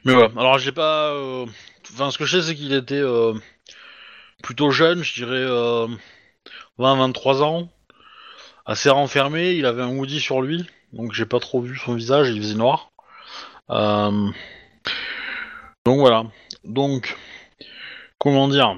[0.05, 1.12] Mais voilà, alors j'ai pas...
[1.93, 3.02] Enfin, ce que je sais, c'est qu'il était
[4.43, 5.86] plutôt jeune, je dirais euh,
[6.78, 7.68] 20-23 ans,
[8.66, 12.28] assez renfermé, il avait un hoodie sur lui, donc j'ai pas trop vu son visage,
[12.30, 12.90] il faisait noir.
[15.85, 16.24] Donc voilà,
[16.64, 17.16] donc,
[18.18, 18.76] comment dire?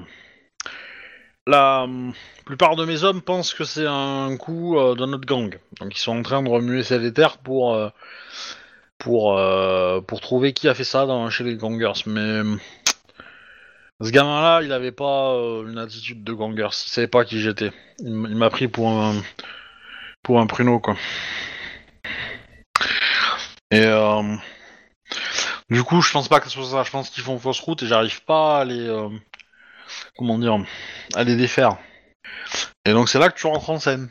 [1.47, 2.13] La hum,
[2.45, 5.57] plupart de mes hommes pensent que c'est un coup euh, d'un autre gang.
[5.79, 7.13] Donc ils sont en train de remuer ciel et
[7.43, 7.89] pour euh,
[8.97, 12.03] pour euh, pour trouver qui a fait ça dans, chez les gangers.
[12.05, 12.59] Mais hum,
[14.01, 16.69] ce gamin-là, il avait pas euh, une attitude de gangers.
[16.85, 17.71] Il savait pas qui j'étais.
[17.99, 19.21] Il, m'a pris pour un
[20.23, 20.95] pour un pruneau quoi.
[23.71, 24.35] Et euh,
[25.69, 26.83] du coup, je pense pas que ce soit ça.
[26.83, 28.87] Je pense qu'ils font fausse route et j'arrive pas à les
[30.17, 30.57] comment dire
[31.15, 31.77] à les défaire.
[32.85, 34.09] Et donc c'est là que tu rentres en scène.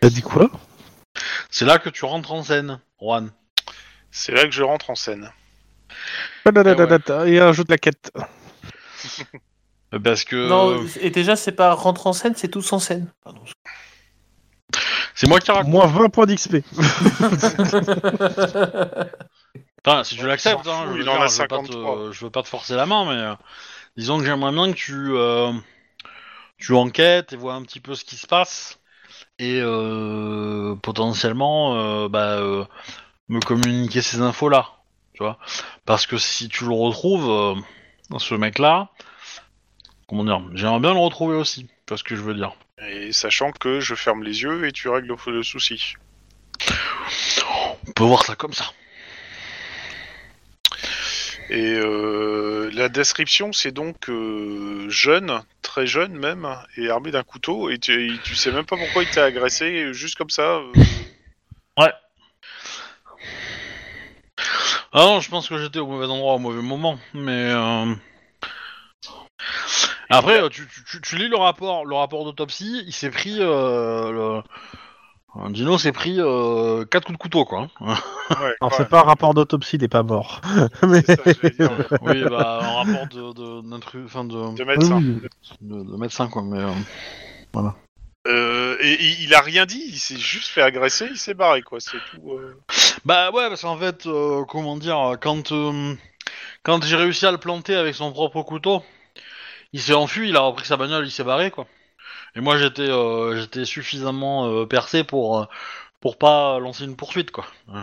[0.00, 0.50] T'as dit quoi?
[1.50, 3.30] C'est là que tu rentres en scène, Juan.
[4.10, 5.30] C'est là que je rentre en scène.
[6.46, 8.12] Et un jeu de la quête.
[10.02, 13.12] Parce que Non, et déjà, c'est pas rentre en scène, c'est tous en scène.
[13.22, 13.40] Pardon.
[15.14, 15.70] c'est moi qui raconte.
[15.70, 16.56] Moins 20 points d'XP.
[19.86, 21.96] Enfin, si tu l'acceptes, hein, je, veux il en dire, a je veux pas 53.
[21.96, 23.34] te, je veux pas te forcer la main, mais euh,
[23.96, 25.52] disons que j'aimerais bien que tu euh,
[26.58, 28.78] tu enquêtes et vois un petit peu ce qui se passe
[29.38, 32.40] et euh, potentiellement euh, bah,
[33.28, 34.70] me communiquer ces infos là,
[35.12, 35.38] tu vois.
[35.84, 37.62] Parce que si tu le retrouves,
[38.18, 38.90] ce mec-là,
[40.06, 41.66] comment dire, j'aimerais bien le retrouver aussi.
[41.66, 42.54] Tu vois ce que je veux dire.
[42.78, 45.94] Et sachant que je ferme les yeux et tu règles le, le souci.
[47.88, 48.66] On peut voir ça comme ça.
[51.48, 57.70] Et euh, la description, c'est donc euh, jeune, très jeune même, et armé d'un couteau,
[57.70, 60.56] et tu, et tu sais même pas pourquoi il t'a agressé, juste comme ça.
[60.56, 60.72] euh.
[61.78, 61.92] Ouais.
[64.92, 67.94] Ah non, je pense que j'étais au mauvais endroit au mauvais moment, mais euh,
[70.08, 73.36] après euh, tu, tu- tu- tu lis le rapport, le rapport d'autopsie, il s'est pris
[73.40, 74.42] euh, le...
[75.44, 77.68] un Dino s'est pris euh, quatre coups de couteau quoi.
[77.80, 77.94] hein.
[78.30, 80.40] Ouais, Alors ouais, c'est pas un rapport d'autopsie, il est pas mort.
[80.88, 81.02] Mais...
[81.02, 81.98] c'est ça, dire, ouais.
[82.02, 84.98] oui, bah un rapport de de d'intru- enfin de, de médecin.
[84.98, 85.20] Oui,
[85.60, 86.70] de, de médecin quoi, mais euh,
[88.26, 91.62] Euh, et il, il a rien dit, il s'est juste fait agresser, il s'est barré,
[91.62, 92.32] quoi, c'est tout.
[92.32, 92.60] euh.
[93.04, 95.94] Bah ouais, parce qu'en fait, euh, comment dire, quand euh,
[96.64, 98.82] quand j'ai réussi à le planter avec son propre couteau,
[99.72, 101.66] il s'est enfui, il a repris sa bagnole, il s'est barré quoi.
[102.36, 105.44] Et moi j'étais euh, j'étais suffisamment euh, percé pour euh,
[106.00, 107.46] pour pas lancer une poursuite quoi.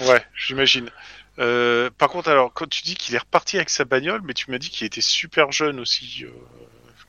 [0.00, 0.90] Ouais, j'imagine.
[1.38, 4.50] Euh, par contre, alors, quand tu dis qu'il est reparti avec sa bagnole, mais tu
[4.50, 6.24] m'as dit qu'il était super jeune aussi.
[6.24, 6.30] euh,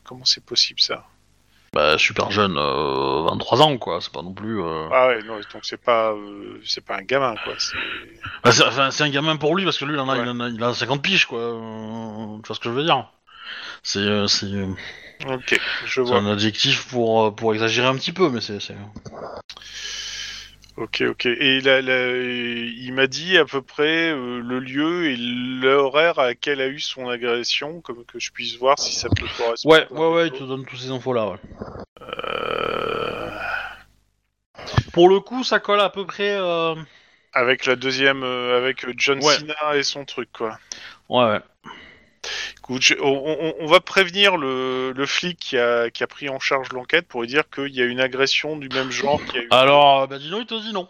[0.03, 1.05] Comment c'est possible ça?
[1.73, 4.61] Bah super jeune, euh, 23 ans quoi, c'est pas non plus.
[4.63, 6.15] Ah ouais, non, donc c'est pas,
[6.65, 7.55] c'est pas un gamin, quoi.
[7.57, 7.77] c'est-
[8.43, 10.23] bah, c'est enfin, un gamin pour lui parce que lui il en a, Ouais.
[10.23, 11.39] il, en a, il a 50 piges quoi.
[12.41, 13.09] tu vois ce que je veux dire?
[13.83, 14.47] C'est c'est
[15.25, 16.19] Ok, je c'est vois.
[16.19, 18.75] un adjectif pour euh, pour exagérer un petit peu, mais c'est c'est.
[20.77, 21.25] Ok, ok.
[21.25, 26.27] Et la- la- il m'a dit à peu près euh, le lieu et l'horaire à
[26.27, 29.73] laquelle a eu son agression, comme que je puisse voir si ça peut correspondre.
[29.75, 31.37] Ouais, ouais, ouais, il te donne tous ces infos là, ouais.
[32.01, 33.31] Euh,
[34.93, 36.35] Pour le coup, ça colle à peu près.
[36.37, 36.75] euh,
[37.33, 39.33] Avec la deuxième, euh, avec John Ouais.
[39.33, 40.59] Cena et son truc, quoi.
[41.09, 41.41] Ouais, ouais.
[42.57, 46.69] Écoute, je- on, va prévenir le, le flic qui a, qui a pris en charge
[46.71, 49.43] l'enquête pour lui dire qu'il y a une agression du même genre qu'il y a
[49.43, 49.47] eu.
[49.51, 50.89] Alors, euh, bah Dino, il te dit non.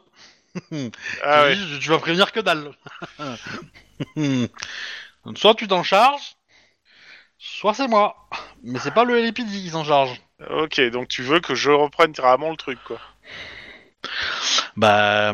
[1.24, 1.56] Ah ouais.
[1.56, 2.72] dit, tu vas prévenir que dalle.
[5.36, 6.36] soit tu t'en charges,
[7.38, 8.16] soit c'est moi.
[8.64, 10.20] Mais c'est pas le LAPD qui s'en charge.
[10.50, 13.00] Ok, donc tu veux que je reprenne carrément le truc, quoi.
[14.76, 15.34] Bah.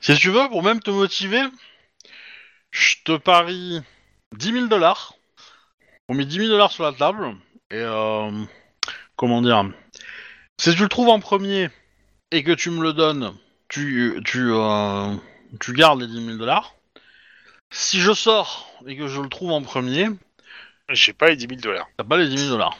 [0.00, 1.42] Si tu veux, pour même te motiver,
[2.74, 3.80] je te parie
[4.36, 5.14] 10 000 dollars.
[6.08, 7.36] On met 10 000 dollars sur la table.
[7.70, 8.30] Et euh,
[9.16, 9.70] comment dire
[10.60, 11.70] Si tu le trouves en premier
[12.32, 13.32] et que tu me le donnes,
[13.68, 15.14] tu, tu, euh,
[15.60, 16.74] tu gardes les 10 000 dollars.
[17.72, 20.08] Si je sors et que je le trouve en premier,
[20.90, 21.86] J'ai pas les 10 000 dollars.
[21.96, 22.76] t'as pas les 10 000 dollars.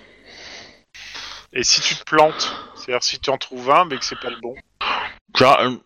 [1.52, 4.30] Et si tu te plantes, c'est-à-dire si tu en trouves un mais que c'est pas
[4.30, 4.56] le bon.
[5.34, 5.76] Car, euh,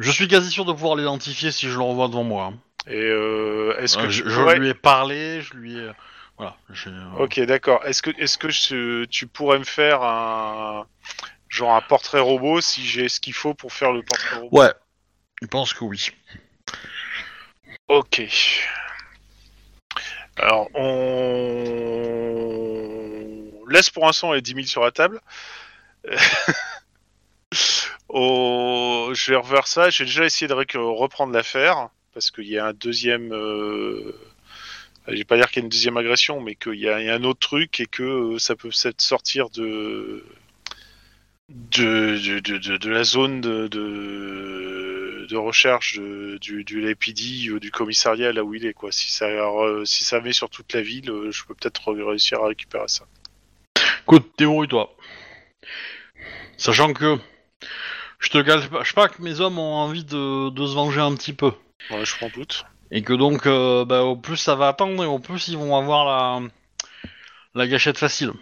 [0.00, 2.44] Je suis quasi sûr de pouvoir l'identifier si je le revois devant moi.
[2.46, 2.54] hein.
[2.86, 5.90] Et euh, est-ce que Euh, tu je, lui ai parlé, je lui ai.
[6.38, 6.56] Voilà.
[6.70, 7.84] j'ai, euh, Ok, d'accord.
[7.84, 10.86] Est-ce que, est-ce que je- tu pourrais me faire un
[11.50, 14.56] genre un portrait robot si j'ai ce qu'il faut pour faire le portrait robot?
[14.58, 14.72] Ouais.
[15.42, 16.10] Je pense que oui.
[17.88, 18.22] Ok.
[20.38, 20.86] Alors, on
[23.68, 25.20] laisse pour l'instant les 10 000 sur la table.
[28.08, 29.90] Oh, Je vais revoir ça.
[29.90, 33.32] J'ai déjà essayé de reprendre l'affaire parce qu'il y a un deuxième.
[33.32, 34.14] Euh...
[35.08, 37.24] Je vais pas dire qu'il y a une deuxième agression, mais qu'il y, a un
[37.24, 38.02] autre truc et que
[38.34, 40.24] euh, ça peut sortir de
[41.50, 45.98] la zone de, recherche
[46.40, 48.74] du, du LAPD, euh, du commissariat là où il est.
[48.90, 52.88] Si, ça, met sur toute la ville, euh, je peux peut-être re- réussir à récupérer
[52.88, 53.06] ça.
[54.02, 54.94] Écoute, débrouille-toi.
[56.56, 57.18] Sachant que.
[58.18, 60.74] Je te cache pas, je sais pas que mes hommes ont envie de, de se
[60.74, 61.52] venger un petit peu.
[61.90, 62.64] Ouais, je m'en doute.
[62.90, 65.76] Et que donc, euh, bah, au plus ça va attendre et au plus ils vont
[65.76, 66.48] avoir la,
[67.54, 68.32] la gâchette facile.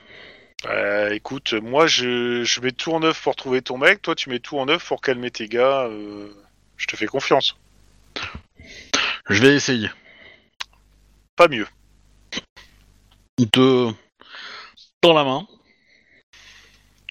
[0.66, 4.30] Euh, écoute, moi je, je mets tout en œuvre pour trouver ton mec, toi tu
[4.30, 5.84] mets tout en œuvre pour calmer tes gars.
[5.86, 6.32] euh,
[6.76, 7.56] je te fais confiance.
[9.28, 9.90] Je vais essayer.
[11.36, 11.68] Pas mieux.
[13.36, 13.92] Il te
[15.00, 15.46] tend la main.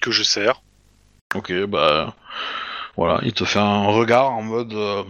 [0.02, 0.60] Que je sers.
[1.34, 2.14] Ok, bah
[2.96, 5.04] voilà, il te fait un regard en mode euh,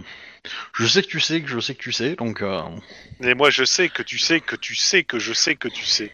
[0.75, 2.63] je sais que tu sais que je sais que tu sais, donc euh,
[3.21, 5.85] Et moi je sais que tu sais que tu sais que je sais que tu
[5.85, 6.13] sais.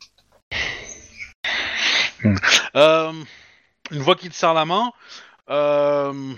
[2.76, 3.12] euh,
[3.90, 4.92] une fois qu'il te serre la main,
[5.50, 6.34] euh,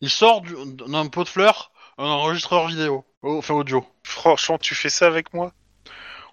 [0.00, 0.54] il sort du-
[0.88, 3.84] d'un pot de fleurs un enregistreur vidéo, oh, enfin audio.
[4.04, 5.52] Franchement, tu fais ça avec moi?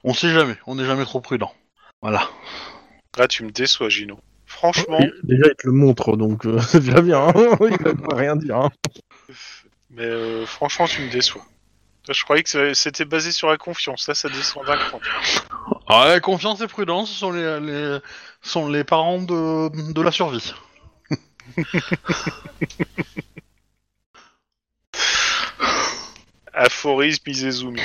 [0.03, 1.53] On sait jamais, on n'est jamais trop prudent.
[2.01, 2.29] Voilà.
[3.17, 4.19] Là tu me déçois, Gino.
[4.73, 7.27] Franchement, Déjà, il te le montre, donc euh, c'est déjà bien.
[7.27, 7.33] hein.
[7.61, 7.77] il
[8.09, 8.57] va rien dire.
[8.57, 8.71] hein.
[9.91, 11.41] mais euh, franchement tu me déçois.
[12.09, 14.07] Je croyais que c'était basé sur la confiance.
[14.07, 14.99] Là, ça descend d'un cran.
[15.87, 17.97] Ah, ouais, confiance et prudence sont les, les-
[18.43, 20.53] sont les parents de, de la survie.
[26.53, 27.81] Aphorisme Izezumi.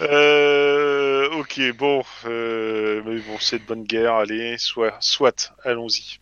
[0.00, 6.18] euh, ok, bon, euh, mais bon, c'est de bonne guerre, allez, soit, soit, allons-y.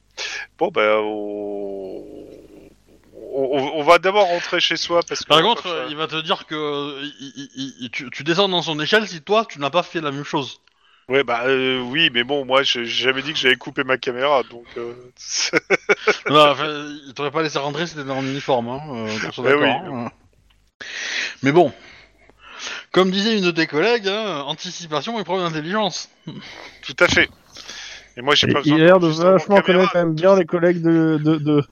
[0.59, 2.05] Bon, bah, on,
[3.13, 5.29] on- on va d'abord rentrer chez soi parce que.
[5.29, 8.63] Par contre, euh, il va te dire que il- il- il- tu, tu descends dans
[8.63, 10.61] son échelle si toi tu n'as pas fait la même chose.
[11.09, 14.43] Ouais, bah euh, oui, mais bon, moi, je- j'avais dit que j'avais coupé ma caméra,
[14.43, 14.65] donc.
[14.77, 14.93] Euh...
[16.31, 16.67] non, enfin,
[17.07, 19.69] il t'aurait pas laissé rentrer si t'étais en uniforme, hein, Eh d'accord, oui.
[19.71, 20.11] hein.
[21.43, 21.73] Mais bon,
[22.97, 26.09] comme disait une de tes collègues, hein, anticipation et preuve d'intelligence.
[26.81, 27.29] Tout à fait.
[28.17, 30.47] Et moi, j'ai pas besoin il a l'air de vachement connaître quand même bien les
[30.47, 31.63] collègues de de, de,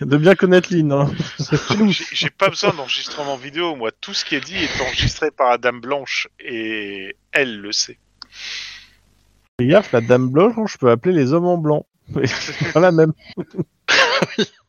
[0.00, 0.90] de bien connaître Lynn.
[0.90, 1.12] Hein.
[1.90, 3.92] J'ai j'ai pas besoin d'enregistrement vidéo, moi.
[4.00, 8.00] Tout ce qui est dit est enregistré par la Dame Blanche et elle le sait.
[9.60, 11.86] Fais gaffe, la dame blanche, je peux appeler les hommes en blanc.
[12.24, 13.12] C'est pas la même.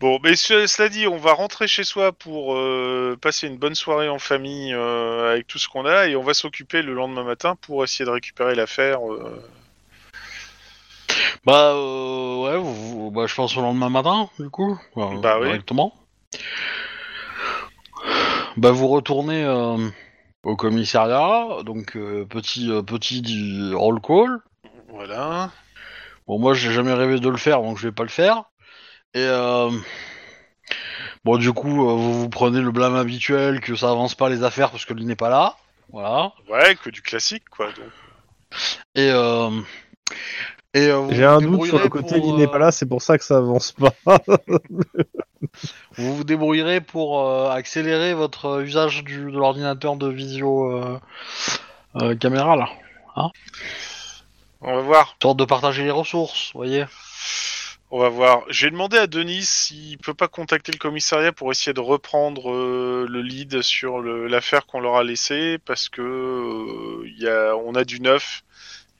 [0.00, 3.74] Bon, mais ce- cela dit, on va rentrer chez soi pour euh, passer une bonne
[3.74, 7.22] soirée en famille euh, avec tout ce qu'on a et on va s'occuper le lendemain
[7.22, 9.00] matin pour essayer de récupérer l'affaire.
[9.12, 9.42] euh.
[11.44, 14.78] Bah euh, ouais, vous- bah, je pense au lendemain matin, du coup.
[14.96, 15.46] Bah oui.
[15.48, 15.94] Directement.
[18.56, 19.46] Bah vous retournez
[20.42, 21.92] au commissariat, donc
[22.28, 24.38] petit petit roll call.
[24.88, 25.50] Voilà.
[26.26, 28.44] Bon moi j'ai jamais rêvé de le faire, donc je vais pas le faire.
[29.14, 29.70] Et euh,
[31.24, 34.44] bon du coup euh, vous vous prenez le blâme habituel que ça avance pas les
[34.44, 35.56] affaires parce que lui n'est pas là.
[35.92, 36.32] Voilà.
[36.48, 37.66] Ouais, que du classique, quoi.
[37.66, 37.90] donc.
[38.94, 39.50] Et euh,
[40.72, 42.52] et euh, vous J'ai vous un doute sur débrouillerez le côté pour, Lynn n'est euh,
[42.52, 43.92] pas là, c'est pour ça que ça avance pas.
[45.96, 51.00] Vous vous débrouillerez pour euh, accélérer votre euh, usage du, de l'ordinateur de visio euh,
[51.96, 52.68] euh, caméra là.
[54.60, 55.16] On va voir.
[55.20, 56.84] Sorte de partager les ressources, vous voyez.
[57.92, 58.44] On va voir.
[58.48, 63.04] J'ai demandé à Denis s'il peut pas contacter le commissariat pour essayer de reprendre euh,
[63.08, 67.84] le lead sur l'affaire qu'on leur a laissée parce que euh, y a, on a
[67.84, 68.44] du neuf.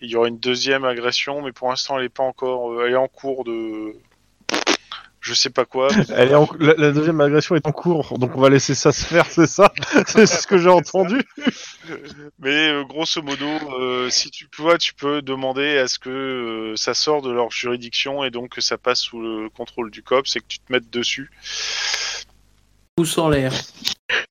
[0.00, 2.94] Il y aura une deuxième agression, mais pour l'instant elle est pas encore, euh, elle
[2.94, 3.94] est en cours de,
[5.20, 5.88] je sais pas quoi.
[5.96, 8.74] mais- Elle est en- la, la deuxième agression est en cours, donc on va laisser
[8.74, 9.72] ça se faire, c'est ça?
[10.06, 11.20] C'est ce que j'ai entendu.
[12.38, 13.46] Mais euh, grosso modo,
[13.78, 17.50] euh, si tu peux, tu peux demander à ce que euh, ça sort de leur
[17.50, 20.72] juridiction et donc que ça passe sous le contrôle du COPS et que tu te
[20.72, 21.30] mettes dessus.
[22.96, 23.52] Pouce en l'air.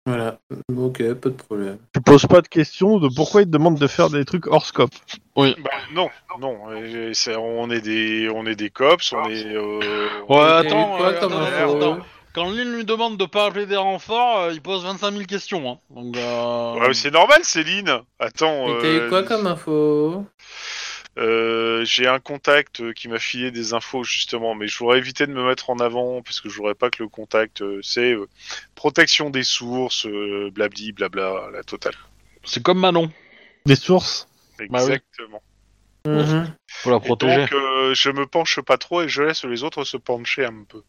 [0.06, 0.40] Voilà.
[0.76, 1.78] Ok, pas de problème.
[1.94, 4.66] Tu poses pas de questions de pourquoi ils te demandent de faire des trucs hors
[4.66, 4.92] scope.
[5.36, 5.46] Bah,
[5.94, 9.46] non, non, euh, c'est- on est des, on est des cops, on est.
[9.46, 9.80] euh,
[10.28, 11.98] Ouais, attends, quoi euh, comme attends, info attends.
[12.34, 15.68] Quand Lynn lui demande de pas appeler des renforts, euh, il pose 25 000 questions.
[15.72, 15.78] Hein.
[15.90, 16.76] Donc, euh...
[16.80, 18.02] Ouais, c'est normal, Céline.
[18.20, 18.68] Attends.
[18.68, 20.26] Et t'as euh, eu quoi comme info?
[21.18, 25.28] Euh, J'ai un contact euh, qui m'a filé des infos justement, mais je voudrais éviter
[25.28, 28.14] de me mettre en avant parce que je voudrais pas que le contact, euh, c'est
[28.14, 28.28] euh,
[28.76, 31.96] protection des sources, euh, blabli, blabla, la totale.
[32.46, 33.12] c'est comme Manon,
[33.66, 34.28] Des sources.
[34.70, 34.94] Bah oui.
[34.94, 35.42] Exactement.
[36.08, 36.54] Mhm.
[36.68, 37.36] faut la Et protéger.
[37.38, 40.64] donc, euh, je me penche pas trop et je laisse les autres se pencher un
[40.68, 40.82] peu.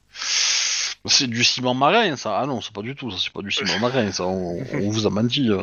[1.07, 2.39] C'est du ciment marin, ça.
[2.39, 3.17] Ah non, c'est pas du tout, ça.
[3.19, 4.25] C'est pas du ciment marin, ça.
[4.27, 5.49] On, on vous a menti.
[5.51, 5.61] euh.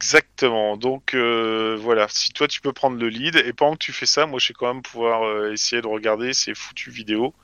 [0.00, 0.78] Exactement.
[0.78, 4.06] Donc euh, voilà, si toi tu peux prendre le lead et pendant que tu fais
[4.06, 7.34] ça, moi je vais quand même pouvoir euh, essayer de regarder ces foutues vidéos.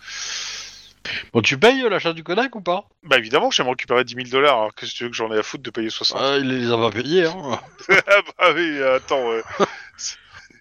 [1.34, 2.88] Bon, tu payes euh, l'achat du codec ou pas?
[3.02, 4.56] Bah évidemment, je vais me récupérer 10 000 dollars.
[4.56, 6.72] Alors que tu veux que j'en ai à foutre de payer 60 euh, Il les
[6.72, 7.60] a pas payés, hein.
[7.90, 9.42] Ah bah oui, attends, euh,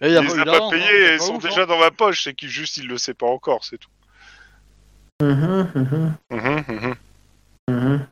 [0.01, 1.65] Et il a les pas a pas hein, payés, elles pas sont ouf, déjà hein.
[1.65, 3.89] dans ma poche, c'est qu'il juste il le sait pas encore, c'est tout.
[5.21, 6.95] Mhm, mhm, Mhm, mhm.
[7.69, 8.07] mhm.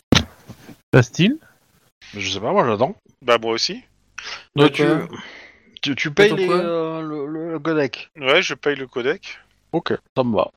[0.93, 1.01] Mais
[2.15, 2.95] Je sais pas, moi j'attends.
[3.21, 3.81] Bah moi aussi.
[4.55, 4.83] Donc, tu,
[5.81, 8.09] tu, tu payes les, euh, le, le- le codec.
[8.17, 9.39] Ouais, je paye le codec.
[9.71, 10.49] Ok, ça me va.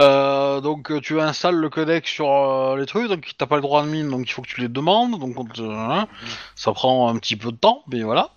[0.00, 3.82] Euh, donc tu installes le codec sur euh, les trucs, donc t'as pas le droit
[3.84, 6.06] de mine, donc il faut que tu les demandes, donc on te- hein,
[6.54, 8.30] ça prend un petit peu de temps, mais voilà.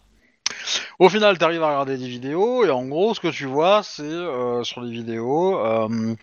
[0.99, 4.03] Au final, t'arrives à regarder des vidéos, et en gros, ce que tu vois, c'est
[4.03, 6.15] euh, sur les vidéos, euh,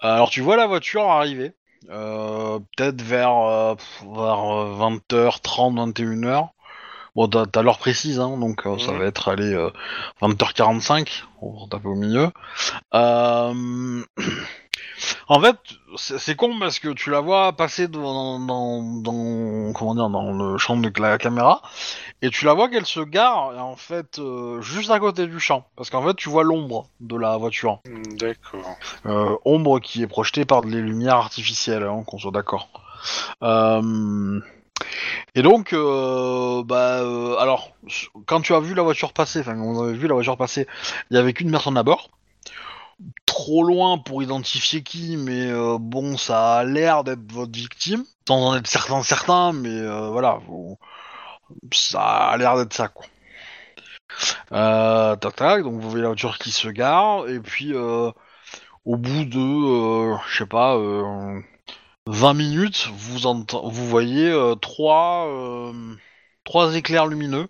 [0.00, 1.52] alors tu vois la voiture arriver,
[1.88, 4.38] peut-être vers, euh, pff, vers
[4.78, 6.48] 20h30, 21h.
[7.14, 8.98] Bon, t'as l'heure précise, hein, donc euh, ça Mhm.
[8.98, 9.70] va être allé euh,
[10.20, 12.30] 20h45, on va taper au milieu.
[12.94, 14.02] Euh,
[15.28, 15.56] En fait,
[15.96, 20.58] c'est con parce que tu la vois passer dans, dans, dans- comment dire, dans le
[20.58, 21.62] champ de la caméra
[22.22, 25.66] et tu la vois qu'elle se gare en fait euh, juste à côté du champ
[25.76, 28.76] parce qu'en fait tu vois l'ombre de la voiture, Hmm, D'accord.
[29.06, 32.68] Euh, ombre qui est projetée par des lumières artificielles, hein, qu'on soit d'accord.
[33.42, 34.40] Euh,
[35.34, 37.70] et donc, euh, bah, euh, alors,
[38.26, 40.66] quand tu as vu la voiture passer, enfin, on avait vu la voiture passer,
[41.10, 42.08] il y avait qu'une personne à bord.
[43.36, 48.40] Trop loin pour identifier qui, mais euh, bon, ça a l'air d'être votre victime, sans
[48.40, 50.40] en être certain, certain, mais euh, voilà,
[51.70, 53.04] ça a l'air d'être ça, quoi.
[54.52, 59.26] Euh, tac, tac, donc vous voyez la voiture qui se gare, et puis au bout
[59.26, 61.38] de, je sais pas, euh,
[62.06, 65.30] 20 minutes, vous, vous voyez trois,
[66.44, 67.48] trois éclairs lumineux.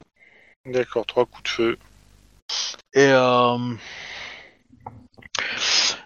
[0.64, 1.78] D'accord, trois coups de feu.
[2.92, 3.12] Et,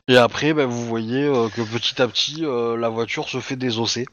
[0.08, 3.56] et après, ben, vous voyez euh, que petit à petit, euh, la voiture se fait
[3.56, 4.06] désosser.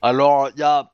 [0.00, 0.90] Alors, il y a...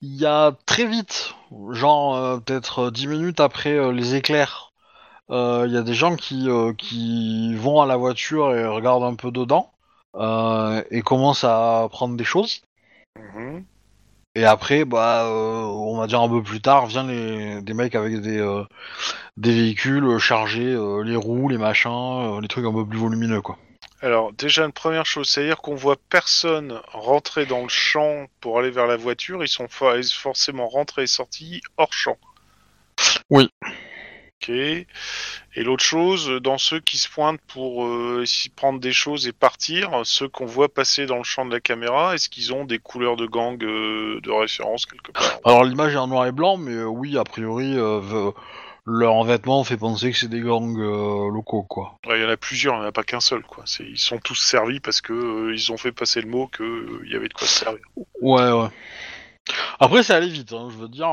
[0.00, 1.34] Il y a très vite,
[1.72, 4.72] genre euh, peut-être 10 minutes après les éclairs,
[5.28, 6.46] il y a des gens qui,
[6.78, 9.72] qui vont à la voiture et regardent un peu dedans
[10.92, 12.62] et commencent à prendre des choses.
[13.16, 13.64] Mhm.
[14.38, 17.96] Et après, bah, euh, on va dire un peu plus tard, viennent les, des mecs
[17.96, 18.62] avec des, euh,
[19.36, 23.40] des véhicules chargés, euh, les roues, les machins, euh, les trucs un peu plus volumineux,
[23.40, 23.58] quoi.
[24.00, 28.70] Alors, déjà, une première chose, c'est-à-dire qu'on voit personne rentrer dans le champ pour aller
[28.70, 32.16] vers la voiture, ils sont for- forcément rentrés et sortis hors champ.
[33.30, 33.50] Oui.
[34.48, 34.86] Et
[35.56, 40.02] l'autre chose, dans ceux qui se pointent pour euh, s'y prendre des choses et partir,
[40.04, 43.16] ceux qu'on voit passer dans le champ de la caméra, est-ce qu'ils ont des couleurs
[43.16, 45.40] de gang euh, de référence quelque part?
[45.44, 47.76] Alors l'image est en noir et blanc, mais euh, oui, a priori,
[48.86, 51.98] leur vêtement fait penser que c'est des gangs locaux, quoi.
[52.06, 53.42] Ouais, Il y en a plusieurs, il n'y en a pas qu'un seul.
[53.42, 53.64] Quoi.
[53.80, 57.28] Ils sont tous servis parce que ils ont fait passer le mot qu'il y avait
[57.28, 57.82] de quoi se servir.
[58.22, 58.68] Ouais, ouais.
[59.80, 61.08] Après, c'est allé vite, hein, je veux dire.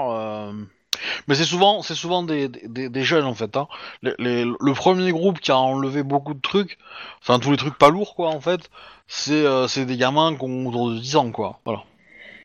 [1.27, 3.55] Mais c'est souvent, c'est souvent des, des, jeunes en fait.
[3.57, 3.67] Hein.
[4.01, 6.77] Le premier groupe qui a enlevé beaucoup de trucs,
[7.21, 8.69] enfin tous les trucs pas lourds quoi en fait,
[9.07, 11.59] c'est euh, des gamins qui ont autour de 10 ans quoi.
[11.65, 11.83] Voilà.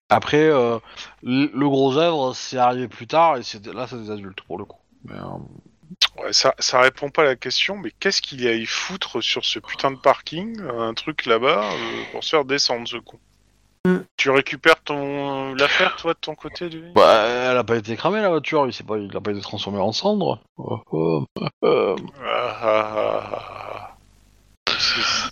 [0.08, 0.78] Après, euh,
[1.22, 4.64] le, gros œuvre, c'est arrivé plus tard et c'est là c'est des adultes pour le
[4.64, 4.78] coup.
[5.10, 5.14] Euh,
[6.18, 8.66] Ouais, ça, ça répond pas à la question, mais qu'est-ce qu'il y a à y
[8.66, 11.64] foutre sur ce putain de parking, un truc là-bas,
[12.12, 13.18] pour se faire descendre ce con?
[13.86, 14.00] Mm.
[14.16, 18.20] Tu récupères ton l'affaire toi de ton côté, Denis Bah, elle a pas été cramée
[18.20, 20.40] la voiture, il, s'est pas, il a pas été transformé en cendre.
[20.58, 21.24] Oh, oh,
[21.64, 21.96] euh.
[22.22, 23.96] Ah, ah, ah, ah,
[24.68, 24.72] ah.
[24.78, 25.30] C'est-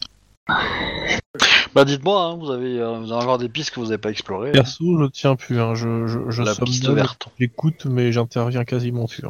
[1.75, 4.11] Bah dites-moi, hein, vous, avez, euh, vous avez encore des pistes que vous avez pas
[4.11, 4.53] explorées.
[4.53, 5.61] Perso, je tiens plus.
[5.61, 5.75] Hein.
[5.75, 7.29] Je, je, je la somme piste verte.
[7.39, 9.25] J'écoute, mais j'interviens quasiment plus.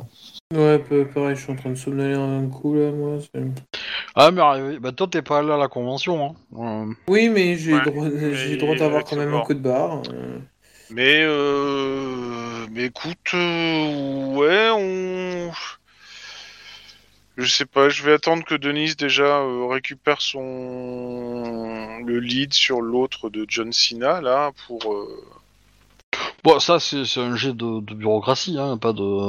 [0.55, 3.19] Ouais, pa- pareil, je suis en train de somnoler un coup là, moi.
[3.20, 3.43] c'est-
[4.15, 4.79] Ah mais.
[4.79, 6.35] Bah toi t'es pas allé à la convention.
[6.57, 6.89] Hein.
[6.89, 9.59] Euh, Oui, mais j'ai Ouais, droit, mais j'ai droit d'avoir quand même un coup de
[9.61, 10.01] barre.
[10.11, 10.39] euh.
[10.89, 12.66] Mais euh...
[12.70, 15.53] mais écoute, euh, ouais, on.
[17.37, 22.81] Je sais pas, je vais attendre que Denise déjà euh, récupère son le lead sur
[22.81, 24.95] l'autre de John Cena là pour.
[24.95, 25.25] euh,
[26.43, 29.29] Bon ça c'est c'est un jet de, de bureaucratie, hein, pas de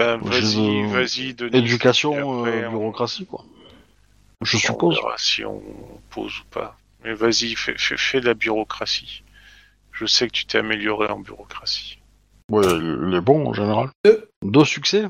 [0.00, 3.44] Ben, Je vas-y, vas-y, éducation, et après, euh, on- bureaucratie quoi.
[4.42, 4.96] Je on suppose.
[4.96, 5.60] verra si on
[6.08, 6.78] pose ou pas.
[7.04, 9.22] Mais vas-y, fais, fais, fais de la bureaucratie.
[9.92, 11.98] Je sais que tu t'es amélioré en bureaucratie.
[12.50, 13.90] Ouais, il est bon en général.
[14.02, 14.26] Deux.
[14.42, 15.04] Deux succès?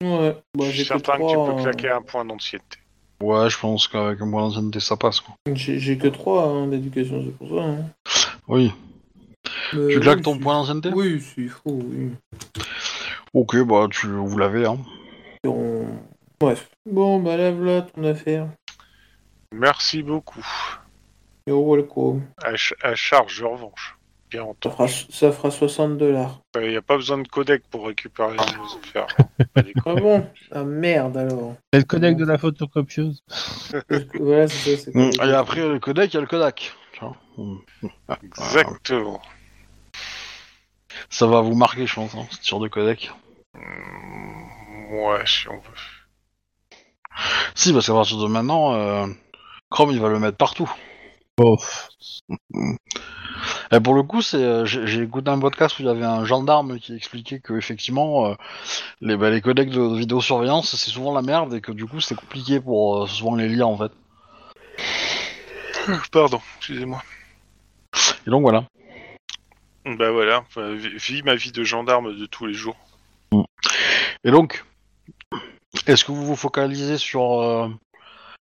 [0.00, 1.62] Ouais, bah, je j'ai que certain que tu trois, peux hein.
[1.64, 2.78] claquer un point d'ancienneté.
[3.20, 5.34] Ouais, je pense qu'avec un point d'ancienneté ça passe quoi.
[5.52, 7.64] J'ai j'ai que 3 d'éducation, c'est pour ça.
[7.64, 7.86] Hein.
[8.46, 8.72] Oui.
[9.72, 10.90] Mais tu claques oui, ton point d'ancienneté?
[10.94, 12.10] Oui, s'il faut, oui.
[13.34, 14.78] Ok, bah tu vous l'avez hein.
[15.44, 15.84] On-
[16.40, 16.70] Bref.
[16.86, 18.48] Bon, bah là, voilà ton affaire.
[19.52, 20.46] Merci beaucoup.
[21.46, 22.22] You're welcome.
[22.42, 23.96] À, ch- à charge de revanche.
[24.30, 24.74] Bien Ça entendu.
[24.76, 26.40] fera, ça fera 60 dollars.
[26.60, 29.06] Il n'y a pas besoin de codec pour récupérer nos affaires.
[29.86, 30.26] Ah bon?
[30.52, 31.54] Ah merde alors.
[31.72, 33.22] C'est le codec de la photocopieuse.
[34.20, 34.90] Voilà, c'est ça.
[34.92, 36.72] c'est Mm, Et après le codec, il y a le Kodak.
[37.36, 37.56] Mm.
[38.22, 39.20] Exactement.
[41.10, 43.10] Ça va vous marquer je pense, hein, cette sorte de codec.
[43.54, 44.48] Mm,
[44.90, 45.60] Ouais, si on veut.
[47.54, 49.06] Si, parce qu'à partir de maintenant, euh,
[49.70, 50.70] Chrome il va le mettre partout.
[51.36, 51.90] Bof.
[53.70, 56.24] Et pour le coup, c'est, euh, j'ai écouté un podcast où il y avait un
[56.24, 58.34] gendarme qui expliquait que effectivement, euh,
[59.00, 62.14] les, bah, les codecs de, vidéosurveillance, c'est souvent la merde et que du coup, c'est
[62.14, 63.92] compliqué pour euh, souvent les lire en fait.
[66.12, 67.02] Pardon, excusez-moi.
[68.26, 68.64] Et donc voilà.
[69.96, 72.76] Bah voilà, vi- vis ma vie de gendarme de tous les jours.
[74.24, 74.64] Et donc,
[75.86, 77.68] est-ce que vous vous focalisez sur euh,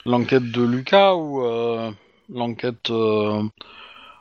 [0.04, 1.90] l'enquête de Lucas ou euh,
[2.28, 3.42] l'enquête euh,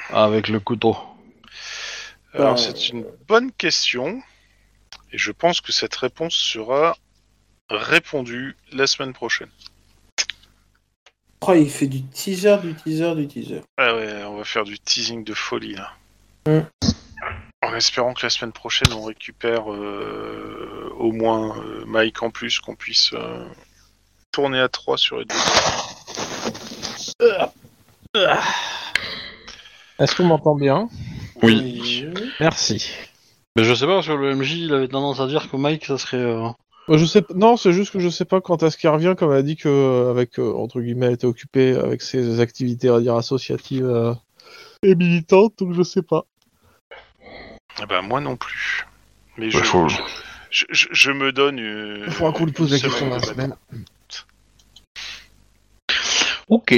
[0.10, 0.98] avec le couteau?
[2.34, 4.22] Alors c'est une bonne question.
[5.12, 6.96] Et je pense que cette réponse sera
[7.70, 9.50] répondue la semaine prochaine.
[11.42, 13.62] Oh, il fait du teaser, du teaser, du teaser.
[13.78, 15.94] Ah ouais, on va faire du teasing de folie là.
[16.48, 16.60] Mm.
[17.62, 22.60] En espérant que la semaine prochaine on récupère euh, au moins euh, Mike en plus,
[22.60, 23.46] qu'on puisse euh,
[24.32, 25.36] tourner à 3 sur les deux.
[30.00, 30.88] Est-ce qu'on m'entend bien?
[31.44, 32.06] Oui.
[32.40, 32.90] Merci.
[33.58, 35.86] Mais je sais pas, parce que le MJ, il avait tendance à dire que Mike,
[35.86, 36.38] ça serait...
[36.88, 39.32] Je sais, p- non, c'est juste que je sais pas quand est-ce qu'il revient, comme
[39.32, 43.00] elle a dit que avec euh, entre guillemets, elle était occupée avec ses activités, va
[43.02, 44.14] dire associatives euh,
[44.82, 46.26] et militantes, donc je sais pas.
[47.82, 48.86] Ah bah, moi non plus.
[49.38, 49.98] Mais Bah, je, faut- je,
[50.52, 51.60] je- je- je me donne.
[51.60, 53.86] euh, Il faudra qu'on lui pose la question dans la semaine de semaine.
[56.48, 56.76] Ok.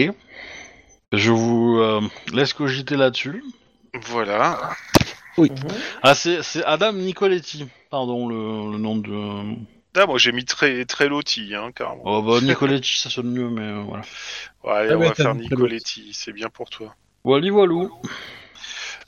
[1.14, 2.02] Je vous euh,
[2.34, 3.44] laisse cogiter là-dessus.
[3.94, 4.72] Voilà.
[6.04, 9.56] Ah, c'est c'est Adam Nicoletti, pardon, le, le nom de...
[9.96, 12.04] Ah, moi j'ai mis très, très loti, hein, carrément.
[12.06, 14.04] Oh, bah, Nicoletti, ça sonne mieux, mais euh, voilà.
[14.64, 16.96] Ouais, allez, Ah on ouais, va faire Nicoletti, c'est bien pour toi.
[17.24, 17.92] Wally Walou.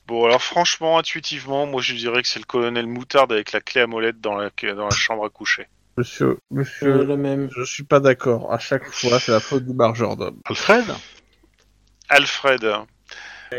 [0.07, 3.81] Bon, alors franchement, intuitivement, moi je dirais que c'est le colonel Moutarde avec la clé
[3.81, 5.67] à molette dans la, dans la chambre à coucher.
[5.97, 7.49] Monsieur, Euh, monsieur, le même.
[7.55, 8.51] je suis pas d'accord.
[8.51, 10.39] À chaque fois, c'est la faute du majordome.
[10.45, 10.85] Alfred?
[12.09, 12.63] Alfred.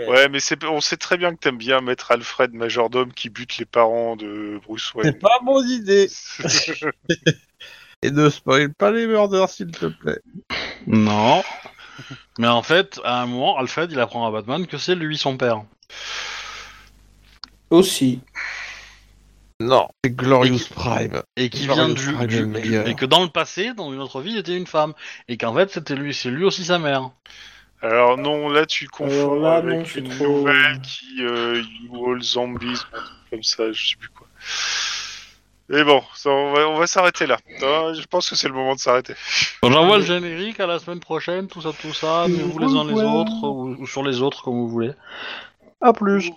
[0.09, 3.59] Ouais, mais c'est, on sait très bien que t'aimes bien mettre Alfred majordome qui bute
[3.59, 5.13] les parents de Bruce Wayne.
[5.13, 6.11] C'est pas mon idée.
[8.03, 10.19] Et ne spoil pas les murders, s'il te plaît.
[10.87, 11.43] Non.
[12.39, 15.37] Mais en fait, à un moment, Alfred, il apprend à Batman que c'est lui son
[15.37, 15.63] père.
[17.71, 18.21] Aussi.
[19.61, 21.23] Non, c'est Glorious Prime.
[21.37, 22.77] Et qui vient du, du-.
[22.87, 24.95] Et que dans le passé, dans une autre vie, il était une femme.
[25.29, 27.11] Et qu'en fait, c'était lui, c'est lui aussi sa mère.
[27.81, 32.13] Alors non, là tu confonds Alors là, avec non, une trop- nouvelle qui euh, You
[32.13, 32.81] All Zombies,
[33.31, 34.27] comme ça, je sais plus quoi.
[35.73, 37.39] Et bon, ça, on va, on va s'arrêter là.
[37.63, 39.15] Non, je pense que c'est le moment de s'arrêter.
[39.63, 42.25] Bon, J'envoie le générique à la semaine prochaine, tout ça, tout ça.
[42.25, 44.93] Amusez-vous les uns les autres, ou, ou sur les autres, comme vous voulez.
[45.81, 46.31] À plus.